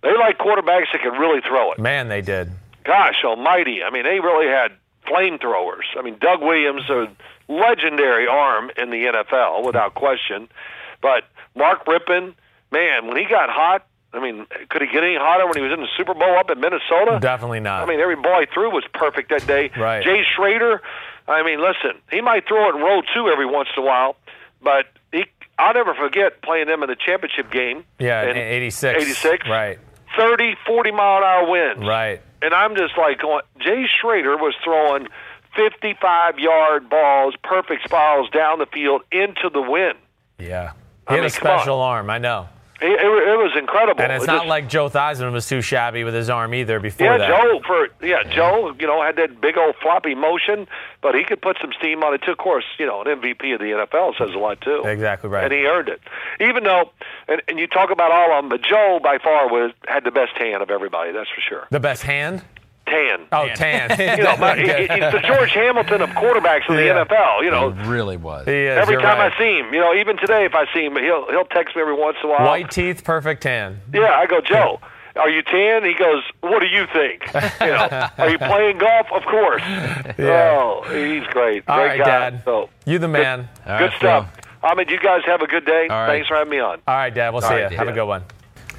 [0.03, 2.49] they like quarterbacks that can really throw it man, they did.
[2.83, 3.83] gosh almighty.
[3.83, 4.71] I mean, they really had
[5.09, 5.85] flamethrowers.
[5.97, 7.07] I mean, Doug Williams, a
[7.51, 10.47] legendary arm in the NFL, without question.
[11.01, 11.23] But
[11.55, 12.33] Mark Rypien,
[12.71, 15.71] man, when he got hot, I mean, could he get any hotter when he was
[15.71, 17.19] in the Super Bowl up in Minnesota?
[17.21, 17.83] Definitely not.
[17.83, 19.69] I mean, every ball he threw was perfect that day.
[19.77, 20.03] Right.
[20.03, 20.81] Jay Schroeder,
[21.27, 24.15] I mean, listen, he might throw it in row two every once in a while,
[24.61, 25.25] but he,
[25.59, 27.83] I'll never forget playing them in the championship game.
[27.99, 29.03] Yeah, in 86.
[29.03, 29.49] 86.
[29.49, 29.79] Right.
[30.17, 31.85] 30, 40 mile an hour winds.
[31.85, 32.21] Right.
[32.41, 35.07] And I'm just like going, Jay Schroeder was throwing
[35.55, 39.97] 55 yard balls, perfect spirals down the field into the wind.
[40.37, 40.73] Yeah.
[41.07, 42.49] I He had mean, a special arm, I know.
[42.79, 44.01] It, it, it was incredible.
[44.01, 46.79] And it's It not just- like Joe Theismann was too shabby with his arm either
[46.79, 47.27] before yeah, that.
[47.27, 50.67] Joe for yeah, Joe, you know, had that big old floppy motion,
[51.01, 52.31] but he could put some steam on it too.
[52.31, 54.83] Of course, you know, an MVP of the NFL says a lot too.
[54.85, 55.43] Exactly right.
[55.45, 56.01] And he earned it.
[56.39, 56.91] Even though,
[57.27, 60.11] and, and you talk about all of them, but Joe by far was had the
[60.11, 61.11] best hand of everybody.
[61.11, 61.67] That's for sure.
[61.71, 62.43] The best hand?
[62.87, 63.27] Tan.
[63.31, 63.89] Oh, tan.
[64.17, 67.03] You know, but he, he's the George Hamilton of quarterbacks in the Yeah.
[67.05, 67.43] NFL.
[67.43, 68.45] You know, It really was.
[68.47, 69.31] He is, every time right.
[69.31, 71.81] I see him, you know, even today if I see him, he'll he'll text me
[71.81, 72.45] every once in a while.
[72.47, 73.81] White teeth, perfect tan.
[73.93, 74.79] Yeah, I go, Joe,
[75.15, 75.83] are you tan?
[75.83, 77.23] He goes, what do you think?
[77.61, 79.07] You know, are you playing golf?
[79.11, 79.61] Of course.
[80.17, 80.57] Yeah.
[80.59, 81.63] Oh, he's great.
[81.67, 82.29] All great right, guy.
[82.31, 82.41] Dad.
[82.45, 83.49] So You the man.
[83.65, 84.31] All good right, stuff.
[84.63, 85.87] Ahmed, you guys have a good day.
[85.89, 86.07] All right.
[86.07, 86.79] Thanks for having me on.
[86.87, 87.31] All right, Dad.
[87.31, 87.69] We'll see right, you.
[87.69, 87.77] Dad.
[87.79, 88.23] Have a good one.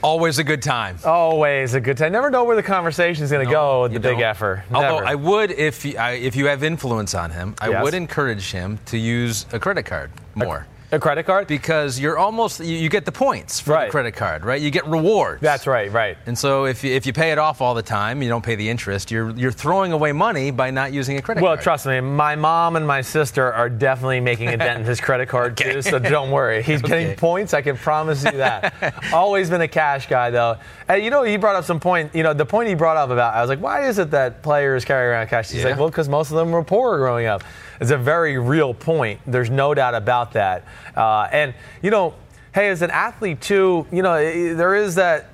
[0.03, 0.97] Always a good time.
[1.05, 2.13] Always a good time.
[2.13, 4.23] Never know where the conversation is going to go with the big don't.
[4.23, 4.63] effort.
[4.73, 5.07] Although Never.
[5.07, 7.83] I would, if you, I, if you have influence on him, I Yes.
[7.83, 10.67] would encourage him to use a credit card more.
[10.67, 11.47] a credit card?
[11.49, 13.87] because you're almost you, you get the points for Right.
[13.87, 14.61] the credit card, right?
[14.61, 15.41] You get rewards.
[15.43, 16.17] That's right, right.
[16.27, 18.55] And so if you, if you pay it off all the time, you don't pay
[18.55, 19.11] the interest.
[19.11, 21.59] You're you're throwing away money by not using a credit Well, card.
[21.59, 25.01] Well, trust me, my mom and my sister are definitely making a dent in his
[25.01, 26.63] credit card too, so don't worry.
[26.63, 28.95] He's getting points, I can promise you that.
[29.13, 30.57] Always been a cash guy though.
[30.89, 33.11] And you know, he brought up some point, you know, the point he brought up
[33.11, 35.51] about I was like, why is it that players carry around cash?
[35.51, 35.71] He's Yeah.
[35.71, 37.43] like, well, because most of them were poor growing up.
[37.81, 39.21] It's a very real point.
[39.27, 40.65] There's no doubt about that.
[40.97, 42.15] Uh, and you know,
[42.55, 44.15] hey, as an athlete too, you know,
[44.55, 45.31] there is that.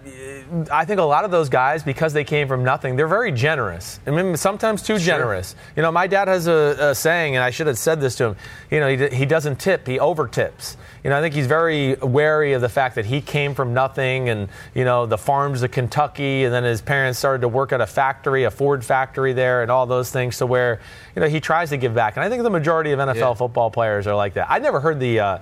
[0.70, 3.98] I think a lot of those guys, because they came from nothing, they're very generous.
[4.06, 5.56] I mean, sometimes too generous.
[5.74, 8.24] You know, my dad has a, a saying, and I should have said this to
[8.26, 8.36] him.
[8.70, 10.76] You know, he, he doesn't tip, he over tips.
[11.02, 14.28] You know, I think he's very wary of the fact that he came from nothing,
[14.28, 17.80] and you know, the farms of Kentucky, and then his parents started to work at
[17.80, 20.38] a factory, a Ford factory there, and all those things.
[20.38, 20.80] To where,
[21.16, 22.16] you know, he tries to give back.
[22.16, 23.34] And I think the majority of NFL Yeah.
[23.34, 24.46] football players are like that.
[24.50, 25.20] I never heard the.
[25.20, 25.38] Uh,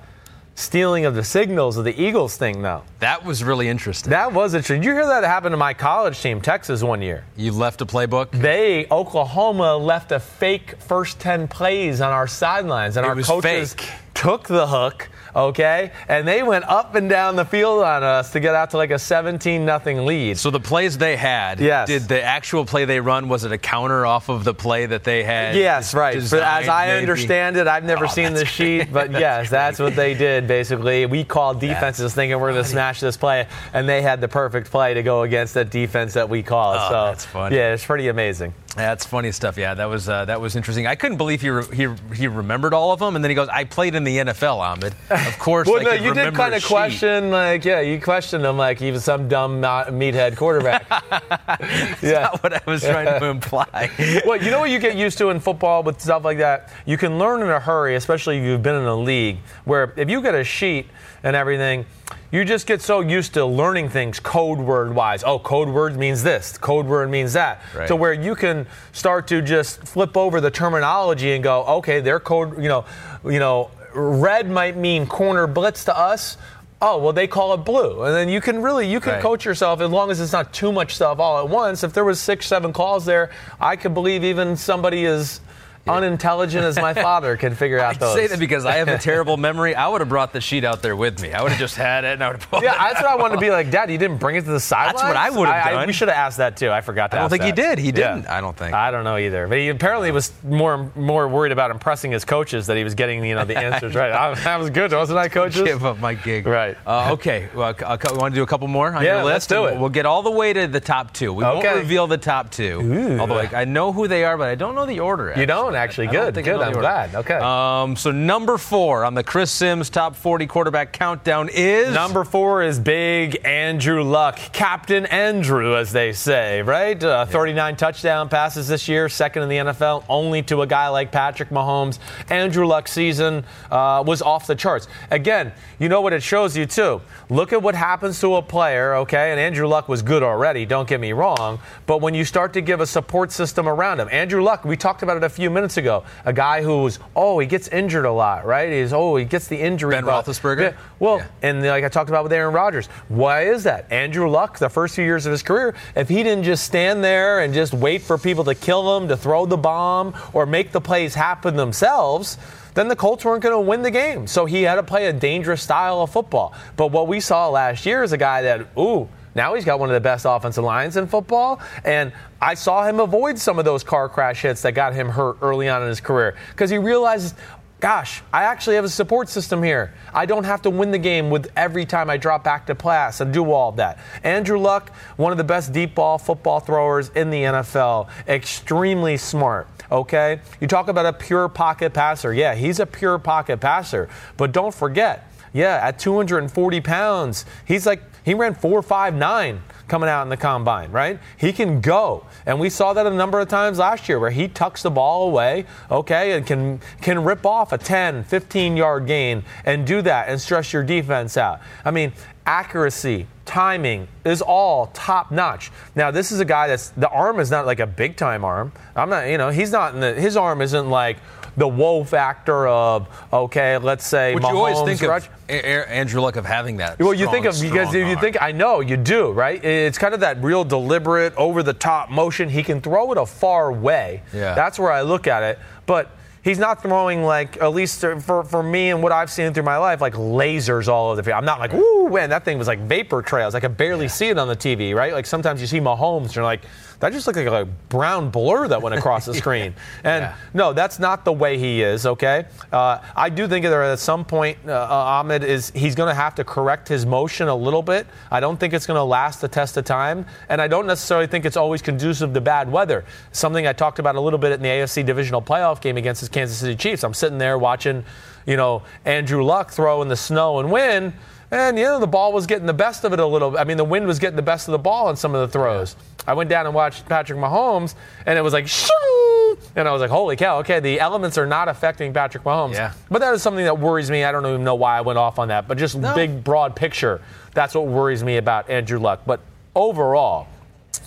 [0.55, 2.83] Stealing of the signals of the Eagles thing, though.
[2.99, 4.11] that was really interesting.
[4.11, 4.53] That was.
[4.53, 7.25] Did you hear that happen to my college team, Texas, one year?
[7.37, 8.31] you left a playbook.
[8.33, 13.75] They, Oklahoma, left a fake first 10 plays on our sidelines, and It our coaches
[13.75, 13.91] fake.
[14.23, 15.91] Took the hook, okay?
[16.07, 18.93] And they went up and down the field on us to get out to like
[18.93, 20.39] a 17 nothing lead.
[20.39, 21.89] So the plays they had, Yes.
[21.89, 25.03] did the actual play they run was it a counter off of the play that
[25.03, 25.57] they had?
[25.57, 26.15] Yes, right.
[26.31, 26.99] But as I maybe?
[27.01, 31.05] understand it, I've never Oh, seen the sheet, but yes, that's what they did basically.
[31.07, 34.71] We called defenses thinking we're going to smash this play, and they had the perfect
[34.71, 36.77] play to go against that defense that we called.
[36.79, 37.57] Oh, so that's funny.
[37.57, 38.55] Yeah, it's pretty amazing.
[38.75, 39.59] That's funny stuff.
[39.59, 40.87] Yeah, that was uh, that was interesting.
[40.87, 43.49] I couldn't believe he, re- he he remembered all of them, and then he goes,
[43.49, 45.69] "I played in the NFL, Ahmed." Of course.
[45.69, 49.05] Well, no, you did kind of question, like, yeah, you questioned him like he was
[49.05, 50.87] some dumb meathead quarterback.
[52.03, 52.23] yeah.
[52.23, 53.91] Not what I was trying to imply.
[54.25, 56.71] well, you know what you get used to in football with stuff like that?
[56.87, 60.09] You can learn in a hurry, especially if you've been in a league, where if
[60.09, 60.87] you get a sheet
[61.23, 61.85] and everything,
[62.33, 65.23] you just get so used to learning things code word wise.
[65.23, 67.61] Oh, code word means this, code word means that.
[67.77, 67.87] Right.
[67.87, 72.19] To where you can start to just flip over the terminology and go, okay, their
[72.19, 72.87] code, you know,
[73.25, 76.39] you know, red might mean corner blitz to us.
[76.81, 79.23] Oh well, they call it blue, and then you can really you can Right.
[79.23, 81.85] coach yourself as long as it's not too much stuff all at once.
[81.85, 83.31] If there was six, seven calls there,
[83.61, 85.41] I could believe even somebody as
[85.89, 88.15] unintelligent as my father can figure out I those.
[88.15, 89.75] say that because I have a terrible memory.
[89.75, 91.33] I would have brought the sheet out there with me.
[91.33, 92.51] I would have just had it, and I would have.
[92.51, 93.71] pulled yeah, that's what I wanted to be like.
[93.71, 94.95] Dad, you didn't bring it to the sideline.
[94.95, 95.87] That's what I would've done.
[95.87, 96.71] we should have asked that too.
[96.71, 97.17] I forgot to.
[97.17, 97.77] I don't ask think he that.
[97.77, 97.79] did.
[97.79, 98.15] He Yeah.
[98.15, 98.29] didn't.
[98.29, 98.75] I don't think.
[98.75, 99.47] I don't know either.
[99.49, 103.25] But he apparently was more more worried about impressing his coaches that he was getting
[103.25, 104.13] you know the answers right.
[104.13, 105.63] I, that was good, wasn't I, coaches?
[105.63, 106.47] Give up my gig.
[106.47, 106.77] Right.
[106.87, 107.49] Uh, okay.
[107.55, 109.49] Well, c- uh, we want to do a couple more on Yeah, your let's list.
[109.51, 109.79] do it.
[109.79, 111.33] We'll get all the way to the top two.
[111.33, 111.67] We Okay.
[111.69, 113.19] won't reveal the top two.
[113.21, 115.33] Although like, I know who they are, but I don't know the order.
[115.37, 116.09] You don't actually.
[116.09, 116.61] I Good, good.
[116.61, 117.15] I'm glad.
[117.15, 117.35] Okay.
[117.35, 122.63] Um, so number four on the Chris Sims top 40 quarterback countdown is Number four
[122.63, 127.03] is big Andrew Luck, Captain Andrew, as they say, right?
[127.03, 131.13] Uh, 39 touchdown passes this year, second in the NFL, only to a guy like
[131.13, 131.99] Patrick Mahomes.
[132.29, 134.89] Andrew Luck's season uh, was off the charts.
[135.11, 137.01] Again, you know what it shows you too.
[137.29, 139.31] Look at what happens to a player, okay?
[139.31, 140.67] And Andrew Luck was good already.
[140.67, 144.09] Don't get me wrong, but when you start to give a support system around him,
[144.11, 146.03] Andrew Luck, we talked about it a few minutes minutes ago.
[146.25, 148.71] A guy who's oh he gets injured a lot, right?
[148.73, 149.93] He's oh he gets the injury.
[149.95, 150.25] Ben bug.
[150.25, 150.73] Roethlisberger?
[150.73, 151.27] Yeah, well, Yeah.
[151.43, 153.91] and like I talked about with Aaron Rodgers, why is that?
[153.93, 157.41] Andrew Luck, the first few years of his career, if he didn't just stand there
[157.41, 160.81] and just wait for people to kill him, to throw the bomb, or make the
[160.81, 162.39] plays happen themselves,
[162.75, 164.27] then the Colts weren't going to win the game.
[164.27, 166.55] So he had to play a dangerous style of football.
[166.77, 169.89] But what we saw last year is a guy that, ooh, now he's got one
[169.89, 171.61] of the best offensive lines in football.
[171.85, 175.39] And I saw him avoid some of those car crash hits that got him hurt
[175.41, 177.37] early on in his career because he realized,
[177.81, 179.95] gosh, I actually have a support system here.
[180.13, 183.21] I don't have to win the game with every time I drop back to pass
[183.21, 183.99] and do all of that.
[184.23, 189.67] Andrew Luck, one of the best deep ball football throwers in the NFL, extremely smart.
[189.91, 190.41] Okay?
[190.61, 192.33] You talk about a pure pocket passer.
[192.33, 194.09] Yeah, he's a pure pocket passer.
[194.37, 199.59] But don't forget, yeah, at 240 pounds, he's like, he ran 4.59
[199.89, 201.19] coming out in the combine, right?
[201.37, 202.27] He can go.
[202.47, 205.29] And we saw that a number of times last year where he tucks the ball
[205.29, 210.29] away, okay, and can can rip off a 10, 15 yard gain and do that
[210.29, 211.61] and stress your defense out.
[211.85, 212.13] I mean,
[212.47, 215.71] accuracy, timing is all top notch.
[215.95, 218.73] Now, this is a guy that's the arm is not like a big time arm.
[218.97, 221.19] I'm not, you know, he's not in the his arm isn't like
[221.57, 226.21] the whoa factor of okay, let's say Would you always Mahomes, think Rog- of Andrew
[226.21, 226.99] Luck of having that?
[226.99, 229.63] well, you strong, think of because if you think I know you do right.
[229.65, 232.49] It's kind of that real deliberate, over the top motion.
[232.49, 234.23] He can throw it a far way.
[234.33, 234.55] Yeah.
[234.55, 235.59] that's where I look at it.
[235.87, 236.11] But
[236.43, 239.77] he's not throwing like at least for for me and what I've seen through my
[239.77, 241.37] life like lasers all over the field.
[241.37, 243.55] I'm not like woo man, that thing was like vapor trails.
[243.55, 244.95] I could barely see it on the TV.
[244.95, 246.63] Right, like sometimes you see Mahomes and you're like.
[247.03, 249.75] That just looked like a brown blur that went across the screen.
[250.05, 250.35] And Yeah.
[250.55, 252.07] no, that's not the way he is.
[252.07, 254.87] Okay, uh, I do think that at some point uh, uh,
[255.19, 258.07] Ahmed is he's going to have to correct his motion a little bit.
[258.31, 261.27] I don't think it's going to last the test of time, and I don't necessarily
[261.27, 263.05] think it's always conducive to bad weather.
[263.33, 266.29] Something I talked about a little bit in the AFC divisional playoff game against the
[266.29, 267.03] Kansas City Chiefs.
[267.03, 268.05] I'm sitting there watching,
[268.47, 271.15] you know, Andrew Luck throw in the snow and win.
[271.51, 273.59] And you know the ball was getting the best of it a little.
[273.59, 275.49] I mean, the wind was getting the best of the ball on some of the
[275.53, 275.97] throws.
[276.27, 277.95] I went down and watched Patrick Mahomes,
[278.27, 279.59] and it was like, shoo!
[279.77, 280.59] and I was like, holy cow!
[280.59, 282.75] Okay, the elements are not affecting Patrick Mahomes.
[282.75, 282.93] Yeah.
[283.11, 284.25] But that is something that worries me.
[284.25, 287.21] I don't even know why I went off on that, but just big, broad picture.
[287.55, 289.23] That's what worries me about Andrew Luck.
[289.27, 289.41] But
[289.75, 290.47] overall,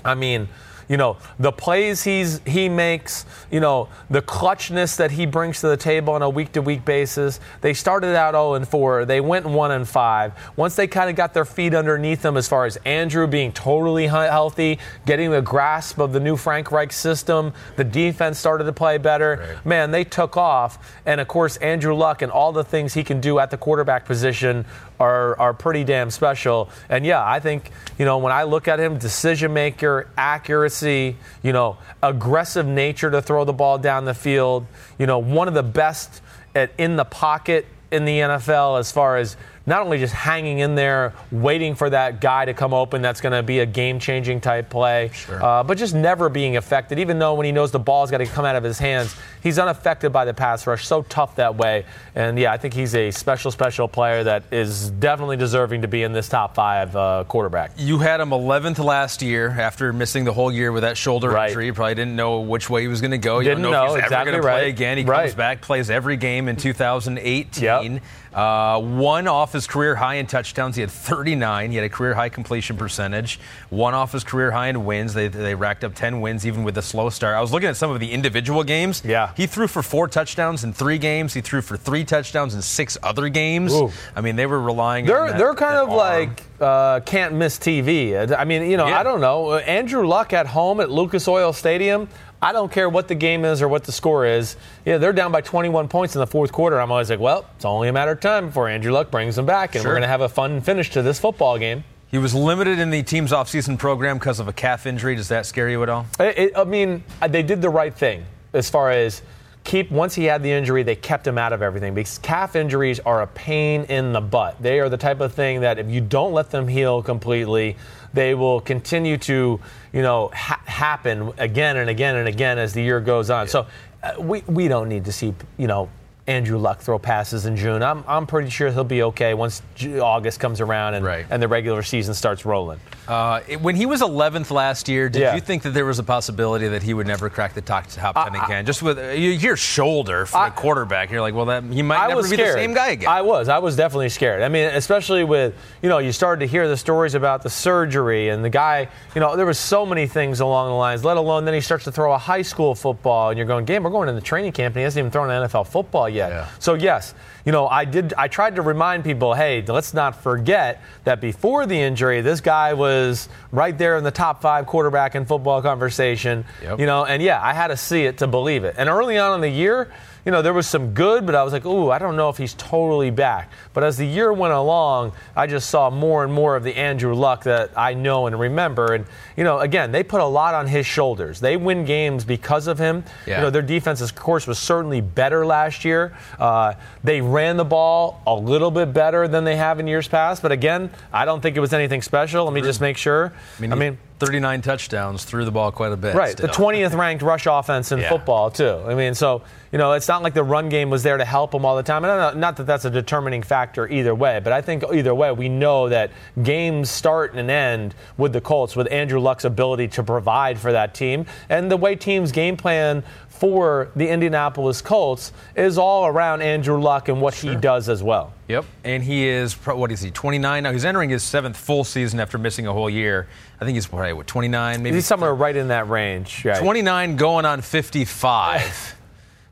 [0.04, 0.48] I mean,
[0.88, 5.68] you know, the plays he's he makes, you know, the clutchness that he brings to
[5.68, 7.40] the table on a week to week basis.
[7.62, 9.06] They started out 0 and 4.
[9.06, 10.34] They went 1 and 5.
[10.56, 14.08] Once they kind of got their feet underneath them as far as Andrew being totally
[14.08, 18.98] healthy, getting the grasp of the new Frank Reich system, the defense started to play
[18.98, 19.60] better.
[19.66, 20.94] Man, they took off.
[21.06, 24.06] And of course, Andrew Luck and all the things he can do at the quarterback
[24.06, 24.66] position
[25.00, 26.70] are, are pretty damn special.
[26.90, 31.54] And yeah, I think, you know, when I look at him, decision maker, accuracy, you
[31.54, 34.66] know, aggressive nature to throw the ball down the field,
[34.98, 36.22] you know, one of the best
[36.54, 40.76] at in the pocket in the NFL as far as not only just hanging in
[40.76, 44.40] there, waiting for that guy to come open that's going to be a game changing
[44.42, 45.10] type play,
[45.42, 48.26] uh, but just never being affected, even though when he knows the ball's got to
[48.26, 49.16] come out of his hands,
[49.46, 50.88] he's unaffected by the pass rush.
[50.88, 51.86] So tough that way.
[52.16, 56.02] And yeah, I think he's a special, special player that is definitely deserving to be
[56.02, 57.72] in this top five uh, quarterback.
[57.78, 61.50] You had him 11th last year after missing the whole year with that shoulder Right.
[61.50, 61.68] injury.
[61.68, 63.38] You probably didn't know which way he was going to go.
[63.40, 64.98] You Didn't don't know, if know, he's exactly ever going to play again.
[64.98, 65.22] He Right.
[65.26, 67.94] comes back, plays every game in 2018.
[67.94, 68.02] Yep.
[68.34, 70.76] Uh, one off his career high in touchdowns.
[70.76, 71.70] He had 39.
[71.72, 73.40] He had a career high completion percentage.
[73.70, 75.14] One off his career high in wins.
[75.14, 77.36] They, they racked up 10 wins even with a slow start.
[77.38, 79.02] I was looking at some of the individual games.
[79.06, 79.32] Yeah.
[79.36, 81.34] He threw for four touchdowns in three games.
[81.34, 83.74] He threw for three touchdowns in six other games.
[83.74, 83.92] Ooh.
[84.16, 85.98] I mean, they were relying on They're that- they're kind of arm.
[85.98, 88.16] like uh, can't miss TV.
[88.38, 89.00] I mean, you know, Yeah.
[89.00, 89.50] I don't know.
[89.52, 92.08] Uh, Andrew Luck at home at Lucas Oil Stadium.
[92.42, 94.56] I don't care what the game is or what the score is.
[94.86, 96.80] Yeah, they're down by 21 points in the fourth quarter.
[96.80, 99.46] I'm always like, well, it's only a matter of time before Andrew Luck brings them
[99.46, 99.90] back, and Sure.
[99.92, 101.84] we're going to have a fun finish to this football game.
[102.12, 105.16] He was limited in the team's offseason program because of a calf injury.
[105.16, 106.06] Does that scare you at all?
[106.20, 108.26] It, it- I mean, they did the right thing
[108.56, 109.22] as far as
[109.64, 109.92] keep.
[109.92, 113.22] Once he had the injury, they kept him out of everything because calf injuries are
[113.22, 114.62] a pain in the butt.
[114.62, 117.76] They are the type of thing that if you don't let them heal completely,
[118.14, 119.60] they will continue to,
[119.92, 123.48] you know, ha- happen again and again and again as the year goes on.
[123.48, 123.68] So
[124.02, 125.90] uh, we we don't need to see, you know.
[126.28, 127.84] Andrew Luck throw passes in June.
[127.84, 129.62] I'm, I'm pretty sure he'll be okay once
[130.02, 131.24] August comes around and, Right.
[131.30, 132.80] and the regular season starts rolling.
[133.08, 135.36] Uh, it- when he was 11th last year, did Yeah.
[135.36, 138.16] you think that there was a possibility that he would never crack the top, top
[138.16, 138.66] 10 again?
[138.66, 142.00] Just with you hear shoulder for I- a quarterback, you're like, well, that he might
[142.00, 142.50] I never be scared.
[142.58, 143.08] the same guy again.
[143.08, 143.48] I was.
[143.48, 144.42] I was definitely scared.
[144.42, 145.54] I mean, especially with
[145.84, 148.88] you know, you started to hear the stories about the surgery and the guy.
[149.14, 151.06] You know, there was so many things along the lines.
[151.06, 153.84] Let alone then he starts to throw a high school football, and you're going, "Game,
[153.84, 156.15] we're going in the training camp, and he hasn't even thrown an NFL football yet."
[156.16, 156.48] Yeah.
[156.60, 157.14] So yes,
[157.46, 158.14] you know, I did.
[158.18, 162.74] I tried to remind people, hey, let's not forget that before the injury, this guy
[162.74, 166.46] was right there in the top five quarterback in football conversation.
[166.64, 166.80] Yep.
[166.80, 168.76] You know, and yeah, I had to see it to believe it.
[168.78, 169.92] And early on in the year,
[170.26, 172.38] you know, there was some good, but I was like, ooh, I don't know if
[172.38, 173.52] he's totally back.
[173.74, 177.14] But as the year went along, I just saw more and more of the Andrew
[177.14, 178.96] Luck that I know and remember.
[178.96, 179.06] And,
[179.38, 181.40] you know, again, they put a lot on his shoulders.
[181.40, 183.04] They win games because of him.
[183.28, 183.38] Yeah.
[183.38, 186.18] You know, their defense, of course, was certainly better last year.
[186.40, 186.74] Uh,
[187.04, 190.42] they ran the ball a little bit better than they have in years past.
[190.42, 192.46] But again, I don't think it was anything special.
[192.46, 193.32] Let me just make sure.
[193.72, 196.16] I mean, 39 touchdowns, threw the ball quite a bit.
[196.16, 196.48] Right, still.
[196.48, 198.10] the 20th ranked rush offense in Yeah.
[198.10, 198.80] football too.
[198.88, 201.52] I mean, so you know, it's not like the run game was there to help
[201.52, 202.06] them all the time.
[202.06, 205.34] And don't not that that's a determining factor either way, but I think either way,
[205.34, 206.12] we know that
[206.42, 210.94] games start and end with the Colts, with Andrew Luck's ability to provide for that
[210.94, 216.80] team, and the way teams game plan for the Indianapolis Colts is all around Andrew
[216.80, 218.32] Luck and what he does as well.
[218.48, 220.12] Yep, and he is what is he?
[220.12, 220.72] 29 now.
[220.72, 223.28] He's entering his seventh full season after missing a whole year.
[223.60, 226.46] I think he's probably what 29, maybe He's somewhere right in that range.
[226.46, 226.60] Right.
[226.60, 228.96] 29 going on 55.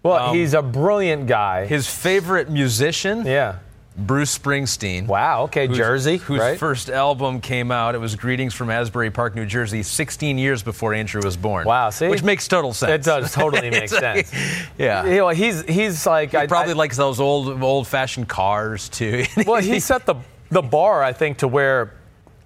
[0.03, 1.65] Well, um, he's a brilliant guy.
[1.65, 3.59] His favorite musician, yeah.
[3.95, 5.05] Bruce Springsteen.
[5.05, 5.43] Wow.
[5.43, 5.67] Okay.
[5.67, 6.17] whose- Jersey.
[6.17, 6.57] Whose right?
[6.57, 7.93] first album came out.
[7.93, 11.67] It was Greetings from Asbury Park, New Jersey, 16 years before Andrew was born.
[11.67, 12.07] Wow, see?
[12.07, 12.91] Which makes total sense.
[12.91, 14.33] It does totally make It's like- sense.
[14.79, 15.05] yeah.
[15.05, 18.89] You know, he's he's like He I- probably I- likes those old old fashioned cars
[18.89, 19.25] too.
[19.45, 20.15] well, he set the
[20.49, 21.93] the bar, I think, to where,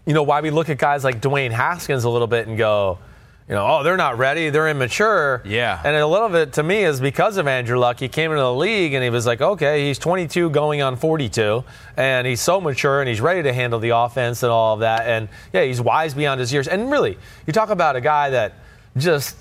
[0.05, 2.99] you know, why we look at guys like Dwayne Haskins a little bit and go,
[3.47, 5.41] you know, oh, they're not ready, they're immature.
[5.45, 5.81] Yeah.
[5.83, 7.97] And a little bit to me is because of Andrew Luck.
[7.99, 11.63] He came into the league and he was like, okay, he's 22 going on 42,
[11.95, 15.07] and he's so mature and he's ready to handle the offense and all of that.
[15.07, 16.67] And yeah, he's wise beyond his years.
[16.67, 18.55] And really, you talk about a guy that
[18.97, 19.37] just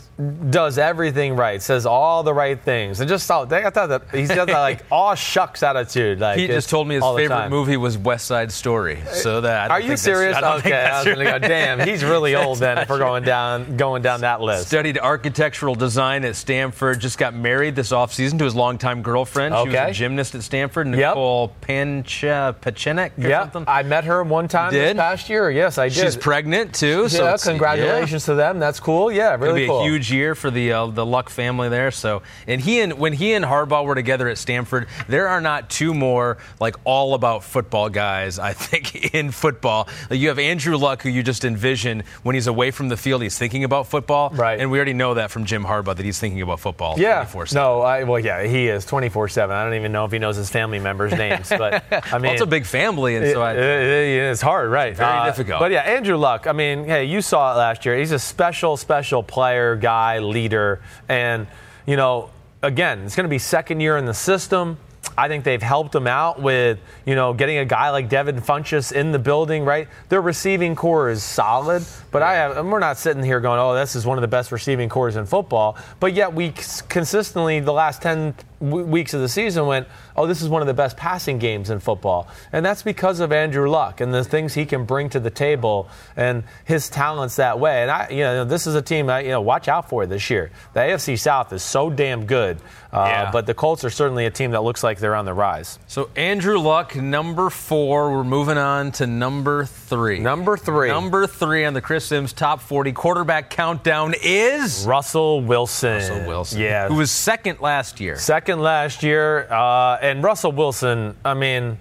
[0.51, 4.29] does everything right, says all the right things, and just thought I thought that he's
[4.29, 6.21] got that like aw shucks attitude.
[6.21, 8.99] Like He just told me his favorite movie was West Side Story.
[9.13, 10.35] So that Are you that's- serious?
[10.37, 11.39] I okay, I was gonna go.
[11.39, 12.79] Damn, he's really old then.
[12.79, 14.69] If we're going down, going down that list.
[14.69, 16.99] Studied architectural design at Stanford.
[16.99, 19.55] Just got married this offseason to his longtime girlfriend.
[19.55, 19.71] Okay.
[19.71, 20.97] She was a gymnast at Stanford, Yep.
[20.97, 23.51] Nicole Pancha Pachenek or Yeah.
[23.67, 24.97] I met her one time this Did?
[24.97, 25.51] past year.
[25.51, 25.99] Yes, I did.
[26.05, 27.07] She's pregnant too.
[27.11, 28.59] yeah, it's- congratulations to them.
[28.59, 29.13] That's cool.
[29.13, 29.81] Yeah, really be cool.
[29.81, 31.91] a huge year for the uh, the Luck family there.
[31.91, 35.71] So, and he and when he and Harbaugh were together at Stanford, there are not
[35.71, 38.39] two more like all about football guys.
[38.39, 42.47] I think in football, like, you have Andrew Luck, who you just envision when he's
[42.47, 44.31] away from the field, he's thinking about football.
[44.31, 44.59] Right.
[44.61, 46.97] And we already know that from Jim Harbaugh that he's thinking about football.
[46.99, 47.25] Yeah.
[47.25, 47.55] 24/7.
[47.55, 49.55] No, I, well, yeah, he is 24 7.
[49.55, 51.49] I don't even know if he knows his family members' names.
[51.49, 53.53] But, I mean, Well, it's a big family, and so I.
[53.55, 54.95] It- it- it's hard, right?
[54.97, 55.61] Very difficult.
[55.61, 56.47] But yeah, Andrew Luck.
[56.47, 57.97] I mean, hey, you saw it last year.
[57.97, 61.47] He's a special, special player, guy, leader, and
[61.87, 62.31] you know,
[62.63, 64.79] again, it's going to be second year in the system.
[65.19, 68.93] I think they've helped him out with, you know, getting a guy like Devin Funchess
[68.93, 69.89] in the building, right?
[70.09, 73.75] Their receiving core is solid, but I have, and we're not sitting here going, oh,
[73.75, 75.79] this is one of the best receiving cores in football.
[76.01, 76.53] But yet we
[76.89, 80.67] consistently, the last 10 w- weeks of the season, went, oh, this is one of
[80.69, 82.29] the best passing games in football.
[82.53, 85.89] And that's because of Andrew Luck and the things he can bring to the table
[86.17, 87.83] and his talents that way.
[87.83, 90.31] And I, you know, this is a team that, you know, watch out for this
[90.31, 90.51] year.
[90.73, 92.59] The AFC South is so damn good.
[92.93, 93.31] Uh, Yeah.
[93.31, 95.79] But the Colts are certainly a team that looks like they're on the rise.
[95.87, 98.11] So Andrew Luck, number four.
[98.13, 99.86] We're moving on to number three.
[100.21, 100.89] Number three.
[100.89, 105.95] Number three on the Chris Sims top 40 quarterback countdown is Russell Wilson.
[105.95, 106.61] Russell Wilson.
[106.61, 106.89] Yeah.
[106.89, 108.17] Who was second last year.
[108.17, 111.17] Second last year, uh, and Russell Wilson.
[111.25, 111.79] I mean,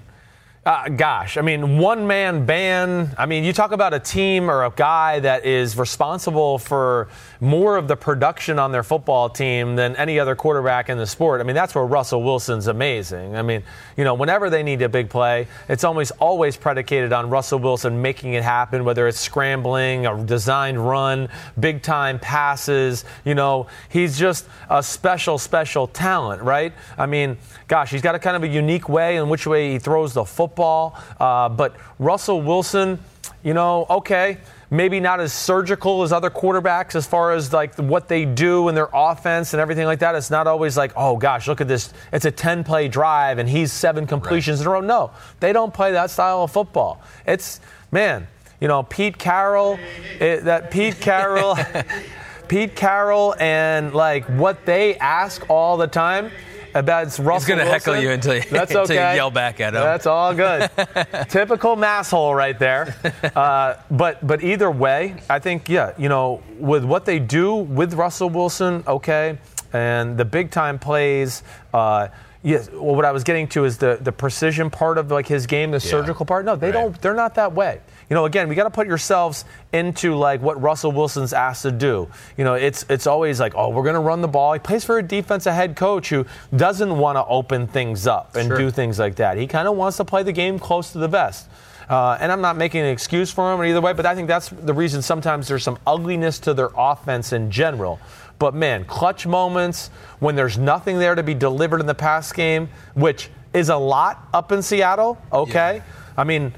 [0.65, 3.13] uh, gosh, I mean, one man band.
[3.19, 7.07] I mean, you talk about a team or a guy that is responsible for
[7.39, 11.41] more of the production on their football team than any other quarterback in the sport.
[11.41, 13.35] I mean, that's where Russell Wilson's amazing.
[13.35, 13.63] I mean,
[13.97, 18.01] you know, whenever they need a big play, it's almost always predicated on Russell Wilson
[18.01, 21.29] making it happen, whether it's scrambling, a designed run,
[21.59, 23.05] big time passes.
[23.23, 26.73] You know, he's just a special, special talent, right?
[26.97, 27.37] I mean,
[27.67, 30.25] gosh, he's got a kind of a unique way in which way he throws the
[30.25, 30.97] football.
[31.19, 32.99] Uh, but Russell Wilson,
[33.43, 34.37] you know, okay.
[34.75, 38.75] Maybe not as surgical as other quarterbacks as far as like what they do in
[38.75, 40.15] their offense and everything like that.
[40.15, 41.93] It's not always like, oh gosh, look at this.
[42.11, 44.63] It's a 10 play drive and he's seven completions right.
[44.63, 44.81] in a row.
[44.81, 47.01] No, they don't play that style of football.
[47.25, 47.59] It's,
[47.91, 48.27] man,
[48.59, 49.79] you know, Pete Carroll,
[50.19, 51.57] it, that Pete Carroll.
[52.47, 56.31] Pete Carroll and like what they ask all the time
[56.75, 58.79] about Russell He's going to heckle you until you, That's okay.
[58.81, 59.81] until you yell back at him.
[59.81, 60.69] That's all good.
[61.29, 62.95] Typical masshole right there.
[63.35, 67.93] Uh, but but either way, I think yeah, you know, with what they do with
[67.93, 69.37] Russell Wilson, okay,
[69.73, 71.43] and the big time plays.
[71.73, 72.09] Uh,
[72.43, 75.47] Yes, well, what I was getting to is the, the precision part of like his
[75.47, 75.89] game, the yeah.
[75.89, 76.45] surgical part.
[76.45, 76.73] No, they right.
[76.73, 77.01] don't.
[77.01, 80.61] They're not that way you know, again, we got to put yourselves into like what
[80.61, 82.07] Russell Wilson's asked to do.
[82.37, 84.53] You know, it's it's always like, oh, we're going to run the ball.
[84.53, 86.25] He plays for a defensive head coach who
[86.55, 88.57] doesn't want to open things up and sure.
[88.57, 89.37] do things like that.
[89.37, 91.49] He kind of wants to play the game close to the vest.
[91.89, 94.49] Uh, and I'm not making an excuse for him either way, but I think that's
[94.49, 97.99] the reason sometimes there's some ugliness to their offense in general.
[98.39, 102.69] But man, clutch moments when there's nothing there to be delivered in the pass game,
[102.95, 105.75] which is a lot up in Seattle, okay?
[105.75, 105.83] Yeah.
[106.17, 106.53] I mean,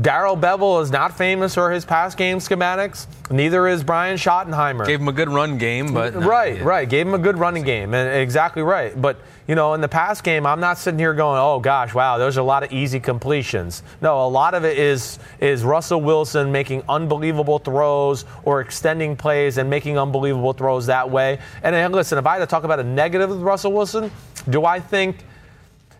[0.00, 3.06] Darrell Bevell is not famous for his pass game schematics.
[3.30, 4.86] Neither is Brian Schottenheimer.
[4.86, 6.88] Gave him a good run game, but right, right.
[6.88, 9.00] Gave him a good running game, and exactly right.
[9.00, 12.16] But you know, in the pass game, I'm not sitting here going, "Oh gosh, wow,
[12.18, 16.50] there's a lot of easy completions." No, a lot of it is is Russell Wilson
[16.50, 21.38] making unbelievable throws or extending plays and making unbelievable throws that way.
[21.62, 24.10] And listen, if I had to talk about a negative with Russell Wilson,
[24.48, 25.16] do I think?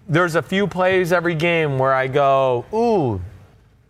[0.09, 3.21] There's a few plays every game where I go, ooh,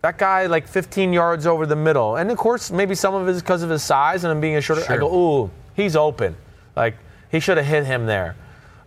[0.02, 2.16] that guy like 15 yards over the middle.
[2.16, 4.56] And of course, maybe some of it is because of his size and him being
[4.56, 4.82] a shorter.
[4.82, 4.94] Sure.
[4.94, 6.36] I go, ooh, he's open.
[6.76, 6.96] Like
[7.30, 8.36] he should have hit him there.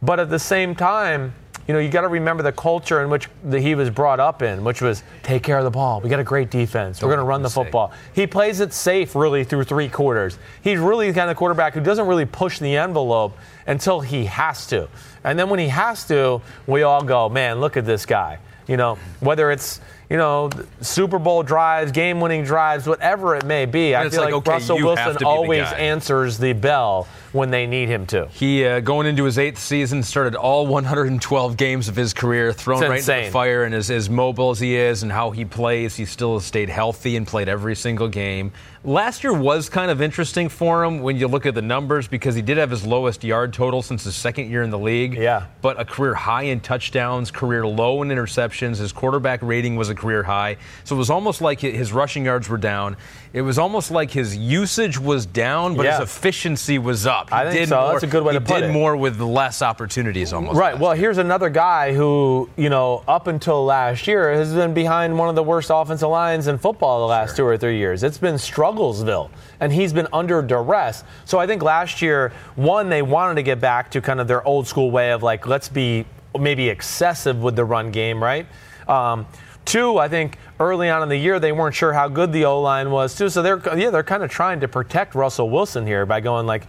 [0.01, 1.33] But at the same time,
[1.67, 4.41] you know, you got to remember the culture in which the, he was brought up
[4.41, 5.99] in, which was take care of the ball.
[5.99, 7.01] We got a great defense.
[7.01, 7.91] We're going to run the football.
[8.13, 10.39] He plays it safe really through three quarters.
[10.61, 14.65] He's really the kind of quarterback who doesn't really push the envelope until he has
[14.67, 14.87] to.
[15.29, 18.39] And then when he has to, we all go, man, look at this guy.
[18.67, 19.79] You know, whether it's
[20.09, 20.49] you know,
[20.81, 23.93] Super Bowl drives, game winning drives, whatever it may be.
[23.93, 27.07] And I feel like, like okay, Russell Wilson always answers the bell
[27.37, 28.27] when they need him to.
[28.27, 32.81] He, uh, going into his eighth season, started all 112 games of his career, thrown
[32.81, 33.63] right into the fire.
[33.63, 36.69] And as, as mobile as he is and how he plays, he still has stayed
[36.69, 38.51] healthy and played every single game.
[38.83, 42.35] Last year was kind of interesting for him when you look at the numbers because
[42.35, 45.15] he did have his lowest yard total since his second year in the league.
[45.15, 45.47] Yeah.
[45.61, 48.77] But a career high in touchdowns, career low in interceptions.
[48.77, 50.55] His quarterback rating was a career high.
[50.85, 52.95] So it was almost like his rushing yards were down.
[53.33, 55.99] It was almost like his usage was down, but yeah.
[55.99, 57.26] his efficiency was up.
[57.27, 57.81] He I think so.
[57.81, 58.55] More, That's a good way to put it.
[58.55, 60.57] He did more with less opportunities almost.
[60.57, 60.77] Right.
[60.77, 65.27] Well, here's another guy who, you know, up until last year has been behind one
[65.27, 67.37] of the worst offensive lines in football the last sure.
[67.37, 68.03] two or three years.
[68.03, 69.29] It's been Strugglesville,
[69.59, 71.03] and he's been under duress.
[71.25, 74.45] So I think last year, one, they wanted to get back to kind of their
[74.47, 76.05] old school way of like, let's be
[76.39, 78.47] maybe excessive with the run game, right?
[78.87, 79.25] Um,
[79.67, 82.61] Two, I think early on in the year they weren't sure how good the O
[82.61, 83.27] line was too.
[83.27, 86.67] So they're yeah they're kind of trying to protect Russell Wilson here by going like,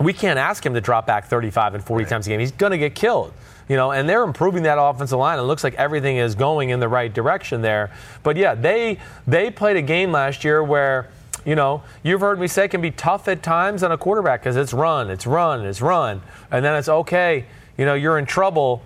[0.00, 2.10] we can't ask him to drop back 35 and 40 right.
[2.10, 2.40] times a game.
[2.40, 3.32] He's going to get killed.
[3.68, 5.38] You know, and they're improving that offensive line.
[5.38, 7.92] It looks like everything is going in the right direction there.
[8.24, 8.98] But yeah, they
[9.28, 11.08] they played a game last year where
[11.44, 14.40] you know, you've heard me say it can be tough at times on a quarterback
[14.40, 16.20] because it's run, it's run, it's run,
[16.50, 17.46] and then it's okay.
[17.78, 18.82] You know, you're in trouble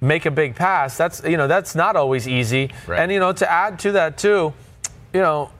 [0.00, 0.96] make a big pass.
[0.96, 2.70] That's you know that's not always easy.
[2.86, 3.00] Right.
[3.00, 4.52] And you know to add to that too,
[5.12, 5.50] you know,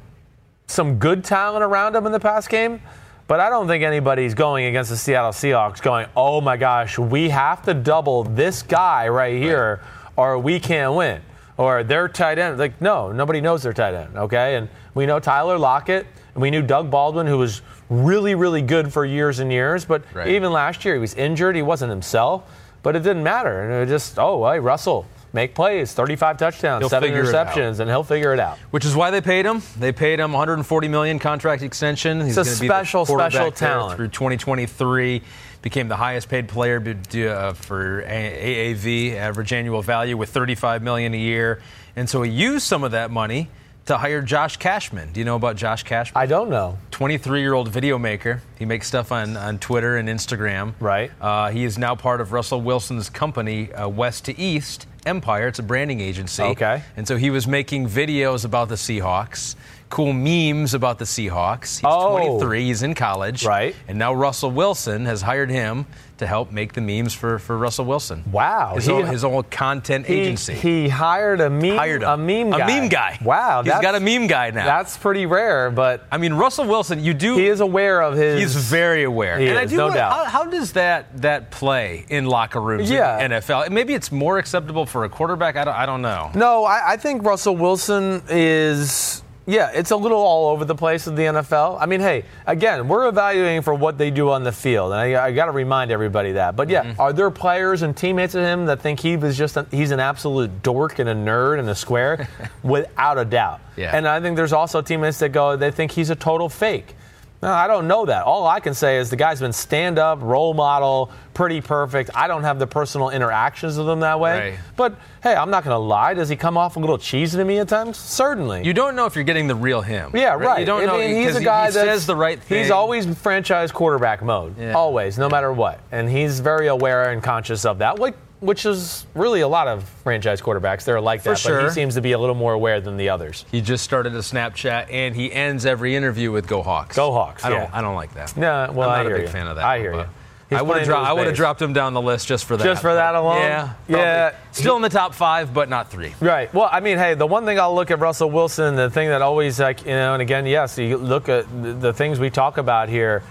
[0.66, 2.80] some good talent around him in the pass game.
[3.28, 7.28] But I don't think anybody's going against the Seattle Seahawks going, oh my gosh, we
[7.28, 9.80] have to double this guy right here,
[10.16, 11.22] or we can't win.
[11.56, 12.58] Or their tight end.
[12.58, 14.56] Like, no, nobody knows their tight end, okay?
[14.56, 18.92] And we know Tyler Lockett, and we knew Doug Baldwin, who was really, really good
[18.92, 19.84] for years and years.
[19.84, 20.28] But right.
[20.28, 21.54] even last year, he was injured.
[21.54, 22.44] He wasn't himself
[22.82, 23.62] but it didn't matter.
[23.62, 28.02] And it just, oh, hey, Russell, make plays, 35 touchdowns, he'll seven interceptions, and he'll
[28.02, 28.58] figure it out.
[28.70, 29.62] Which is why they paid him.
[29.78, 32.20] They paid him 140 million contract extension.
[32.20, 35.22] He's it's a special, special talent through 2023.
[35.60, 41.18] Became the highest paid player uh, for AAV, average annual value, with 35 million a
[41.18, 41.60] year.
[41.96, 43.48] And so he used some of that money
[43.86, 45.12] to hire Josh Cashman.
[45.12, 46.20] Do you know about Josh Cashman?
[46.20, 46.78] I don't know.
[46.90, 48.42] 23 year old video maker.
[48.58, 50.74] He makes stuff on, on Twitter and Instagram.
[50.78, 51.10] Right.
[51.20, 55.48] Uh, he is now part of Russell Wilson's company, uh, West to East Empire.
[55.48, 56.42] It's a branding agency.
[56.42, 56.82] Okay.
[56.96, 59.54] And so he was making videos about the Seahawks,
[59.90, 61.76] cool memes about the Seahawks.
[61.76, 62.18] He's oh.
[62.18, 63.44] 23, he's in college.
[63.44, 63.74] Right.
[63.86, 65.86] And now Russell Wilson has hired him
[66.18, 68.22] to help make the memes for, for Russell Wilson.
[68.30, 70.54] Wow, his, he- own, his own content He- agency.
[70.54, 72.58] He, hired a meme, hired a meme guy.
[72.58, 73.18] A meme guy.
[73.24, 74.64] Wow, he's got a meme guy now.
[74.64, 77.36] That's pretty rare, but I mean, Russell Wilson, you do.
[77.36, 78.40] he is aware of his.
[78.40, 79.38] He's very aware.
[79.38, 80.12] He and I do no wonder, doubt.
[80.12, 83.20] How, how does that that play in locker rooms Yeah.
[83.24, 83.70] in NFL?
[83.70, 85.56] Maybe it's more acceptable for a quarterback.
[85.56, 86.30] I don't, I don't know.
[86.34, 89.22] No, I, I think Russell Wilson is.
[89.48, 91.78] Yeah, it's a little all over the place in the NFL.
[91.80, 95.26] I mean, hey, again, we're evaluating for what they do on the field, and I,
[95.26, 96.54] I got to remind everybody that.
[96.54, 97.00] But yeah, Mm-hmm.
[97.00, 100.00] are there players and teammates of him that think he was just a, he's an
[100.00, 102.28] absolute dork and a nerd and a square?
[102.62, 103.60] Without a doubt.
[103.76, 103.96] Yeah.
[103.96, 106.94] And I think there's also teammates that go they think he's a total fake.
[107.40, 108.24] No, I don't know that.
[108.24, 112.10] All I can say is the guy's been stand up, role model, pretty perfect.
[112.12, 114.50] I don't have the personal interactions with him that way.
[114.50, 114.58] Right.
[114.76, 116.14] But hey, I'm not going to lie.
[116.14, 117.96] Does he come off a little cheesy to me at times?
[117.96, 118.64] Certainly.
[118.64, 120.10] You don't know if you're getting the real him.
[120.14, 120.58] yeah, right.
[120.58, 120.98] You don't I know.
[120.98, 122.58] mean, he's a guy he that says the right thing.
[122.62, 124.58] He's always franchise quarterback mode.
[124.58, 124.72] Yeah.
[124.72, 125.78] Always, no matter what.
[125.92, 128.00] And he's very aware and conscious of that.
[128.40, 130.84] Which is really a lot of franchise quarterbacks.
[130.84, 131.30] They're like that.
[131.30, 131.64] But sure.
[131.64, 133.44] he seems to be a little more aware than the others.
[133.50, 137.44] He just started a Snapchat, and he ends every interview with "Go Hawks." Go Hawks,
[137.44, 137.62] I don't.
[137.62, 137.70] yeah.
[137.72, 138.34] I don't like that.
[138.36, 139.28] Yeah, well, I'm not a big you.
[139.28, 139.64] fan of that.
[139.64, 140.06] I hear you.
[140.48, 142.56] He's I would have dro- I would have dropped him down the list just for
[142.56, 142.64] that.
[142.64, 143.42] Just for that alone?
[143.42, 143.74] Yeah.
[143.86, 144.30] Yeah.
[144.30, 144.48] probably.
[144.52, 146.14] Still in the top five, but not three.
[146.20, 146.52] Right.
[146.54, 149.20] Well, I mean, hey, the one thing I'll look at Russell Wilson, the thing that
[149.20, 152.56] always, like, you know, and again, yes, you look at the, the things we talk
[152.56, 153.22] about here.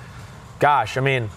[0.60, 1.32] Gosh, I mean,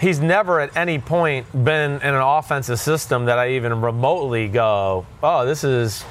[0.00, 5.06] he's never at any point been in an offensive system that I even remotely go,
[5.22, 6.04] oh, this is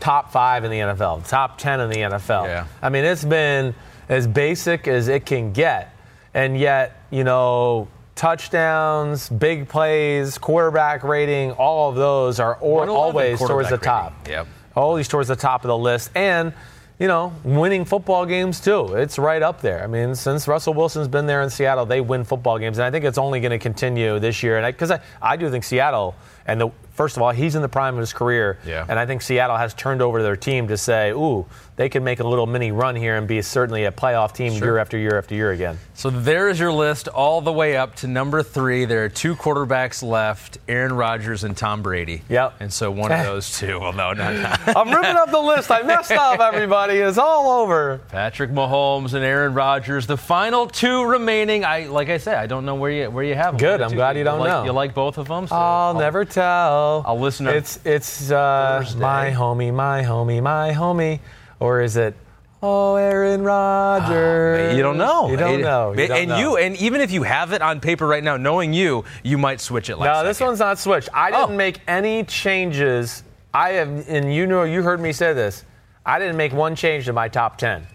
[0.00, 2.44] top five in the NFL, top 10 in the NFL.
[2.44, 2.66] Yeah.
[2.82, 3.74] I mean, it's been
[4.08, 5.94] as basic as it can get.
[6.34, 13.38] And yet, you know, touchdowns, big plays, quarterback rating, all of those are or, always
[13.38, 14.12] towards the top.
[14.20, 14.32] rating.
[14.32, 14.46] Yep.
[14.76, 16.10] Always towards the top of the list.
[16.14, 16.52] And,
[16.98, 18.94] you know, winning football games too.
[18.94, 19.82] It's right up there.
[19.82, 22.78] I mean, since Russell Wilson's been there in Seattle, they win football games.
[22.78, 24.56] And I think it's only going to continue this year.
[24.56, 26.14] And because I, I, do think Seattle,
[26.46, 28.58] and the, first of all, he's in the prime of his career.
[28.66, 28.84] Yeah.
[28.88, 31.46] And I think Seattle has turned over their team to say, ooh,
[31.76, 34.78] they can make a little mini run here and be certainly a playoff team year
[34.78, 35.78] after year after year again.
[35.92, 38.86] So there is your list all the way up to number three.
[38.86, 42.22] There are two quarterbacks left: Aaron Rodgers and Tom Brady.
[42.30, 42.54] Yep.
[42.60, 43.78] And so one of those two.
[43.78, 44.60] Well, no, not, not.
[44.76, 45.70] I'm ripping up the list.
[45.70, 46.94] I messed up, everybody.
[46.94, 48.00] It's all over.
[48.08, 50.06] Patrick Mahomes and Aaron Rodgers.
[50.06, 51.62] The final two remaining.
[51.64, 53.58] I like I said, I don't know where you where you have them.
[53.58, 54.64] Good, I'm glad you don't like, know.
[54.64, 55.46] You like both of them?
[55.46, 56.85] So I'll never tell.
[57.06, 59.00] I'll listen to It's it's uh, Thursday.
[59.00, 61.20] my homie, my homie, my homie,
[61.60, 62.14] or is it?
[62.62, 64.74] Oh, Aaron Rodgers.
[64.76, 65.28] You don't know.
[65.30, 65.92] You don't It- know.
[65.92, 66.38] You don't and know.
[66.38, 69.60] you, and even if you have it on paper right now, knowing you, you might
[69.60, 69.98] switch it.
[69.98, 70.48] Last No, this second.
[70.48, 71.08] one's not switched.
[71.14, 71.56] I didn't Oh.
[71.56, 73.22] make any changes.
[73.52, 75.64] I have, and you know, you heard me say this.
[76.04, 77.86] I didn't make one change to my top ten.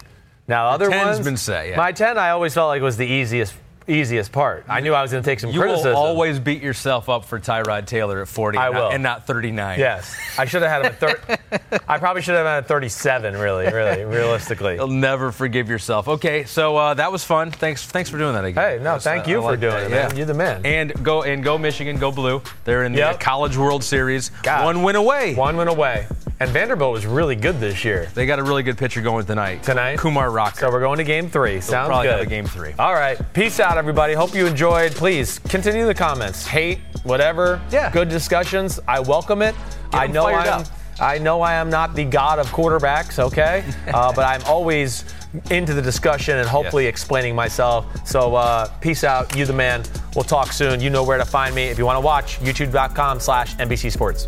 [0.48, 1.78] Now, other 10's ones, been set, yeah.
[1.78, 3.54] my ten, I always felt like was the easiest,
[3.88, 4.66] easiest part.
[4.70, 5.92] I knew I was going to take some You criticism.
[5.94, 8.92] will always beat yourself up for Tyrod Taylor at 40 I and, not, will.
[8.92, 9.80] and not 39.
[9.80, 11.80] Yes, I should have had him at 30.
[11.88, 13.38] I probably should have had him at 37.
[13.38, 14.76] Really, really, realistically.
[14.76, 16.08] You'll never forgive yourself.
[16.08, 17.52] Okay, so uh, that was fun.
[17.52, 18.64] Thanks, thanks for doing that again.
[18.64, 20.10] Hey, no, That's- thank I- you I for doing that, it, man.
[20.12, 20.16] yeah.
[20.18, 20.66] You're the man.
[20.66, 22.42] And go and go Michigan, go blue.
[22.66, 23.16] They're in the Yep.
[23.16, 24.30] uh, College World Series.
[24.44, 24.66] God.
[24.66, 25.34] One win away.
[25.36, 26.08] One went away,
[26.40, 28.10] and Vanderbilt was really good this year.
[28.14, 29.64] They got a really good pitcher going tonight.
[29.64, 29.98] Tonight?
[29.98, 30.60] Kumar Rocker.
[30.60, 31.62] So we're going to game three.
[31.62, 32.30] Sounds probably good.
[32.30, 32.74] game three.
[32.78, 33.18] All right.
[33.34, 34.14] Peace out, everybody.
[34.14, 34.92] Hope you enjoyed.
[34.94, 36.46] Please continue the comments.
[36.46, 37.62] Hate, whatever.
[37.72, 37.92] Yeah.
[37.92, 38.80] Good discussions.
[38.88, 39.56] I welcome it.
[39.94, 40.48] I know I'm.
[40.48, 40.68] up.
[41.00, 43.64] I know I am not the god of quarterbacks, okay?
[43.94, 45.04] uh, but I'm always
[45.50, 46.92] into the discussion and hopefully Yes.
[46.92, 47.86] explaining myself.
[48.08, 49.36] So uh, peace out.
[49.36, 49.84] You the man.
[50.16, 50.80] We'll talk soon.
[50.80, 51.64] You know where to find me.
[51.64, 54.28] If you want to watch, youtube.com slash NBC Sports.